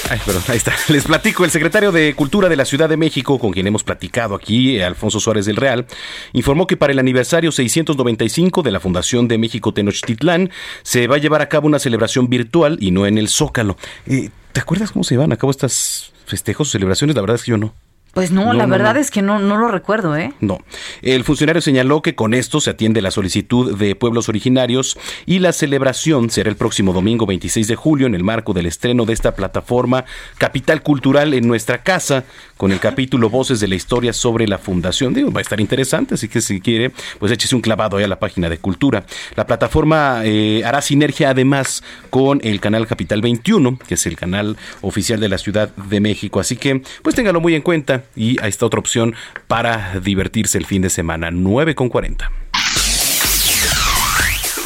Ay, 0.10 0.20
perdón, 0.24 0.44
ahí 0.48 0.58
está. 0.58 0.74
Les 0.90 1.06
platico, 1.06 1.46
el 1.46 1.52
secretario 1.52 1.92
de 1.92 2.14
Cultura 2.14 2.48
de 2.48 2.56
la 2.56 2.66
Ciudad 2.66 2.88
de 2.88 2.96
México, 2.96 3.40
con 3.40 3.52
quien 3.52 3.66
hemos 3.66 3.84
platicado 3.84 4.36
aquí, 4.36 4.80
Alfonso 4.80 5.20
Suárez 5.20 5.46
del 5.46 5.56
Real, 5.56 5.88
informó 6.34 6.68
que 6.68 6.78
para 6.78 6.94
el 6.94 7.00
aniversario 7.00 7.52
695 7.52 8.62
de 8.62 8.72
la 8.72 8.80
Fundación 8.80 9.28
de 9.28 9.40
México 9.40 9.74
Tenochtitlán 9.74 10.52
se 10.84 11.08
va 11.08 11.16
a 11.16 11.20
llevar 11.20 11.42
a 11.42 11.50
cabo 11.50 11.68
una 11.68 11.80
celebración 11.80 12.30
virtual 12.30 12.78
y 12.80 12.92
no 12.92 13.08
en 13.08 13.18
el 13.18 13.30
Zócalo. 13.30 13.78
Eh, 14.06 14.30
¿Te 14.52 14.60
acuerdas 14.60 14.92
cómo 14.92 15.04
se 15.04 15.16
llevan 15.16 15.34
a 15.34 15.38
cabo 15.38 15.50
estas 15.50 16.12
festejos 16.26 16.68
o 16.68 16.72
celebraciones? 16.72 17.16
La 17.16 17.22
verdad 17.22 17.36
es 17.36 17.44
que 17.44 17.52
yo 17.52 17.58
no. 17.58 17.74
Pues 18.16 18.32
no, 18.32 18.54
la 18.54 18.66
verdad 18.66 18.96
es 18.96 19.12
que 19.12 19.22
no, 19.22 19.40
no 19.40 19.58
lo 19.58 19.68
recuerdo, 19.68 20.16
¿eh? 20.16 20.32
No. 20.40 20.60
El 21.02 21.26
funcionario 21.26 21.62
señaló 21.62 22.02
que 22.02 22.16
con 22.16 22.34
esto 22.34 22.62
se 22.62 22.70
atiende 22.70 23.02
la 23.02 23.12
solicitud 23.12 23.78
de 23.78 23.94
pueblos 23.94 24.30
originarios 24.30 24.98
y 25.26 25.40
la 25.40 25.52
celebración 25.52 26.30
será 26.30 26.50
el 26.50 26.56
próximo 26.56 26.94
domingo 26.94 27.26
26 27.26 27.68
de 27.68 27.76
julio 27.76 28.08
en 28.08 28.16
el 28.16 28.24
marco 28.24 28.54
del 28.54 28.68
estreno 28.68 29.04
de 29.04 29.12
esta 29.12 29.36
plataforma 29.36 30.06
Capital 30.38 30.82
Cultural 30.82 31.34
en 31.34 31.46
nuestra 31.46 31.84
casa 31.84 32.24
con 32.56 32.72
el 32.72 32.80
capítulo 32.80 33.30
Voces 33.30 33.60
de 33.60 33.68
la 33.68 33.76
Historia 33.76 34.14
sobre 34.14 34.48
la 34.48 34.60
Fundación. 34.60 35.14
Digo, 35.14 35.30
va 35.30 35.40
a 35.40 35.42
estar 35.42 35.60
interesante, 35.60 36.14
así 36.14 36.30
que 36.30 36.40
si 36.40 36.62
quiere, 36.62 36.94
pues 37.20 37.34
échese 37.34 37.54
un 37.54 37.62
clavado 37.62 37.98
ahí 37.98 38.06
a 38.06 38.08
la 38.08 38.20
página 38.20 38.48
de 38.48 38.60
Cultura. 38.60 39.04
La 39.36 39.46
plataforma 39.46 40.22
eh, 40.24 40.64
hará 40.64 40.82
sinergia 40.82 41.32
además 41.32 41.84
con 42.12 42.40
el 42.46 42.62
canal 42.62 42.88
Capital 42.88 43.20
21, 43.20 43.78
que 43.86 43.96
es 43.96 44.06
el 44.06 44.16
canal 44.16 44.56
oficial 44.80 45.20
de 45.20 45.28
la 45.28 45.38
Ciudad 45.38 45.76
de 45.76 46.00
México. 46.00 46.40
Así 46.40 46.56
que, 46.56 46.82
pues 47.02 47.14
téngalo 47.14 47.42
muy 47.42 47.56
en 47.56 47.62
cuenta 47.62 48.05
y 48.16 48.42
ahí 48.42 48.50
está 48.50 48.66
otra 48.66 48.80
opción 48.80 49.16
para 49.48 50.00
divertirse 50.00 50.58
el 50.58 50.66
fin 50.66 50.82
de 50.82 50.90
semana, 50.90 51.32
9 51.32 51.76
con 51.76 51.90
40. 51.90 52.32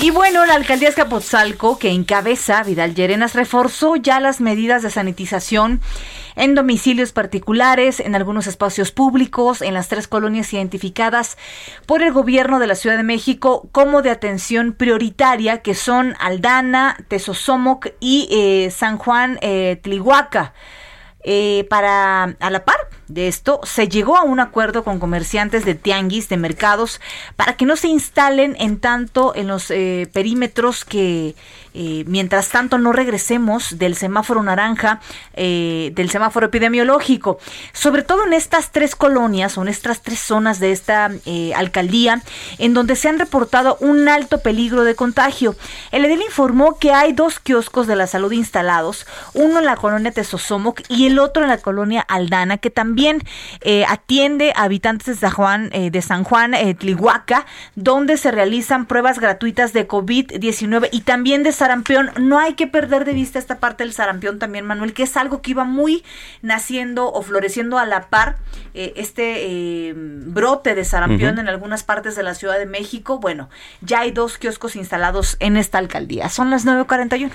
Y 0.02 0.12
bueno, 0.12 0.46
la 0.46 0.56
alcaldía 0.56 0.88
Escapotzalco, 0.88 1.78
que 1.78 1.90
encabeza 1.90 2.64
Vidal 2.64 2.96
Llerenas, 2.96 3.36
reforzó 3.36 3.98
ya 3.98 4.22
las 4.22 4.40
medidas 4.40 4.82
de 4.82 4.90
sanitización 4.90 5.82
en 6.38 6.56
domicilios 6.56 7.12
particulares, 7.12 8.00
en 8.00 8.16
algunos 8.16 8.48
espacios 8.48 8.94
públicos, 8.94 9.62
en 9.62 9.74
las 9.74 9.90
tres 9.90 10.08
colonias 10.08 10.54
identificadas 10.54 11.38
por 11.86 12.02
el 12.02 12.14
gobierno 12.14 12.60
de 12.60 12.68
la 12.68 12.76
Ciudad 12.76 12.96
de 12.96 13.04
México 13.04 13.68
como 13.74 14.02
de 14.02 14.10
atención 14.10 14.72
prioritaria, 14.72 15.62
que 15.62 15.76
son 15.76 16.16
Aldana, 16.22 16.96
Tesosomoc 17.10 17.88
y 18.00 18.30
eh, 18.32 18.72
San 18.72 18.98
Juan 18.98 19.38
eh, 19.42 19.82
Tlihuaca. 19.84 20.54
Eh, 21.26 21.68
para 21.70 22.24
a 22.40 22.50
la 22.50 22.64
par 22.64 22.78
de 23.10 23.28
esto, 23.28 23.60
se 23.64 23.88
llegó 23.88 24.16
a 24.16 24.24
un 24.24 24.40
acuerdo 24.40 24.84
con 24.84 25.00
comerciantes 25.00 25.66
de 25.66 25.76
tianguis, 25.76 26.30
de 26.30 26.38
mercados, 26.38 27.02
para 27.36 27.58
que 27.58 27.66
no 27.66 27.76
se 27.76 27.88
instalen 27.88 28.56
en 28.60 28.80
tanto 28.80 29.36
en 29.36 29.48
los 29.48 29.72
eh, 29.72 30.08
perímetros 30.14 30.86
que 30.86 31.36
eh, 31.74 32.04
mientras 32.08 32.50
tanto 32.50 32.78
no 32.78 32.92
regresemos 32.92 33.78
del 33.78 33.96
semáforo 33.96 34.44
naranja, 34.44 35.02
eh, 35.34 35.92
del 35.96 36.10
semáforo 36.10 36.48
epidemiológico, 36.48 37.40
sobre 37.74 38.04
todo 38.04 38.26
en 38.26 38.34
estas 38.34 38.72
tres 38.72 38.96
colonias 38.96 39.58
o 39.58 39.62
en 39.62 39.70
estas 39.70 40.02
tres 40.02 40.20
zonas 40.20 40.60
de 40.60 40.72
esta 40.72 41.12
eh, 41.26 41.54
alcaldía, 41.56 42.22
en 42.58 42.74
donde 42.74 42.96
se 42.96 43.08
han 43.08 43.18
reportado 43.18 43.78
un 43.82 44.08
alto 44.08 44.42
peligro 44.42 44.84
de 44.84 44.96
contagio. 44.96 45.56
El 45.92 46.06
edil 46.06 46.22
informó 46.22 46.78
que 46.78 46.92
hay 46.92 47.14
dos 47.14 47.40
kioscos 47.40 47.88
de 47.88 47.96
la 47.96 48.08
salud 48.08 48.32
instalados, 48.32 49.08
uno 49.34 49.60
en 49.60 49.66
la 49.66 49.76
colonia 49.76 50.12
Tesosomoc 50.12 50.82
y 50.90 51.08
el 51.08 51.18
otro 51.18 51.44
en 51.44 51.50
la 51.50 51.60
colonia 51.60 52.02
Aldana, 52.02 52.58
que 52.58 52.70
también 52.70 52.99
atiende 53.88 54.54
a 54.56 54.64
habitantes 54.64 55.08
de 55.08 55.16
San 55.16 55.32
Juan, 55.32 55.70
de 55.70 56.02
San 56.02 56.24
Juan 56.24 56.54
Tlihuaca, 56.78 57.46
donde 57.76 58.18
se 58.18 58.32
realizan 58.32 58.86
pruebas 58.86 59.20
gratuitas 59.20 59.74
de 59.74 59.88
COVID-19 59.88 60.90
y 60.92 61.02
también 61.02 61.44
de 61.44 61.52
sarampión, 61.52 62.12
no 62.20 62.40
hay 62.40 62.54
que 62.54 62.68
perder 62.68 63.06
de 63.06 63.14
vista 63.14 63.40
esta 63.40 63.60
parte 63.60 63.84
del 63.84 63.94
sarampión 63.94 64.40
también, 64.40 64.66
Manuel, 64.66 64.94
que 64.94 65.04
es 65.04 65.18
algo 65.18 65.42
que 65.42 65.52
iba 65.52 65.64
muy 65.64 66.04
naciendo 66.42 67.12
o 67.12 67.22
floreciendo 67.22 67.78
a 67.78 67.86
la 67.86 68.10
par, 68.10 68.38
eh, 68.74 68.94
este 68.96 69.46
eh, 69.46 69.94
brote 69.96 70.76
de 70.76 70.86
sarampión 70.86 71.40
en 71.40 71.48
algunas 71.48 71.84
partes 71.84 72.16
de 72.16 72.24
la 72.24 72.34
Ciudad 72.34 72.58
de 72.58 72.66
México. 72.66 73.20
Bueno, 73.20 73.50
ya 73.82 74.02
hay 74.02 74.12
dos 74.12 74.38
kioscos 74.38 74.76
instalados 74.76 75.38
en 75.40 75.58
esta 75.58 75.78
alcaldía. 75.78 76.30
Son 76.30 76.50
las 76.50 76.66
9.41. 76.66 77.32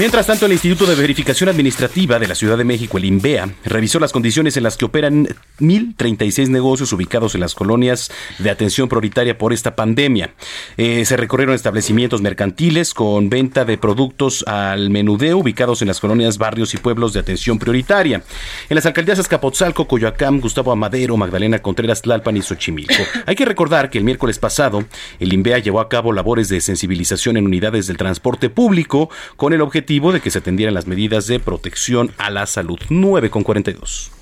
Mientras 0.00 0.26
tanto, 0.26 0.46
el 0.46 0.52
Instituto 0.52 0.86
de 0.86 0.94
Verificación 0.94 1.50
Administrativa 1.50 2.18
de 2.18 2.26
la 2.26 2.34
Ciudad 2.34 2.56
de 2.56 2.64
México, 2.64 2.96
el 2.96 3.04
INVEA, 3.04 3.50
revisó 3.66 4.00
las 4.00 4.12
condiciones 4.14 4.56
en 4.56 4.62
las 4.62 4.78
que 4.78 4.86
operan 4.86 5.28
1.036 5.58 6.48
negocios 6.48 6.94
ubicados 6.94 7.34
en 7.34 7.42
las 7.42 7.54
colonias 7.54 8.10
de 8.38 8.48
atención 8.48 8.88
prioritaria 8.88 9.36
por 9.36 9.52
esta 9.52 9.76
pandemia. 9.76 10.32
Eh, 10.78 11.04
se 11.04 11.18
recorrieron 11.18 11.54
establecimientos 11.54 12.22
mercantiles 12.22 12.94
con 12.94 13.28
venta 13.28 13.66
de 13.66 13.76
productos 13.76 14.42
al 14.46 14.88
menudeo 14.88 15.36
ubicados 15.36 15.82
en 15.82 15.88
las 15.88 16.00
colonias, 16.00 16.38
barrios 16.38 16.72
y 16.72 16.78
pueblos 16.78 17.12
de 17.12 17.20
atención 17.20 17.58
prioritaria. 17.58 18.22
En 18.70 18.76
las 18.76 18.86
alcaldías 18.86 19.18
Azcapotzalco, 19.18 19.86
Coyoacán, 19.86 20.40
Gustavo 20.40 20.72
Amadero, 20.72 21.18
Magdalena 21.18 21.58
Contreras, 21.58 22.00
Tlalpan 22.00 22.38
y 22.38 22.40
Xochimilco. 22.40 22.94
Hay 23.26 23.36
que 23.36 23.44
recordar 23.44 23.90
que 23.90 23.98
el 23.98 24.04
miércoles 24.04 24.38
pasado, 24.38 24.82
el 25.18 25.34
INVEA 25.34 25.58
llevó 25.58 25.80
a 25.80 25.90
cabo 25.90 26.14
labores 26.14 26.48
de 26.48 26.62
sensibilización 26.62 27.36
en 27.36 27.44
unidades 27.44 27.86
del 27.86 27.98
transporte 27.98 28.48
público 28.48 29.10
con 29.36 29.52
el 29.52 29.60
objetivo 29.60 29.89
de 29.90 30.20
que 30.20 30.30
se 30.30 30.38
atendieran 30.38 30.72
las 30.72 30.86
medidas 30.86 31.26
de 31.26 31.40
protección 31.40 32.12
a 32.16 32.30
la 32.30 32.46
salud. 32.46 32.78
9 32.90 33.28
con 33.28 33.42
42. 33.42 34.12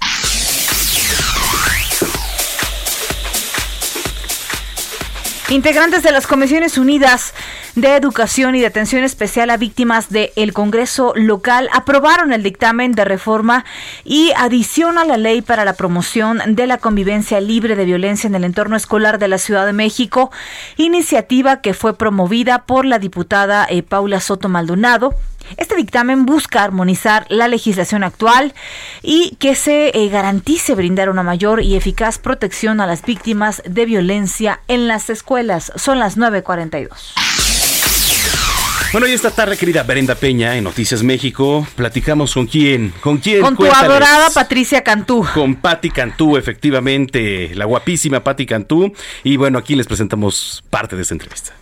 Integrantes 5.50 6.02
de 6.02 6.10
las 6.10 6.26
Comisiones 6.26 6.78
Unidas 6.78 7.34
de 7.74 7.96
Educación 7.96 8.54
y 8.54 8.60
de 8.60 8.66
Atención 8.66 9.04
Especial 9.04 9.50
a 9.50 9.58
Víctimas 9.58 10.08
del 10.08 10.54
Congreso 10.54 11.12
local 11.16 11.68
aprobaron 11.72 12.32
el 12.32 12.42
dictamen 12.42 12.92
de 12.92 13.04
reforma 13.04 13.66
y 14.04 14.32
adición 14.36 14.96
a 14.96 15.04
la 15.04 15.18
ley 15.18 15.42
para 15.42 15.66
la 15.66 15.74
promoción 15.74 16.40
de 16.46 16.66
la 16.66 16.78
convivencia 16.78 17.42
libre 17.42 17.76
de 17.76 17.84
violencia 17.84 18.26
en 18.26 18.34
el 18.34 18.44
entorno 18.44 18.74
escolar 18.74 19.18
de 19.18 19.28
la 19.28 19.36
Ciudad 19.36 19.66
de 19.66 19.74
México, 19.74 20.30
iniciativa 20.78 21.60
que 21.60 21.74
fue 21.74 21.96
promovida 21.96 22.64
por 22.64 22.86
la 22.86 22.98
diputada 22.98 23.66
eh, 23.68 23.82
Paula 23.82 24.20
Soto 24.20 24.48
Maldonado 24.48 25.14
este 25.56 25.76
dictamen 25.76 26.26
busca 26.26 26.62
armonizar 26.62 27.26
la 27.28 27.48
legislación 27.48 28.04
actual 28.04 28.54
y 29.02 29.36
que 29.38 29.54
se 29.54 29.90
eh, 29.94 30.08
garantice 30.08 30.74
brindar 30.74 31.10
una 31.10 31.22
mayor 31.22 31.62
y 31.62 31.76
eficaz 31.76 32.18
protección 32.18 32.80
a 32.80 32.86
las 32.86 33.02
víctimas 33.02 33.62
de 33.64 33.86
violencia 33.86 34.60
en 34.68 34.88
las 34.88 35.10
escuelas. 35.10 35.72
Son 35.76 35.98
las 35.98 36.16
9.42. 36.16 37.14
Bueno, 38.90 39.06
y 39.06 39.12
esta 39.12 39.30
tarde, 39.30 39.58
querida 39.58 39.82
Brenda 39.82 40.14
Peña, 40.14 40.56
en 40.56 40.64
Noticias 40.64 41.02
México, 41.02 41.66
platicamos 41.76 42.32
con 42.32 42.46
quién, 42.46 42.94
con 43.02 43.18
quién. 43.18 43.42
Con 43.42 43.54
tu 43.54 43.66
adorada 43.66 44.30
Patricia 44.30 44.82
Cantú. 44.82 45.26
Con 45.34 45.56
Patti 45.56 45.90
Cantú, 45.90 46.38
efectivamente, 46.38 47.54
la 47.54 47.66
guapísima 47.66 48.24
Patti 48.24 48.46
Cantú. 48.46 48.90
Y 49.24 49.36
bueno, 49.36 49.58
aquí 49.58 49.76
les 49.76 49.86
presentamos 49.86 50.64
parte 50.70 50.96
de 50.96 51.02
esta 51.02 51.12
entrevista. 51.12 51.52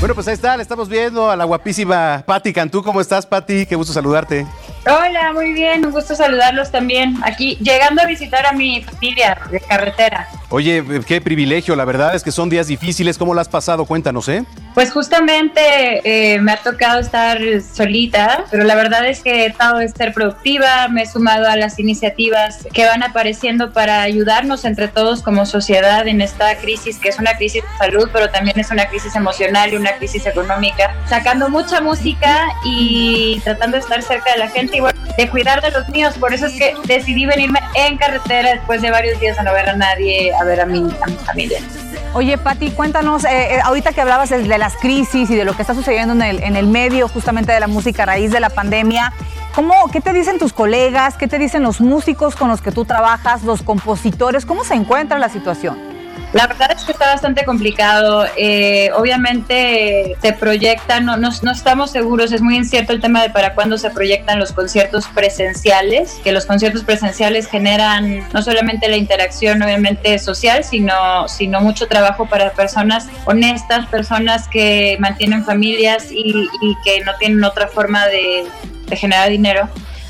Bueno, 0.00 0.14
pues 0.14 0.28
ahí 0.28 0.34
está, 0.34 0.56
le 0.56 0.62
estamos 0.62 0.88
viendo 0.88 1.30
a 1.30 1.36
la 1.36 1.44
guapísima 1.44 2.22
Patti 2.26 2.52
Cantú. 2.52 2.82
¿Cómo 2.82 3.00
estás, 3.00 3.24
Patti? 3.24 3.64
Qué 3.64 3.74
gusto 3.74 3.92
saludarte. 3.92 4.46
Hola, 4.86 5.32
muy 5.32 5.52
bien, 5.54 5.86
un 5.86 5.92
gusto 5.92 6.14
saludarlos 6.14 6.70
también. 6.70 7.16
Aquí 7.24 7.56
llegando 7.56 8.02
a 8.02 8.06
visitar 8.06 8.44
a 8.44 8.52
mi 8.52 8.82
familia 8.82 9.38
de 9.50 9.60
carretera. 9.60 10.28
Oye, 10.50 10.84
qué 11.06 11.22
privilegio, 11.22 11.74
la 11.74 11.86
verdad 11.86 12.14
es 12.14 12.22
que 12.22 12.32
son 12.32 12.50
días 12.50 12.66
difíciles. 12.66 13.16
¿Cómo 13.16 13.32
lo 13.32 13.40
has 13.40 13.48
pasado? 13.48 13.86
Cuéntanos, 13.86 14.28
¿eh? 14.28 14.44
Pues 14.74 14.90
justamente 14.90 15.60
eh, 16.02 16.40
me 16.40 16.50
ha 16.50 16.56
tocado 16.56 16.98
estar 16.98 17.38
solita, 17.62 18.44
pero 18.50 18.64
la 18.64 18.74
verdad 18.74 19.06
es 19.06 19.20
que 19.20 19.46
he 19.46 19.50
tratado 19.50 19.78
de 19.78 19.88
ser 19.88 20.12
productiva, 20.12 20.88
me 20.88 21.02
he 21.02 21.06
sumado 21.06 21.46
a 21.48 21.54
las 21.54 21.78
iniciativas 21.78 22.66
que 22.72 22.84
van 22.84 23.04
apareciendo 23.04 23.72
para 23.72 24.02
ayudarnos 24.02 24.64
entre 24.64 24.88
todos 24.88 25.22
como 25.22 25.46
sociedad 25.46 26.08
en 26.08 26.20
esta 26.20 26.56
crisis, 26.58 26.98
que 26.98 27.10
es 27.10 27.20
una 27.20 27.36
crisis 27.36 27.62
de 27.62 27.78
salud, 27.78 28.10
pero 28.12 28.30
también 28.30 28.58
es 28.58 28.72
una 28.72 28.86
crisis 28.86 29.14
emocional 29.14 29.72
y 29.72 29.76
una 29.76 29.92
crisis 29.92 30.26
económica, 30.26 30.92
sacando 31.08 31.48
mucha 31.48 31.80
música 31.80 32.48
y 32.64 33.40
tratando 33.44 33.76
de 33.76 33.82
estar 33.82 34.02
cerca 34.02 34.32
de 34.32 34.38
la 34.38 34.48
gente 34.48 34.78
y 34.78 34.80
de 35.16 35.30
cuidar 35.30 35.62
de 35.62 35.70
los 35.70 35.88
míos. 35.90 36.14
Por 36.18 36.34
eso 36.34 36.46
es 36.46 36.52
que 36.54 36.74
decidí 36.86 37.26
venirme 37.26 37.60
en 37.76 37.96
carretera 37.96 38.54
después 38.54 38.82
de 38.82 38.90
varios 38.90 39.20
días 39.20 39.38
a 39.38 39.44
no 39.44 39.52
ver 39.52 39.68
a 39.68 39.76
nadie, 39.76 40.32
a 40.34 40.42
ver 40.42 40.60
a 40.60 40.66
mi, 40.66 40.78
a 40.78 41.06
mi 41.06 41.16
familia. 41.24 41.60
Oye, 42.14 42.38
Pati, 42.38 42.70
cuéntanos, 42.70 43.24
eh, 43.24 43.56
eh, 43.56 43.60
ahorita 43.64 43.92
que 43.92 44.00
hablabas 44.00 44.30
de, 44.30 44.56
las 44.64 44.78
crisis 44.78 45.28
y 45.28 45.36
de 45.36 45.44
lo 45.44 45.54
que 45.54 45.60
está 45.60 45.74
sucediendo 45.74 46.14
en 46.14 46.22
el, 46.22 46.42
en 46.42 46.56
el 46.56 46.66
medio 46.66 47.06
justamente 47.08 47.52
de 47.52 47.60
la 47.60 47.66
música 47.66 48.04
a 48.04 48.06
raíz 48.06 48.30
de 48.30 48.40
la 48.40 48.48
pandemia, 48.48 49.12
¿cómo, 49.54 49.74
¿qué 49.92 50.00
te 50.00 50.14
dicen 50.14 50.38
tus 50.38 50.54
colegas? 50.54 51.18
¿Qué 51.18 51.28
te 51.28 51.38
dicen 51.38 51.62
los 51.62 51.82
músicos 51.82 52.34
con 52.34 52.48
los 52.48 52.62
que 52.62 52.72
tú 52.72 52.86
trabajas, 52.86 53.42
los 53.42 53.62
compositores? 53.62 54.46
¿Cómo 54.46 54.64
se 54.64 54.72
encuentra 54.72 55.18
la 55.18 55.28
situación? 55.28 55.93
La 56.34 56.48
verdad 56.48 56.72
es 56.76 56.82
que 56.82 56.90
está 56.90 57.06
bastante 57.06 57.44
complicado. 57.44 58.26
Eh, 58.36 58.90
obviamente 58.96 60.16
se 60.20 60.32
proyectan, 60.32 61.06
no, 61.06 61.16
no, 61.16 61.30
estamos 61.30 61.92
seguros, 61.92 62.32
es 62.32 62.42
muy 62.42 62.56
incierto 62.56 62.92
el 62.92 63.00
tema 63.00 63.22
de 63.22 63.30
para 63.30 63.54
cuándo 63.54 63.78
se 63.78 63.88
proyectan 63.90 64.40
los 64.40 64.50
conciertos 64.50 65.06
presenciales, 65.06 66.20
que 66.24 66.32
los 66.32 66.44
conciertos 66.44 66.82
presenciales 66.82 67.46
generan 67.46 68.26
no 68.32 68.42
solamente 68.42 68.88
la 68.88 68.96
interacción 68.96 69.62
obviamente 69.62 70.18
social, 70.18 70.64
sino, 70.64 71.28
sino 71.28 71.60
mucho 71.60 71.86
trabajo 71.86 72.26
para 72.26 72.50
personas 72.50 73.06
honestas, 73.26 73.86
personas 73.86 74.48
que 74.48 74.96
mantienen 74.98 75.44
familias 75.44 76.08
y, 76.10 76.48
que 76.84 77.00
no 77.04 77.12
tienen 77.16 77.44
otra 77.44 77.68
forma 77.68 78.06
de, 78.06 78.44
generar 78.96 79.28
dinero 79.28 79.68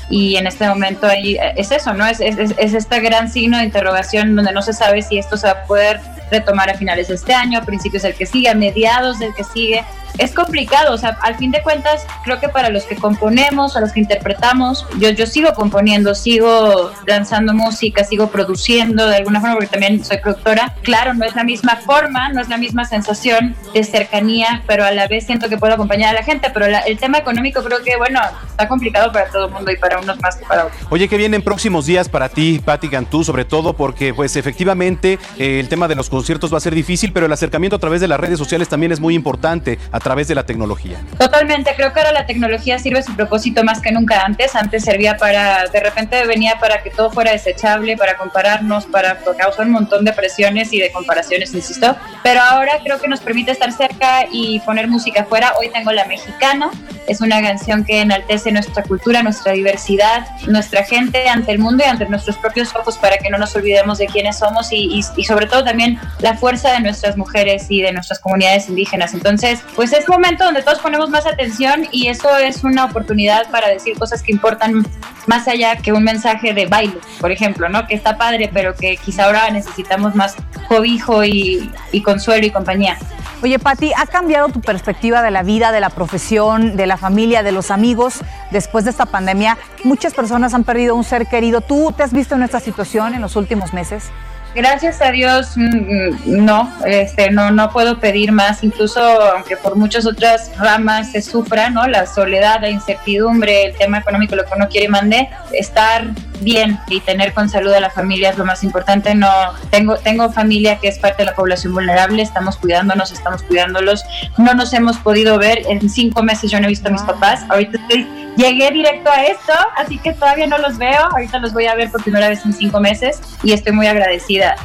y 0.09 0.35
en 0.35 0.47
este 0.47 0.67
momento 0.67 1.07
ahí 1.07 1.37
es 1.55 1.71
eso, 1.71 1.93
¿no? 1.93 2.05
Es, 2.05 2.19
es, 2.19 2.37
es, 2.37 2.73
este 2.73 2.99
gran 2.99 3.29
signo 3.29 3.57
de 3.57 3.63
interrogación 3.63 4.35
donde 4.35 4.51
no 4.51 4.61
se 4.61 4.73
sabe 4.73 5.01
si 5.01 5.17
esto 5.17 5.37
se 5.37 5.47
va 5.47 5.53
a 5.53 5.63
poder 5.65 5.99
retomar 6.31 6.69
a 6.69 6.75
finales 6.75 7.07
de 7.07 7.15
este 7.15 7.33
año, 7.33 7.59
a 7.59 7.63
principios 7.63 8.03
del 8.03 8.15
que 8.15 8.25
sigue, 8.25 8.49
a 8.49 8.55
mediados 8.55 9.19
del 9.19 9.33
que 9.33 9.43
sigue 9.43 9.83
es 10.17 10.33
complicado, 10.33 10.93
o 10.93 10.97
sea, 10.97 11.17
al 11.21 11.35
fin 11.35 11.51
de 11.51 11.61
cuentas, 11.61 12.05
creo 12.23 12.39
que 12.39 12.49
para 12.49 12.69
los 12.69 12.83
que 12.83 12.95
componemos, 12.95 13.75
a 13.75 13.81
los 13.81 13.91
que 13.91 13.99
interpretamos, 13.99 14.87
yo, 14.97 15.09
yo 15.09 15.25
sigo 15.25 15.53
componiendo, 15.53 16.15
sigo 16.15 16.91
lanzando 17.05 17.53
música, 17.53 18.03
sigo 18.03 18.27
produciendo 18.27 19.07
de 19.07 19.17
alguna 19.17 19.41
forma, 19.41 19.55
porque 19.55 19.69
también 19.69 20.03
soy 20.03 20.17
productora. 20.17 20.73
Claro, 20.83 21.13
no 21.13 21.25
es 21.25 21.35
la 21.35 21.43
misma 21.43 21.77
forma, 21.77 22.29
no 22.29 22.41
es 22.41 22.49
la 22.49 22.57
misma 22.57 22.85
sensación 22.85 23.55
de 23.73 23.83
cercanía, 23.83 24.63
pero 24.67 24.85
a 24.85 24.91
la 24.91 25.07
vez 25.07 25.25
siento 25.25 25.49
que 25.49 25.57
puedo 25.57 25.73
acompañar 25.73 26.15
a 26.15 26.19
la 26.19 26.23
gente, 26.23 26.49
pero 26.53 26.65
el 26.65 26.97
tema 26.97 27.17
económico 27.17 27.63
creo 27.63 27.83
que, 27.83 27.97
bueno, 27.97 28.21
está 28.47 28.67
complicado 28.67 29.11
para 29.11 29.29
todo 29.29 29.47
el 29.47 29.51
mundo 29.51 29.71
y 29.71 29.77
para 29.77 29.99
unos 29.99 30.19
más 30.21 30.35
que 30.37 30.45
para 30.45 30.65
otros. 30.65 30.81
Oye, 30.89 31.07
¿qué 31.07 31.17
vienen 31.17 31.41
próximos 31.41 31.85
días 31.85 32.07
para 32.07 32.29
ti, 32.29 32.61
Patti 32.63 32.89
Cantú, 32.89 33.23
sobre 33.23 33.45
todo 33.45 33.73
porque, 33.73 34.13
pues, 34.13 34.35
efectivamente, 34.35 35.19
eh, 35.37 35.59
el 35.59 35.67
tema 35.67 35.87
de 35.87 35.95
los 35.95 36.09
conciertos 36.15 36.53
va 36.53 36.59
a 36.59 36.61
ser 36.61 36.73
difícil, 36.73 37.11
pero 37.11 37.25
el 37.25 37.33
acercamiento 37.33 37.75
a 37.75 37.79
través 37.79 37.99
de 37.99 38.07
las 38.07 38.17
redes 38.17 38.39
sociales 38.39 38.69
también 38.69 38.93
es 38.93 39.01
muy 39.01 39.15
importante 39.15 39.77
través 40.05 40.27
de 40.27 40.35
la 40.35 40.43
tecnología. 40.43 40.99
Totalmente, 41.17 41.71
creo 41.75 41.91
que 41.91 41.99
ahora 41.99 42.11
la 42.11 42.27
tecnología 42.27 42.77
sirve 42.77 43.01
su 43.01 43.15
propósito 43.15 43.63
más 43.63 43.81
que 43.81 43.91
nunca 43.91 44.21
antes. 44.21 44.55
Antes 44.55 44.83
servía 44.83 45.17
para, 45.17 45.65
de 45.65 45.79
repente 45.79 46.23
venía 46.27 46.59
para 46.59 46.83
que 46.83 46.91
todo 46.91 47.09
fuera 47.09 47.31
desechable, 47.31 47.97
para 47.97 48.15
compararnos, 48.15 48.85
para 48.85 49.17
causar 49.35 49.65
un 49.65 49.71
montón 49.71 50.05
de 50.05 50.13
presiones 50.13 50.71
y 50.73 50.79
de 50.79 50.91
comparaciones, 50.91 51.55
insisto. 51.55 51.97
Pero 52.21 52.39
ahora 52.39 52.73
creo 52.83 53.01
que 53.01 53.07
nos 53.07 53.19
permite 53.19 53.51
estar 53.51 53.71
cerca 53.71 54.27
y 54.31 54.59
poner 54.59 54.87
música 54.87 55.21
afuera. 55.21 55.53
Hoy 55.59 55.71
tengo 55.73 55.91
La 55.91 56.05
Mexicana, 56.05 56.69
es 57.07 57.21
una 57.21 57.41
canción 57.41 57.83
que 57.83 58.01
enaltece 58.01 58.51
nuestra 58.51 58.83
cultura, 58.83 59.23
nuestra 59.23 59.53
diversidad, 59.53 60.27
nuestra 60.45 60.83
gente 60.83 61.27
ante 61.27 61.51
el 61.51 61.57
mundo 61.57 61.83
y 61.83 61.89
ante 61.89 62.07
nuestros 62.07 62.37
propios 62.37 62.75
ojos 62.75 62.99
para 62.99 63.17
que 63.17 63.31
no 63.31 63.39
nos 63.39 63.55
olvidemos 63.55 63.97
de 63.97 64.05
quiénes 64.05 64.37
somos 64.37 64.71
y, 64.71 65.03
y 65.17 65.23
sobre 65.23 65.47
todo 65.47 65.63
también 65.63 65.99
la 66.19 66.35
fuerza 66.35 66.71
de 66.71 66.79
nuestras 66.79 67.17
mujeres 67.17 67.67
y 67.69 67.81
de 67.81 67.91
nuestras 67.91 68.19
comunidades 68.19 68.69
indígenas. 68.69 69.13
Entonces, 69.13 69.61
pues 69.75 69.93
es 69.93 70.07
momento 70.07 70.45
donde 70.45 70.61
todos 70.61 70.79
ponemos 70.79 71.09
más 71.09 71.25
atención 71.25 71.87
y 71.91 72.07
eso 72.07 72.35
es 72.37 72.63
una 72.63 72.85
oportunidad 72.85 73.49
para 73.51 73.69
decir 73.69 73.97
cosas 73.97 74.21
que 74.21 74.31
importan 74.31 74.85
más 75.27 75.47
allá 75.47 75.75
que 75.77 75.91
un 75.91 76.03
mensaje 76.03 76.53
de 76.53 76.65
baile, 76.67 76.97
por 77.19 77.31
ejemplo, 77.31 77.69
¿no? 77.69 77.87
Que 77.87 77.95
está 77.95 78.17
padre, 78.17 78.49
pero 78.53 78.75
que 78.75 78.97
quizá 78.97 79.25
ahora 79.25 79.49
necesitamos 79.49 80.15
más 80.15 80.35
cobijo 80.67 81.23
y, 81.23 81.71
consuelo 82.03 82.45
y 82.45 82.51
compañía. 82.51 82.97
Oye, 83.41 83.59
Patti, 83.59 83.91
¿ha 83.95 84.05
cambiado 84.05 84.49
tu 84.49 84.61
perspectiva 84.61 85.21
de 85.21 85.31
la 85.31 85.43
vida, 85.43 85.71
de 85.71 85.79
la 85.79 85.89
profesión, 85.89 86.77
de 86.77 86.87
la 86.87 86.97
familia, 86.97 87.43
de 87.43 87.51
los 87.51 87.69
amigos 87.69 88.19
después 88.51 88.85
de 88.85 88.91
esta 88.91 89.05
pandemia? 89.05 89.57
Muchas 89.83 90.13
personas 90.13 90.53
han 90.53 90.63
perdido 90.63 90.95
un 90.95 91.03
ser 91.03 91.27
querido. 91.27 91.61
¿Tú 91.61 91.93
te 91.95 92.03
has 92.03 92.13
visto 92.13 92.35
en 92.35 92.43
esta 92.43 92.59
situación 92.59 93.13
en 93.13 93.21
los 93.21 93.35
últimos 93.35 93.73
meses? 93.73 94.09
Gracias 94.55 95.01
a 95.01 95.11
Dios, 95.11 95.57
mm, 95.57 95.63
mm, 95.63 96.45
no, 96.45 96.71
este, 96.85 97.29
no, 97.29 97.51
no 97.51 97.71
puedo 97.71 97.99
pedir 97.99 98.31
más, 98.31 98.63
incluso 98.63 99.01
aunque 99.01 99.57
por 99.57 99.75
muchas 99.75 100.05
otras 100.05 100.49
ramas 100.57 101.11
se 101.11 101.21
sufra, 101.21 101.69
¿no? 101.69 101.85
La 101.87 102.05
soledad, 102.05 102.61
la 102.61 102.69
incertidumbre, 102.69 103.65
el 103.65 103.75
tema 103.75 103.97
económico, 103.97 104.33
lo 104.33 104.45
que 104.45 104.51
uno 104.55 104.69
quiere 104.69 104.85
y 104.85 104.89
mande, 104.89 105.29
estar 105.51 106.05
bien 106.39 106.79
y 106.87 107.01
tener 107.01 107.33
con 107.33 107.49
salud 107.49 107.73
a 107.73 107.81
la 107.81 107.89
familia 107.89 108.29
es 108.29 108.37
lo 108.37 108.45
más 108.45 108.63
importante. 108.63 109.13
No, 109.13 109.29
tengo, 109.71 109.97
tengo 109.97 110.31
familia 110.31 110.77
que 110.79 110.87
es 110.87 110.99
parte 110.99 111.23
de 111.23 111.25
la 111.25 111.35
población 111.35 111.73
vulnerable, 111.73 112.21
estamos 112.21 112.55
cuidándonos, 112.55 113.11
estamos 113.11 113.43
cuidándolos. 113.43 114.05
No 114.37 114.53
nos 114.53 114.71
hemos 114.73 114.97
podido 114.97 115.37
ver 115.37 115.63
en 115.67 115.89
cinco 115.89 116.23
meses. 116.23 116.49
Yo 116.49 116.59
no 116.61 116.67
he 116.67 116.69
visto 116.69 116.87
a 116.87 116.91
mis 116.91 117.01
papás. 117.01 117.43
Ahorita 117.49 117.77
estoy, 117.77 118.07
llegué 118.35 118.71
directo 118.71 119.09
a 119.09 119.23
esto, 119.25 119.53
así 119.77 119.97
que 119.97 120.13
todavía 120.13 120.47
no 120.47 120.57
los 120.57 120.77
veo. 120.77 121.01
Ahorita 121.11 121.39
los 121.39 121.53
voy 121.53 121.67
a 121.67 121.75
ver 121.75 121.91
por 121.91 122.03
primera 122.03 122.29
vez 122.29 122.45
en 122.45 122.53
cinco 122.53 122.79
meses 122.79 123.21
y 123.43 123.53
estoy 123.53 123.73
muy 123.73 123.87
agradecida 123.87 124.15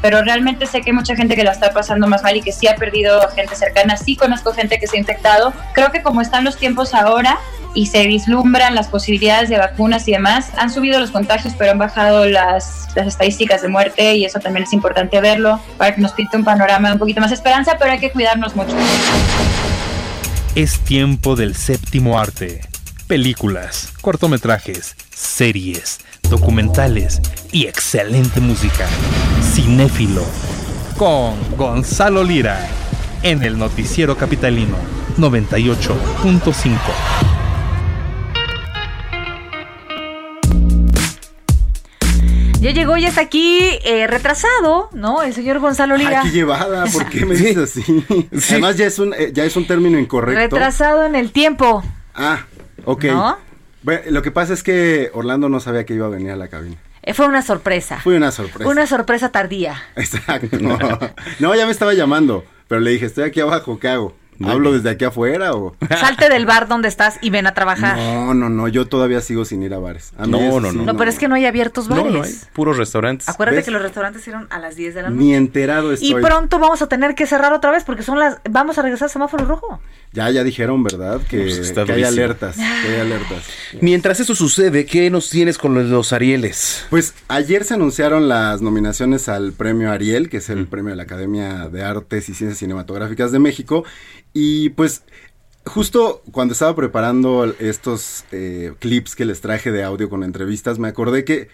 pero 0.03 0.23
realmente 0.23 0.67
sé 0.67 0.81
que 0.81 0.91
hay 0.91 0.97
mucha 0.97 1.15
gente 1.15 1.37
que 1.37 1.45
la 1.45 1.53
está 1.53 1.73
pasando 1.73 2.07
más 2.07 2.23
mal 2.23 2.37
y 2.37 2.43
que 2.43 2.53
sí 2.53 2.67
ha 2.67 2.77
perdido 2.77 3.21
gente 3.31 3.55
cercana, 3.55 3.97
sí 3.97 4.17
conozco 4.17 4.53
gente 4.53 4.79
que 4.79 4.87
se 4.87 4.97
ha 4.97 5.01
infectado. 5.01 5.53
Creo 5.75 5.91
que 5.93 6.03
como 6.03 6.21
están 6.21 6.45
los 6.45 6.57
tiempos 6.57 6.95
ahora 6.95 7.39
y 7.75 7.87
se 7.87 8.07
vislumbran 8.07 8.75
las 8.75 8.89
posibilidades 8.89 9.49
de 9.49 9.59
vacunas 9.59 10.07
y 10.09 10.13
demás, 10.13 10.51
han 10.57 10.71
subido 10.71 10.99
los 10.99 11.11
contagios, 11.11 11.55
pero 11.57 11.73
han 11.73 11.79
bajado 11.79 12.27
las, 12.27 12.89
las 12.95 13.07
estadísticas 13.07 13.63
de 13.63 13.69
muerte 13.69 14.15
y 14.15 14.25
eso 14.25 14.41
también 14.41 14.65
es 14.65 14.73
importante 14.73 15.21
verlo 15.21 15.61
para 15.79 15.95
que 15.95 16.01
nos 16.01 16.13
pinte 16.13 16.37
un 16.37 16.45
panorama 16.45 16.93
un 16.93 16.99
poquito 16.99 17.21
más 17.21 17.33
esperanza, 17.33 17.77
pero 17.79 17.93
hay 17.93 18.01
que 18.01 18.11
cuidarnos 18.11 18.57
mucho. 18.57 18.75
Es 20.55 20.81
tiempo 20.81 21.37
del 21.37 21.55
séptimo 21.55 22.19
arte. 22.19 22.70
Películas, 23.11 23.93
cortometrajes, 24.03 24.95
series 25.13 25.99
documentales 26.31 27.21
y 27.51 27.67
excelente 27.67 28.41
música. 28.41 28.87
Cinéfilo 29.43 30.23
con 30.97 31.35
Gonzalo 31.57 32.23
Lira 32.23 32.69
en 33.25 33.43
el 33.43 33.59
Noticiero 33.59 34.17
Capitalino 34.17 34.77
98.5. 35.19 36.79
Ya 42.61 42.71
llegó 42.71 42.97
y 42.97 43.07
está 43.07 43.23
aquí 43.23 43.59
eh, 43.85 44.07
retrasado, 44.07 44.89
¿no? 44.93 45.23
El 45.23 45.35
señor 45.35 45.59
Gonzalo 45.59 45.97
Lira. 45.97 46.21
Ay, 46.21 46.31
qué 46.31 46.37
llevada, 46.37 46.85
¿por 46.87 47.09
qué 47.09 47.27
me 47.27 47.35
dices 47.35 47.77
así? 47.77 48.07
Además 48.51 48.77
ya 48.77 48.87
es 48.87 49.01
un 49.01 49.13
eh, 49.15 49.33
ya 49.33 49.45
es 49.45 49.57
un 49.57 49.67
término 49.67 49.99
incorrecto. 49.99 50.55
Retrasado 50.55 51.05
en 51.05 51.17
el 51.17 51.33
tiempo. 51.33 51.83
Ah, 52.15 52.45
ok. 52.85 53.05
¿No? 53.05 53.37
Bueno, 53.83 54.03
lo 54.11 54.23
que 54.23 54.31
pasa 54.31 54.53
es 54.53 54.63
que 54.63 55.11
Orlando 55.15 55.49
no 55.49 55.61
sabía 55.61 55.85
que 55.85 55.95
iba 55.95 56.07
a 56.07 56.11
venir 56.11 56.31
a 56.31 56.37
la 56.37 56.49
cabina. 56.49 56.77
Eh, 57.03 57.15
fue 57.15 57.27
una 57.27 57.43
sorpresa. 57.43 57.99
Fue 58.01 58.17
una 58.17 58.31
sorpresa. 58.31 58.71
Una 58.71 58.87
sorpresa 58.87 59.31
tardía. 59.31 59.83
Exacto. 59.97 60.59
No, 61.39 61.55
ya 61.55 61.65
me 61.65 61.73
estaba 61.73 61.95
llamando, 61.95 62.45
pero 62.69 62.81
le 62.81 62.91
dije, 62.91 63.07
estoy 63.07 63.25
aquí 63.25 63.41
abajo, 63.41 63.79
¿qué 63.79 63.89
hago? 63.89 64.15
¿Hablo 64.43 64.73
desde 64.73 64.91
aquí 64.91 65.05
afuera 65.05 65.53
o...? 65.53 65.77
Salte 65.89 66.29
del 66.29 66.47
bar 66.47 66.67
donde 66.67 66.89
estás 66.89 67.19
y 67.21 67.31
ven 67.31 67.47
a 67.47 67.53
trabajar. 67.53 67.97
No, 67.97 68.33
no, 68.33 68.49
no, 68.49 68.69
yo 68.69 68.87
todavía 68.87 69.21
sigo 69.21 69.45
sin 69.45 69.63
ir 69.63 69.75
a 69.75 69.79
bares. 69.79 70.13
no, 70.19 70.61
no, 70.61 70.73
no, 70.73 70.73
no, 70.73 70.97
pero 70.97 71.11
es 71.11 71.19
que 71.19 71.29
no 71.29 71.35
hay 71.35 71.45
abiertos 71.45 71.89
bares. 71.89 72.05
No, 72.05 72.11
no 72.11 72.25
hay, 72.25 72.33
puros 72.53 72.79
restaurantes. 72.79 73.29
Acuérdate 73.29 73.63
que 73.63 73.71
los 73.71 73.83
restaurantes 73.83 74.23
cierran 74.23 74.47
a 74.51 74.59
las 74.59 74.77
10 74.77 74.95
de 74.95 75.03
la 75.03 75.11
noche. 75.11 75.23
Ni 75.23 75.35
enterado 75.35 75.93
estoy. 75.93 76.11
Y 76.11 76.15
pronto 76.15 76.59
vamos 76.59 76.81
a 76.81 76.89
tener 76.89 77.15
que 77.15 77.27
cerrar 77.27 77.53
otra 77.53 77.71
vez 77.71 77.85
porque 77.85 78.03
son 78.03 78.19
las... 78.19 78.39
Vamos 78.49 78.79
a 78.79 78.83
regresar 78.83 79.07
al 79.07 79.11
semáforo 79.11 79.45
rojo. 79.45 79.81
Ya, 80.13 80.29
ya 80.31 80.43
dijeron, 80.43 80.83
¿verdad? 80.83 81.21
Que, 81.29 81.43
pues 81.43 81.77
hay 81.89 82.03
alertas, 82.03 82.57
que 82.57 82.63
hay 82.63 83.01
alertas. 83.01 83.45
Mientras 83.81 84.19
eso 84.19 84.35
sucede, 84.35 84.85
¿qué 84.85 85.09
nos 85.09 85.31
tienes 85.31 85.57
con 85.57 85.89
los 85.89 86.13
Arieles? 86.13 86.85
Pues 86.91 87.15
ayer 87.29 87.65
se 87.65 87.75
anunciaron 87.75 88.29
las 88.29 88.61
nominaciones 88.61 89.29
al 89.29 89.53
premio 89.53 89.93
Ariel, 89.93 90.29
que 90.29 90.39
es 90.39 90.51
el 90.51 90.67
premio 90.67 90.91
de 90.91 90.97
la 90.97 91.05
Academia 91.05 91.69
de 91.69 91.85
Artes 91.85 92.29
y 92.29 92.35
Ciencias 92.35 92.59
Cinematográficas 92.59 93.31
de 93.31 93.39
México. 93.39 93.85
Y 94.33 94.71
pues 94.71 95.05
justo 95.65 96.23
cuando 96.33 96.53
estaba 96.53 96.75
preparando 96.75 97.55
estos 97.61 98.25
eh, 98.33 98.73
clips 98.81 99.15
que 99.15 99.25
les 99.25 99.41
traje 99.41 99.71
de 99.71 99.85
audio 99.85 100.11
con 100.11 100.25
entrevistas, 100.25 100.81
me 100.81 100.89
acordé 100.89 101.25
que 101.25 101.49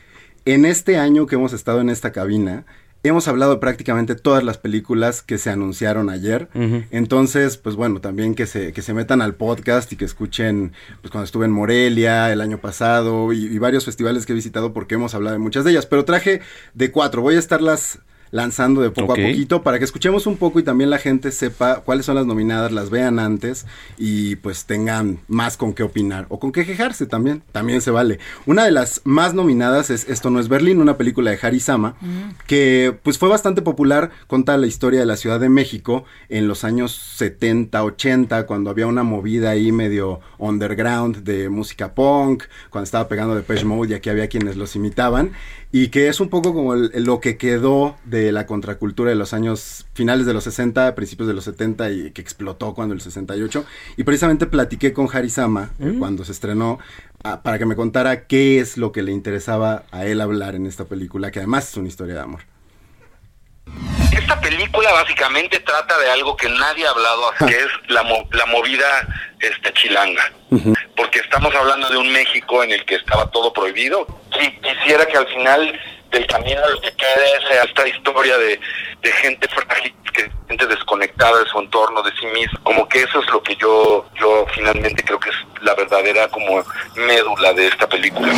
en 0.46 0.64
este 0.64 0.96
año 0.96 1.26
que 1.26 1.34
hemos 1.34 1.52
estado 1.52 1.82
en 1.82 1.90
esta 1.90 2.12
cabina, 2.12 2.64
hemos 3.08 3.28
hablado 3.28 3.52
de 3.52 3.58
prácticamente 3.58 4.14
todas 4.14 4.42
las 4.42 4.58
películas 4.58 5.22
que 5.22 5.38
se 5.38 5.50
anunciaron 5.50 6.10
ayer. 6.10 6.48
Entonces, 6.90 7.56
pues 7.56 7.76
bueno, 7.76 8.00
también 8.00 8.34
que 8.34 8.46
se, 8.46 8.72
que 8.72 8.82
se 8.82 8.94
metan 8.94 9.22
al 9.22 9.34
podcast 9.34 9.92
y 9.92 9.96
que 9.96 10.04
escuchen, 10.04 10.72
pues 11.00 11.10
cuando 11.10 11.24
estuve 11.24 11.46
en 11.46 11.52
Morelia 11.52 12.32
el 12.32 12.40
año 12.40 12.58
pasado 12.58 13.32
y, 13.32 13.46
y 13.46 13.58
varios 13.58 13.84
festivales 13.84 14.26
que 14.26 14.32
he 14.32 14.36
visitado 14.36 14.72
porque 14.72 14.94
hemos 14.96 15.14
hablado 15.14 15.34
de 15.34 15.40
muchas 15.40 15.64
de 15.64 15.72
ellas. 15.72 15.86
Pero 15.86 16.04
traje 16.04 16.40
de 16.74 16.90
cuatro. 16.90 17.22
Voy 17.22 17.36
a 17.36 17.38
estarlas 17.38 18.00
lanzando 18.36 18.82
de 18.82 18.90
poco 18.90 19.14
a 19.14 19.16
poquito 19.16 19.62
para 19.62 19.78
que 19.78 19.86
escuchemos 19.86 20.26
un 20.26 20.36
poco 20.36 20.60
y 20.60 20.62
también 20.62 20.90
la 20.90 20.98
gente 20.98 21.32
sepa 21.32 21.80
cuáles 21.80 22.04
son 22.04 22.16
las 22.16 22.26
nominadas, 22.26 22.70
las 22.70 22.90
vean 22.90 23.18
antes 23.18 23.66
y 23.96 24.36
pues 24.36 24.66
tengan 24.66 25.18
más 25.26 25.56
con 25.56 25.72
qué 25.72 25.82
opinar 25.82 26.26
o 26.28 26.38
con 26.38 26.52
qué 26.52 26.66
quejarse 26.66 27.06
también, 27.06 27.42
también 27.50 27.80
se 27.80 27.90
vale. 27.90 28.18
Una 28.44 28.64
de 28.64 28.72
las 28.72 29.00
más 29.04 29.32
nominadas 29.32 29.88
es 29.88 30.06
Esto 30.08 30.28
no 30.28 30.38
es 30.38 30.48
Berlín, 30.48 30.82
una 30.82 30.98
película 30.98 31.30
de 31.30 31.38
Harry 31.40 31.60
Sama 31.60 31.96
que 32.46 32.94
pues 33.02 33.16
fue 33.16 33.30
bastante 33.30 33.62
popular, 33.62 34.10
cuenta 34.26 34.58
la 34.58 34.66
historia 34.66 35.00
de 35.00 35.06
la 35.06 35.16
Ciudad 35.16 35.40
de 35.40 35.48
México 35.48 36.04
en 36.28 36.46
los 36.46 36.62
años 36.62 36.92
70, 37.16 37.82
80, 37.82 38.44
cuando 38.44 38.68
había 38.68 38.86
una 38.86 39.02
movida 39.02 39.50
ahí 39.50 39.72
medio 39.72 40.20
underground 40.36 41.24
de 41.24 41.48
música 41.48 41.94
punk, 41.94 42.44
cuando 42.68 42.84
estaba 42.84 43.08
pegando 43.08 43.34
Depeche 43.34 43.64
Mode 43.64 43.92
y 43.92 43.94
aquí 43.94 44.10
había 44.10 44.28
quienes 44.28 44.56
los 44.56 44.76
imitaban 44.76 45.32
y 45.72 45.88
que 45.88 46.08
es 46.08 46.20
un 46.20 46.28
poco 46.28 46.54
como 46.54 46.74
el- 46.74 46.90
lo 47.04 47.20
que 47.20 47.36
quedó 47.36 47.96
de 48.04 48.32
la 48.32 48.46
contracultura 48.46 49.10
de 49.10 49.16
los 49.16 49.32
años 49.34 49.86
finales 49.94 50.24
de 50.26 50.32
los 50.34 50.44
60, 50.44 50.94
principios 50.94 51.26
de 51.28 51.34
los 51.34 51.44
70 51.44 51.90
y 51.90 52.10
que 52.12 52.22
explotó 52.22 52.74
cuando 52.74 52.94
el 52.94 53.00
68 53.00 53.64
y 53.96 54.04
precisamente 54.04 54.46
platiqué 54.46 54.92
con 54.92 55.08
Harisama 55.12 55.70
eh, 55.78 55.94
cuando 55.98 56.24
se 56.24 56.32
estrenó 56.32 56.78
ah, 57.24 57.42
para 57.42 57.58
que 57.58 57.66
me 57.66 57.76
contara 57.76 58.26
qué 58.26 58.60
es 58.60 58.76
lo 58.78 58.92
que 58.92 59.02
le 59.02 59.12
interesaba 59.12 59.84
a 59.90 60.06
él 60.06 60.20
hablar 60.20 60.54
en 60.54 60.66
esta 60.66 60.84
película 60.84 61.30
que 61.30 61.40
además 61.40 61.68
es 61.70 61.76
una 61.76 61.88
historia 61.88 62.14
de 62.14 62.20
amor. 62.20 62.40
Esta 64.12 64.40
película 64.40 64.92
básicamente 64.92 65.60
trata 65.60 65.98
de 65.98 66.10
algo 66.10 66.36
que 66.36 66.48
nadie 66.48 66.86
ha 66.86 66.90
hablado, 66.90 67.32
que 67.46 67.54
es 67.54 67.66
la, 67.88 68.02
mo- 68.02 68.26
la 68.32 68.46
movida 68.46 69.06
este, 69.40 69.72
chilanga. 69.74 70.32
Porque 70.96 71.18
estamos 71.18 71.54
hablando 71.54 71.88
de 71.88 71.96
un 71.98 72.10
México 72.12 72.62
en 72.62 72.72
el 72.72 72.84
que 72.84 72.94
estaba 72.96 73.30
todo 73.30 73.52
prohibido. 73.52 74.06
Y 74.40 74.50
quisiera 74.60 75.06
que 75.06 75.16
al 75.18 75.26
final 75.28 75.80
del 76.10 76.26
camino 76.26 76.60
lo 76.70 76.80
que 76.80 76.92
quede 76.92 77.48
sea 77.48 77.64
esta 77.64 77.86
historia 77.86 78.38
de, 78.38 78.58
de 79.02 79.12
gente 79.12 79.46
frágil, 79.48 79.94
que 80.14 80.30
gente 80.48 80.66
desconectada 80.66 81.38
de 81.40 81.46
su 81.50 81.58
entorno, 81.58 82.02
de 82.02 82.12
sí 82.18 82.26
misma. 82.26 82.58
Como 82.62 82.88
que 82.88 83.02
eso 83.02 83.20
es 83.20 83.26
lo 83.30 83.42
que 83.42 83.54
yo, 83.56 84.06
yo 84.18 84.46
finalmente 84.54 85.02
creo 85.04 85.20
que 85.20 85.30
es 85.30 85.36
la 85.60 85.74
verdadera 85.74 86.28
como 86.28 86.64
médula 86.94 87.52
de 87.52 87.66
esta 87.68 87.86
película. 87.88 88.32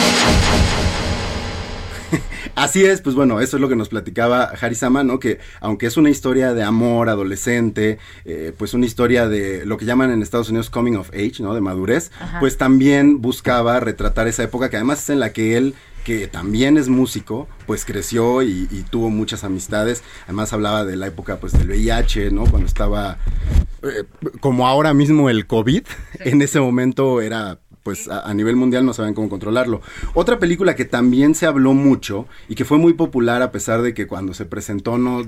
Así 2.58 2.84
es, 2.84 3.00
pues 3.00 3.14
bueno, 3.14 3.40
eso 3.40 3.56
es 3.56 3.60
lo 3.60 3.68
que 3.68 3.76
nos 3.76 3.88
platicaba 3.88 4.42
Harisama, 4.60 5.04
¿no? 5.04 5.20
Que 5.20 5.38
aunque 5.60 5.86
es 5.86 5.96
una 5.96 6.10
historia 6.10 6.54
de 6.54 6.64
amor 6.64 7.08
adolescente, 7.08 7.98
eh, 8.24 8.52
pues 8.58 8.74
una 8.74 8.84
historia 8.84 9.28
de 9.28 9.64
lo 9.64 9.76
que 9.76 9.84
llaman 9.84 10.10
en 10.10 10.22
Estados 10.22 10.48
Unidos 10.48 10.68
coming 10.68 10.94
of 10.96 11.10
age, 11.10 11.34
¿no? 11.38 11.54
De 11.54 11.60
madurez, 11.60 12.10
Ajá. 12.18 12.40
pues 12.40 12.56
también 12.58 13.20
buscaba 13.22 13.78
retratar 13.78 14.26
esa 14.26 14.42
época 14.42 14.70
que 14.70 14.76
además 14.76 15.02
es 15.02 15.10
en 15.10 15.20
la 15.20 15.32
que 15.32 15.56
él 15.56 15.74
que 16.02 16.26
también 16.26 16.78
es 16.78 16.88
músico, 16.88 17.46
pues 17.66 17.84
creció 17.84 18.42
y, 18.42 18.66
y 18.70 18.82
tuvo 18.90 19.10
muchas 19.10 19.44
amistades. 19.44 20.02
Además 20.24 20.52
hablaba 20.52 20.84
de 20.84 20.96
la 20.96 21.06
época 21.06 21.38
pues 21.38 21.52
del 21.52 21.68
VIH, 21.68 22.30
¿no? 22.30 22.44
Cuando 22.46 22.66
estaba 22.66 23.18
eh, 23.82 24.04
como 24.40 24.66
ahora 24.66 24.94
mismo 24.94 25.30
el 25.30 25.46
COVID, 25.46 25.82
en 26.20 26.42
ese 26.42 26.60
momento 26.60 27.20
era 27.20 27.60
pues 27.88 28.06
a, 28.06 28.20
a 28.28 28.34
nivel 28.34 28.54
mundial 28.54 28.84
no 28.84 28.92
saben 28.92 29.14
cómo 29.14 29.30
controlarlo. 29.30 29.80
Otra 30.12 30.38
película 30.38 30.76
que 30.76 30.84
también 30.84 31.34
se 31.34 31.46
habló 31.46 31.72
mucho 31.72 32.26
y 32.46 32.54
que 32.54 32.66
fue 32.66 32.76
muy 32.76 32.92
popular 32.92 33.40
a 33.40 33.50
pesar 33.50 33.80
de 33.80 33.94
que 33.94 34.06
cuando 34.06 34.34
se 34.34 34.44
presentó 34.44 34.98
no, 34.98 35.22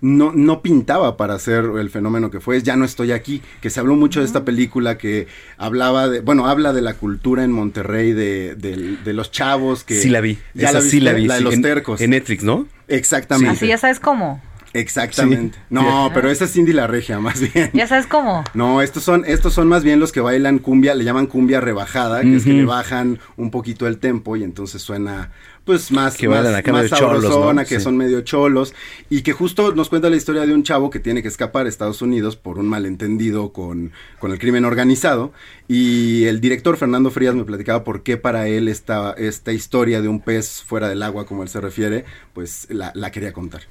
no, 0.00 0.30
no 0.32 0.62
pintaba 0.62 1.16
para 1.16 1.36
ser 1.40 1.64
el 1.80 1.90
fenómeno 1.90 2.30
que 2.30 2.38
fue, 2.38 2.58
es 2.58 2.62
Ya 2.62 2.76
no 2.76 2.84
estoy 2.84 3.10
aquí, 3.10 3.42
que 3.60 3.70
se 3.70 3.80
habló 3.80 3.96
mucho 3.96 4.20
de 4.20 4.26
esta 4.26 4.44
película 4.44 4.98
que 4.98 5.26
hablaba 5.58 6.08
de, 6.08 6.20
bueno, 6.20 6.46
habla 6.46 6.72
de 6.72 6.82
la 6.82 6.94
cultura 6.94 7.42
en 7.42 7.50
Monterrey, 7.50 8.12
de, 8.12 8.54
de- 8.54 8.98
de 9.04 9.12
los 9.12 9.32
chavos 9.32 9.82
que... 9.82 10.00
Sí 10.00 10.08
la 10.08 10.20
vi. 10.20 10.38
¿Ya 10.54 10.68
Esa 10.68 10.78
la 10.78 10.84
sí 10.84 11.00
la 11.00 11.12
vi. 11.12 11.26
La 11.26 11.34
de 11.34 11.38
sí, 11.38 11.44
los 11.44 11.54
en- 11.54 11.62
tercos. 11.62 12.00
En 12.00 12.10
Netflix, 12.10 12.44
¿no? 12.44 12.68
Exactamente. 12.86 13.50
Así 13.56 13.66
ya 13.66 13.78
sabes 13.78 13.98
cómo. 13.98 14.40
Exactamente. 14.80 15.58
Sí. 15.58 15.64
No, 15.70 16.10
pero 16.14 16.30
esa 16.30 16.44
es 16.44 16.52
Cindy 16.52 16.72
la 16.72 16.86
Regia, 16.86 17.18
más 17.20 17.40
bien. 17.40 17.70
Ya 17.72 17.86
sabes 17.86 18.06
cómo. 18.06 18.44
No, 18.54 18.80
estos 18.82 19.02
son, 19.02 19.24
estos 19.26 19.52
son 19.54 19.68
más 19.68 19.84
bien 19.84 20.00
los 20.00 20.12
que 20.12 20.20
bailan 20.20 20.58
cumbia, 20.58 20.94
le 20.94 21.04
llaman 21.04 21.26
cumbia 21.26 21.60
rebajada, 21.60 22.22
que 22.22 22.36
es 22.36 22.44
que 22.44 22.52
le 22.52 22.64
bajan 22.64 23.18
un 23.36 23.50
poquito 23.50 23.86
el 23.86 23.98
tempo 23.98 24.36
y 24.36 24.44
entonces 24.44 24.82
suena 24.82 25.30
pues 25.64 25.90
más, 25.90 26.16
Que 26.16 26.28
más, 26.28 26.44
bailan 26.44 26.54
acá 26.60 26.70
más 26.72 26.88
sabrosona, 26.88 27.64
que 27.64 27.78
Sí. 27.78 27.80
son 27.84 27.96
medio 27.96 28.20
cholos, 28.20 28.72
y 29.10 29.22
que 29.22 29.32
justo 29.32 29.74
nos 29.74 29.88
cuenta 29.88 30.08
la 30.08 30.14
historia 30.14 30.46
de 30.46 30.54
un 30.54 30.62
chavo 30.62 30.90
que 30.90 31.00
tiene 31.00 31.22
que 31.22 31.28
escapar 31.28 31.66
a 31.66 31.68
Estados 31.68 32.02
Unidos 32.02 32.36
por 32.36 32.60
un 32.60 32.68
malentendido 32.68 33.52
con, 33.52 33.90
con 34.20 34.30
el 34.30 34.38
crimen 34.38 34.64
organizado, 34.64 35.32
y 35.66 36.26
el 36.26 36.40
director 36.40 36.76
Fernando 36.76 37.10
Frías 37.10 37.34
me 37.34 37.42
platicaba 37.44 37.82
por 37.82 38.04
qué 38.04 38.16
para 38.16 38.46
él 38.46 38.68
esta, 38.68 39.12
esta 39.18 39.52
historia 39.52 40.00
de 40.00 40.06
un 40.06 40.20
pez 40.20 40.62
fuera 40.62 40.88
del 40.88 41.02
agua, 41.02 41.26
como 41.26 41.42
él 41.42 41.48
se 41.48 41.60
refiere, 41.60 42.04
pues 42.32 42.68
la, 42.70 42.92
la 42.94 43.10
quería 43.10 43.32
contar. 43.32 43.62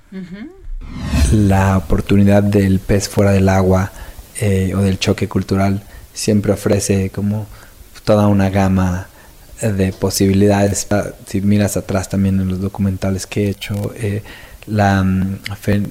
La 1.31 1.77
oportunidad 1.77 2.43
del 2.43 2.79
pez 2.79 3.09
fuera 3.09 3.31
del 3.31 3.49
agua 3.49 3.91
eh, 4.39 4.73
o 4.75 4.81
del 4.81 4.99
choque 4.99 5.27
cultural 5.27 5.83
siempre 6.13 6.51
ofrece 6.53 7.09
como 7.09 7.47
toda 8.03 8.27
una 8.27 8.49
gama 8.49 9.07
de 9.61 9.93
posibilidades. 9.93 10.87
Ah, 10.91 11.05
Si 11.25 11.41
miras 11.41 11.77
atrás 11.77 12.09
también 12.09 12.39
en 12.39 12.47
los 12.47 12.61
documentales 12.61 13.25
que 13.25 13.45
he 13.45 13.49
hecho, 13.49 13.93
eh, 13.95 14.23
la, 14.67 15.03
mm, 15.03 15.39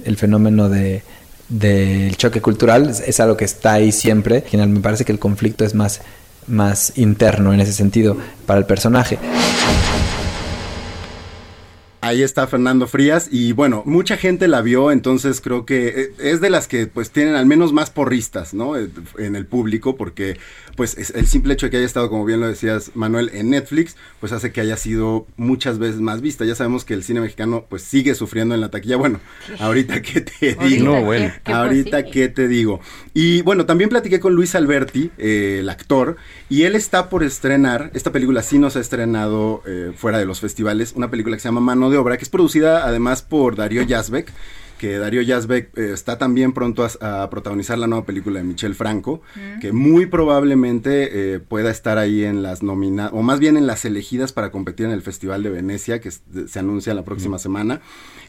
el 0.04 0.16
fenómeno 0.16 0.68
de 0.68 1.02
del 1.48 2.16
choque 2.16 2.40
cultural 2.40 2.88
es, 2.88 3.00
es 3.00 3.20
algo 3.20 3.36
que 3.36 3.44
está 3.44 3.74
ahí 3.74 3.92
siempre. 3.92 4.36
Al 4.36 4.42
final 4.50 4.68
me 4.68 4.80
parece 4.80 5.04
que 5.04 5.12
el 5.12 5.18
conflicto 5.18 5.64
es 5.64 5.74
más, 5.74 6.00
más 6.46 6.92
interno 6.96 7.52
en 7.52 7.60
ese 7.60 7.72
sentido 7.72 8.16
para 8.46 8.58
el 8.58 8.66
personaje. 8.66 9.18
Ahí 12.04 12.22
está 12.22 12.46
Fernando 12.46 12.86
Frías 12.86 13.28
y 13.30 13.52
bueno, 13.52 13.82
mucha 13.86 14.16
gente 14.16 14.46
la 14.48 14.60
vio, 14.62 14.90
entonces 14.90 15.40
creo 15.40 15.64
que 15.64 15.88
eh, 15.88 16.12
es 16.18 16.40
de 16.40 16.50
las 16.50 16.68
que 16.68 16.86
pues 16.86 17.10
tienen 17.10 17.34
al 17.34 17.46
menos 17.46 17.72
más 17.72 17.90
porristas, 17.90 18.52
¿no? 18.54 18.76
Eh, 18.76 18.88
En 19.18 19.36
el 19.36 19.46
público, 19.46 19.96
porque 19.96 20.36
pues 20.76 20.98
es- 20.98 21.10
el 21.10 21.26
simple 21.26 21.54
hecho 21.54 21.66
de 21.66 21.70
que 21.70 21.76
haya 21.78 21.86
estado, 21.86 22.10
como 22.10 22.24
bien 22.24 22.40
lo 22.40 22.48
decías 22.48 22.90
Manuel, 22.94 23.30
en 23.32 23.50
Netflix, 23.50 23.96
pues 24.20 24.32
hace 24.32 24.52
que 24.52 24.60
haya 24.60 24.76
sido 24.76 25.26
muchas 25.36 25.78
veces 25.78 26.00
más 26.00 26.20
vista. 26.20 26.44
Ya 26.44 26.54
sabemos 26.54 26.84
que 26.84 26.94
el 26.94 27.04
cine 27.04 27.20
mexicano 27.20 27.64
pues 27.68 27.82
sigue 27.82 28.14
sufriendo 28.14 28.54
en 28.54 28.60
la 28.60 28.70
taquilla. 28.70 28.96
Bueno, 28.96 29.20
ahorita 29.60 30.02
que 30.02 30.20
te 30.20 30.54
digo, 30.68 30.84
No, 30.96 31.02
bueno. 31.02 31.32
¿qué- 31.32 31.40
qué 31.44 31.52
ahorita 31.52 32.04
que 32.04 32.28
te 32.28 32.48
digo. 32.48 32.80
Y 33.14 33.42
bueno, 33.42 33.66
también 33.66 33.88
platiqué 33.88 34.20
con 34.20 34.34
Luis 34.34 34.54
Alberti, 34.54 35.10
eh, 35.16 35.58
el 35.60 35.68
actor, 35.70 36.16
y 36.50 36.62
él 36.64 36.74
está 36.74 37.08
por 37.08 37.22
estrenar, 37.24 37.90
esta 37.94 38.10
película 38.12 38.42
sí 38.42 38.58
nos 38.58 38.76
ha 38.76 38.80
estrenado 38.80 39.62
eh, 39.66 39.92
fuera 39.96 40.18
de 40.18 40.26
los 40.26 40.40
festivales, 40.40 40.92
una 40.96 41.10
película 41.10 41.36
que 41.36 41.40
se 41.40 41.48
llama 41.48 41.60
Mano 41.60 41.90
de 41.90 41.93
Obra, 41.96 42.16
que 42.16 42.24
es 42.24 42.30
producida 42.30 42.86
además 42.86 43.22
por 43.22 43.56
Darío 43.56 43.82
Yazbek, 43.82 44.32
que 44.78 44.98
Darío 44.98 45.22
Yazbek 45.22 45.78
eh, 45.78 45.92
está 45.94 46.18
también 46.18 46.52
pronto 46.52 46.84
a, 46.84 47.22
a 47.22 47.30
protagonizar 47.30 47.78
la 47.78 47.86
nueva 47.86 48.04
película 48.04 48.40
de 48.40 48.44
Michel 48.44 48.74
Franco, 48.74 49.22
que 49.60 49.72
muy 49.72 50.06
probablemente 50.06 51.34
eh, 51.34 51.40
pueda 51.40 51.70
estar 51.70 51.96
ahí 51.96 52.24
en 52.24 52.42
las 52.42 52.62
nominadas, 52.62 53.12
o 53.14 53.22
más 53.22 53.38
bien 53.38 53.56
en 53.56 53.66
las 53.66 53.84
elegidas 53.84 54.32
para 54.32 54.50
competir 54.50 54.86
en 54.86 54.92
el 54.92 55.00
Festival 55.00 55.42
de 55.42 55.50
Venecia, 55.50 56.00
que 56.00 56.10
se 56.10 56.58
anuncia 56.58 56.92
la 56.92 57.04
próxima 57.04 57.38
semana. 57.38 57.80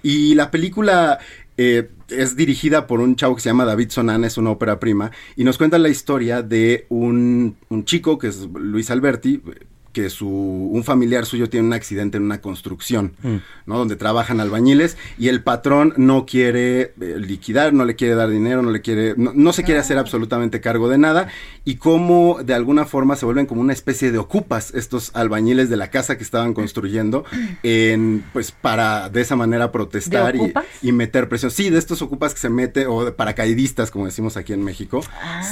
Y 0.03 0.35
la 0.35 0.51
película 0.51 1.17
eh, 1.57 1.89
es 2.09 2.35
dirigida 2.35 2.85
por 2.85 3.01
un 3.01 3.15
chavo 3.15 3.35
que 3.35 3.41
se 3.41 3.49
llama 3.49 3.65
David 3.65 3.89
Sonana, 3.89 4.27
es 4.27 4.37
una 4.37 4.51
ópera 4.51 4.79
prima, 4.79 5.11
y 5.35 5.43
nos 5.43 5.57
cuenta 5.57 5.79
la 5.79 5.89
historia 5.89 6.43
de 6.43 6.85
un, 6.89 7.57
un 7.69 7.85
chico 7.85 8.19
que 8.19 8.27
es 8.27 8.47
Luis 8.53 8.91
Alberti, 8.91 9.41
que 9.95 10.09
su, 10.09 10.27
un 10.27 10.83
familiar 10.83 11.25
suyo 11.25 11.49
tiene 11.49 11.67
un 11.67 11.71
accidente 11.71 12.17
en 12.17 12.23
una 12.23 12.41
construcción, 12.41 13.13
¿no? 13.65 13.77
Donde 13.77 13.95
trabajan 13.95 14.41
albañiles 14.41 14.97
y 15.17 15.29
el 15.29 15.41
patrón 15.41 15.93
no 15.95 16.25
quiere 16.25 16.81
eh, 16.99 17.15
liquidar, 17.17 17.71
no 17.71 17.85
le 17.85 17.95
quiere 17.95 18.13
dar 18.13 18.29
dinero, 18.29 18.61
no 18.61 18.71
le 18.71 18.81
quiere, 18.81 19.13
no, 19.15 19.31
no 19.33 19.53
se 19.53 19.63
quiere 19.63 19.79
hacer 19.79 19.97
absolutamente 19.97 20.59
cargo 20.59 20.89
de 20.89 20.97
nada 20.97 21.29
y 21.63 21.75
cómo 21.75 22.39
de 22.43 22.53
alguna 22.53 22.83
forma 22.83 23.15
se 23.15 23.23
vuelven 23.23 23.45
como 23.45 23.61
una 23.61 23.71
especie 23.71 24.11
de 24.11 24.17
ocupas 24.17 24.73
estos 24.73 25.11
albañiles 25.15 25.69
de 25.69 25.77
la 25.77 25.89
casa 25.89 26.17
que 26.17 26.23
estaban 26.23 26.53
construyendo 26.53 27.23
en, 27.63 28.25
pues 28.33 28.51
para 28.51 29.09
de 29.09 29.21
esa 29.21 29.37
manera 29.37 29.71
protestar 29.71 30.33
¿De 30.33 30.53
y, 30.81 30.91
meter 30.91 31.29
presión. 31.29 31.51
Sí, 31.51 31.69
de 31.69 31.79
estos 31.79 32.01
ocupas 32.01 32.33
que 32.33 32.41
se 32.41 32.49
mete, 32.49 32.85
o 32.85 33.05
de 33.05 33.13
paracaidistas, 33.13 33.91
como 33.91 34.07
decimos 34.07 34.35
aquí 34.35 34.51
en 34.51 34.61
México, 34.61 34.99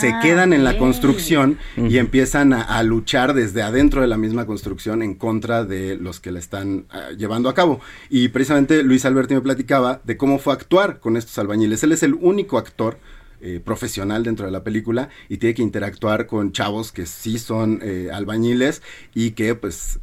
se 0.01 0.13
quedan 0.21 0.51
en 0.51 0.65
la 0.65 0.77
construcción 0.77 1.57
y 1.77 1.97
empiezan 1.97 2.51
a, 2.51 2.61
a 2.61 2.83
luchar 2.83 3.33
desde 3.33 3.61
adentro 3.61 4.01
de 4.01 4.07
la 4.07 4.17
misma 4.17 4.32
construcción 4.45 5.01
en 5.01 5.15
contra 5.15 5.63
de 5.63 5.95
los 5.95 6.19
que 6.19 6.31
la 6.31 6.39
están 6.39 6.85
ah, 6.89 7.09
llevando 7.17 7.49
a 7.49 7.53
cabo. 7.53 7.79
Y 8.09 8.29
precisamente 8.29 8.83
Luis 8.83 9.05
Alberti 9.05 9.33
me 9.35 9.41
platicaba 9.41 10.01
de 10.03 10.17
cómo 10.17 10.39
fue 10.39 10.53
actuar 10.53 10.99
con 10.99 11.17
estos 11.17 11.37
albañiles. 11.37 11.83
Él 11.83 11.91
es 11.91 12.03
el 12.03 12.15
único 12.15 12.57
actor 12.57 12.97
eh, 13.41 13.61
profesional 13.63 14.23
dentro 14.23 14.45
de 14.45 14.51
la 14.51 14.63
película 14.63 15.09
y 15.29 15.37
tiene 15.37 15.53
que 15.53 15.61
interactuar 15.61 16.27
con 16.27 16.51
chavos 16.51 16.91
que 16.91 17.05
sí 17.05 17.37
son 17.37 17.79
eh, 17.83 18.09
albañiles 18.11 18.81
y 19.13 19.31
que 19.31 19.55
pues 19.55 19.99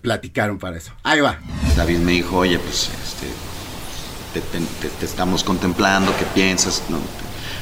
platicaron 0.00 0.58
para 0.58 0.76
eso. 0.76 0.92
Ahí 1.02 1.20
va. 1.20 1.38
David 1.76 1.98
me 1.98 2.12
dijo, 2.12 2.38
oye, 2.38 2.58
pues 2.58 2.90
este, 3.04 3.26
te, 4.98 5.04
estamos 5.04 5.44
contemplando, 5.44 6.14
¿qué 6.18 6.24
piensas? 6.34 6.82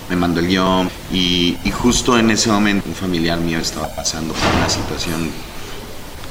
me 0.09 0.17
mandó 0.17 0.41
el 0.41 0.49
guion 0.49 0.91
y, 1.13 1.57
justo 1.73 2.19
en 2.19 2.31
ese 2.31 2.51
momento 2.51 2.89
un 2.89 2.95
familiar 2.95 3.39
mío 3.41 3.59
estaba 3.59 3.89
pasando 3.95 4.35
por 4.35 4.55
una 4.57 4.69
situación 4.69 5.31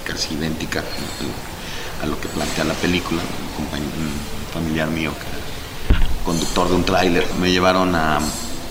casi 0.03 0.35
idéntica 0.35 0.83
a 2.01 2.05
lo 2.05 2.19
que 2.19 2.27
plantea 2.27 2.65
la 2.65 2.73
película, 2.75 3.21
un, 3.57 4.53
familiar 4.53 4.89
mío, 4.89 5.11
conductor 6.25 6.69
de 6.69 6.75
un 6.75 6.83
tráiler. 6.83 7.25
Me 7.39 7.51
llevaron 7.51 7.95
a, 7.95 8.19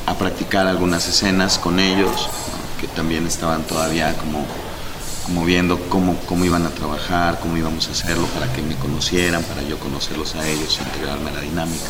a, 0.06 0.18
practicar 0.18 0.66
algunas 0.66 1.08
escenas 1.08 1.58
con 1.58 1.80
ellos, 1.80 2.28
que 2.80 2.86
también 2.88 3.26
estaban 3.26 3.62
todavía 3.62 4.14
como, 4.16 4.46
como 5.26 5.44
viendo 5.44 5.78
cómo, 5.88 6.16
cómo 6.26 6.44
iban 6.44 6.66
a 6.66 6.70
trabajar, 6.70 7.38
cómo 7.40 7.56
íbamos 7.56 7.88
a 7.88 7.92
hacerlo 7.92 8.26
para 8.28 8.52
que 8.52 8.62
me 8.62 8.76
conocieran, 8.76 9.42
para 9.44 9.62
yo 9.62 9.78
conocerlos 9.78 10.34
a 10.34 10.46
ellos, 10.46 10.78
integrarme 10.84 11.30
a 11.30 11.32
la 11.34 11.40
dinámica. 11.40 11.86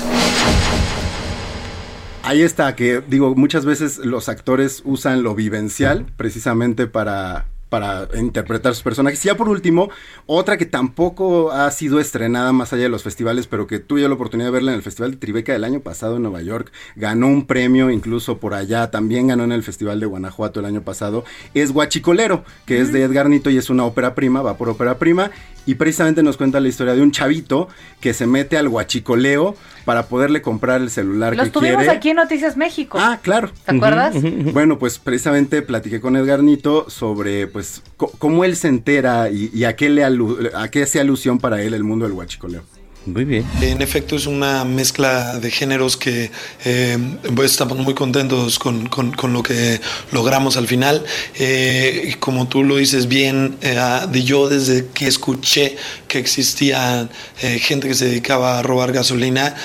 Ahí 2.25 2.43
está, 2.43 2.77
que 2.77 3.03
digo, 3.07 3.35
muchas 3.35 3.65
veces 3.65 3.99
los 3.99 4.29
actores 4.29 4.83
usan 4.85 5.25
lo 5.25 5.35
vivencial 5.35 6.07
precisamente 6.17 6.87
para 6.87 7.47
para 7.73 8.07
interpretar 8.19 8.75
sus 8.75 8.83
personajes. 8.83 9.25
Y 9.25 9.29
ya 9.29 9.35
por 9.35 9.49
último, 9.49 9.89
otra 10.27 10.59
que 10.59 10.67
tampoco 10.67 11.53
ha 11.53 11.71
sido 11.71 12.01
estrenada 12.01 12.53
más 12.53 12.75
allá 12.75 12.83
de 12.83 12.89
los 12.91 13.03
festivales, 13.03 13.47
pero 13.47 13.67
que 13.67 13.79
tuve 13.79 14.07
la 14.07 14.13
oportunidad 14.13 14.49
de 14.49 14.53
verla 14.53 14.73
en 14.73 14.77
el 14.77 14.83
Festival 14.83 15.13
de 15.13 15.17
Tribeca 15.17 15.55
del 15.55 15.65
año 15.65 15.81
pasado 15.81 16.17
en 16.17 16.23
Nueva 16.23 16.43
York. 16.43 16.71
Ganó 16.97 17.29
un 17.29 17.47
premio 17.47 17.89
incluso 17.89 18.37
por 18.37 18.53
allá, 18.53 18.91
también 18.91 19.29
ganó 19.29 19.45
en 19.45 19.53
el 19.53 19.63
Festival 19.63 20.01
de 20.01 20.05
Guanajuato 20.05 20.61
el 20.61 20.67
año 20.67 20.83
pasado. 20.83 21.25
Es 21.55 21.73
Guachicolero, 21.73 22.45
que 22.67 22.79
es 22.83 22.93
de 22.93 23.05
Edgar 23.05 23.31
Nito 23.31 23.49
y 23.49 23.57
es 23.57 23.71
una 23.71 23.87
ópera 23.87 24.15
prima, 24.15 24.43
va 24.43 24.59
por 24.59 24.69
ópera 24.69 24.99
prima. 24.99 25.31
Y 25.67 25.77
precisamente 25.77 26.23
nos 26.23 26.37
cuenta 26.37 26.61
la 26.61 26.69
historia 26.69 26.95
de 26.95 27.03
un 27.03 27.13
chavito 27.13 27.69
que 28.01 28.15
se 28.15 28.27
mete 28.27 28.57
al 28.57 28.69
guachicoleo 28.69 29.55
para 29.85 30.07
poderle 30.07 30.43
comprar 30.43 30.81
el 30.81 30.91
celular 30.91 31.37
Los 31.37 31.53
tuvimos 31.53 31.89
aquí 31.89 32.11
en 32.11 32.17
Noticias 32.17 32.57
México. 32.57 32.99
Ah, 33.01 33.19
claro. 33.23 33.51
¿Te 33.65 33.77
acuerdas? 33.77 34.15
Bueno, 34.53 34.79
pues 34.79 34.99
precisamente 34.99 35.63
platiqué 35.63 36.01
con 36.01 36.17
Edgar 36.17 36.43
Nito 36.43 36.89
sobre 36.91 37.47
pues 37.47 37.83
cómo 37.97 38.45
él 38.45 38.57
se 38.57 38.69
entera 38.69 39.31
y, 39.31 39.65
a 39.65 39.77
qué 39.77 39.89
le 39.89 40.05
a 40.05 40.69
qué 40.69 40.83
hace 40.83 41.01
alusión 41.01 41.39
para 41.39 41.63
él 41.63 41.75
el 41.75 41.85
mundo 41.85 42.05
del 42.05 42.15
guachicoleo. 42.15 42.63
Muy 43.05 43.25
bien. 43.25 43.45
En 43.61 43.83
efecto, 43.83 44.15
es 44.15 44.27
una 44.27 44.65
mezcla 44.65 45.39
de 45.39 45.51
géneros 45.51 45.97
que 45.97 46.31
eh, 46.65 46.99
pues, 47.35 47.51
estamos 47.51 47.79
muy 47.79 47.95
contentos 47.95 48.61
con, 48.61 48.87
con, 48.87 49.33
lo 49.33 49.43
que 49.43 49.81
logramos 50.13 50.57
al 50.57 50.69
final. 50.69 51.05
Eh, 51.35 52.15
como 52.21 52.47
tú 52.47 52.63
lo 52.63 52.77
dices 52.77 53.09
bien, 53.09 53.57
eh, 53.61 53.77
de 54.09 54.23
yo 54.23 54.49
desde 54.49 54.87
que 54.95 55.09
escuché 55.09 55.77
que 56.07 56.19
existía 56.19 57.09
gente 57.39 57.89
que 57.89 57.95
se 57.95 58.07
dedicaba 58.07 58.59
a 58.59 58.63
robar 58.63 58.93
gasolina. 58.93 59.57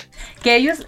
Que 0.41 0.55
ellos 0.55 0.88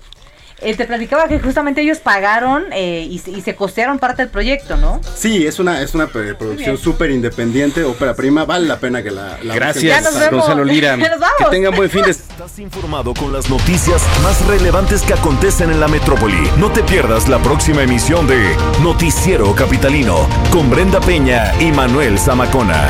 eh, 0.62 0.76
te 0.76 0.86
platicaba 0.86 1.28
que 1.28 1.39
justamente 1.39 1.82
ellos 1.82 1.99
pagaron 1.99 2.66
eh, 2.72 3.07
y, 3.10 3.20
se 3.20 3.55
costearon 3.55 3.99
parte 3.99 4.24
del 4.24 4.32
proyecto, 4.32 4.78
¿no? 4.78 5.01
Sí, 5.16 5.47
es 5.47 5.60
una, 5.60 5.82
es 5.82 5.95
una 5.95 6.07
producción 6.07 6.78
súper 6.78 7.12
independiente, 7.12 7.84
ópera 7.84 8.14
prima, 8.14 8.45
vale 8.45 8.68
la 8.68 8.80
pena 8.80 9.01
que 9.01 9.12
la, 9.12 9.38
la 9.43 9.55
Gracias, 9.55 10.32
Gonzalo 10.32 10.64
Lira. 10.64 10.97
que 11.38 11.45
tengan 11.49 11.76
buen 11.76 11.89
fin 11.89 12.03
de 12.03 12.12
Estás 12.39 12.60
informado 12.60 13.14
con 13.14 13.34
las 13.34 13.49
noticias 13.49 14.01
más 14.24 14.45
relevantes 14.47 15.01
que 15.01 15.14
acontecen 15.14 15.72
en 15.72 15.80
la 15.80 15.88
metrópoli. 15.88 16.49
No 16.57 16.72
te 16.72 16.84
pierdas 16.84 17.28
la 17.28 17.39
próxima 17.39 17.82
emisión 17.82 18.28
de 18.28 18.55
Noticiero 18.82 19.53
Capitalino 19.55 20.28
con 20.51 20.70
Brenda 20.70 20.99
Peña 21.01 21.53
y 21.60 21.72
Manuel 21.72 22.18
Zamacona. 22.18 22.89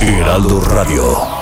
Heraldo 0.00 0.60
Radio. 0.60 1.41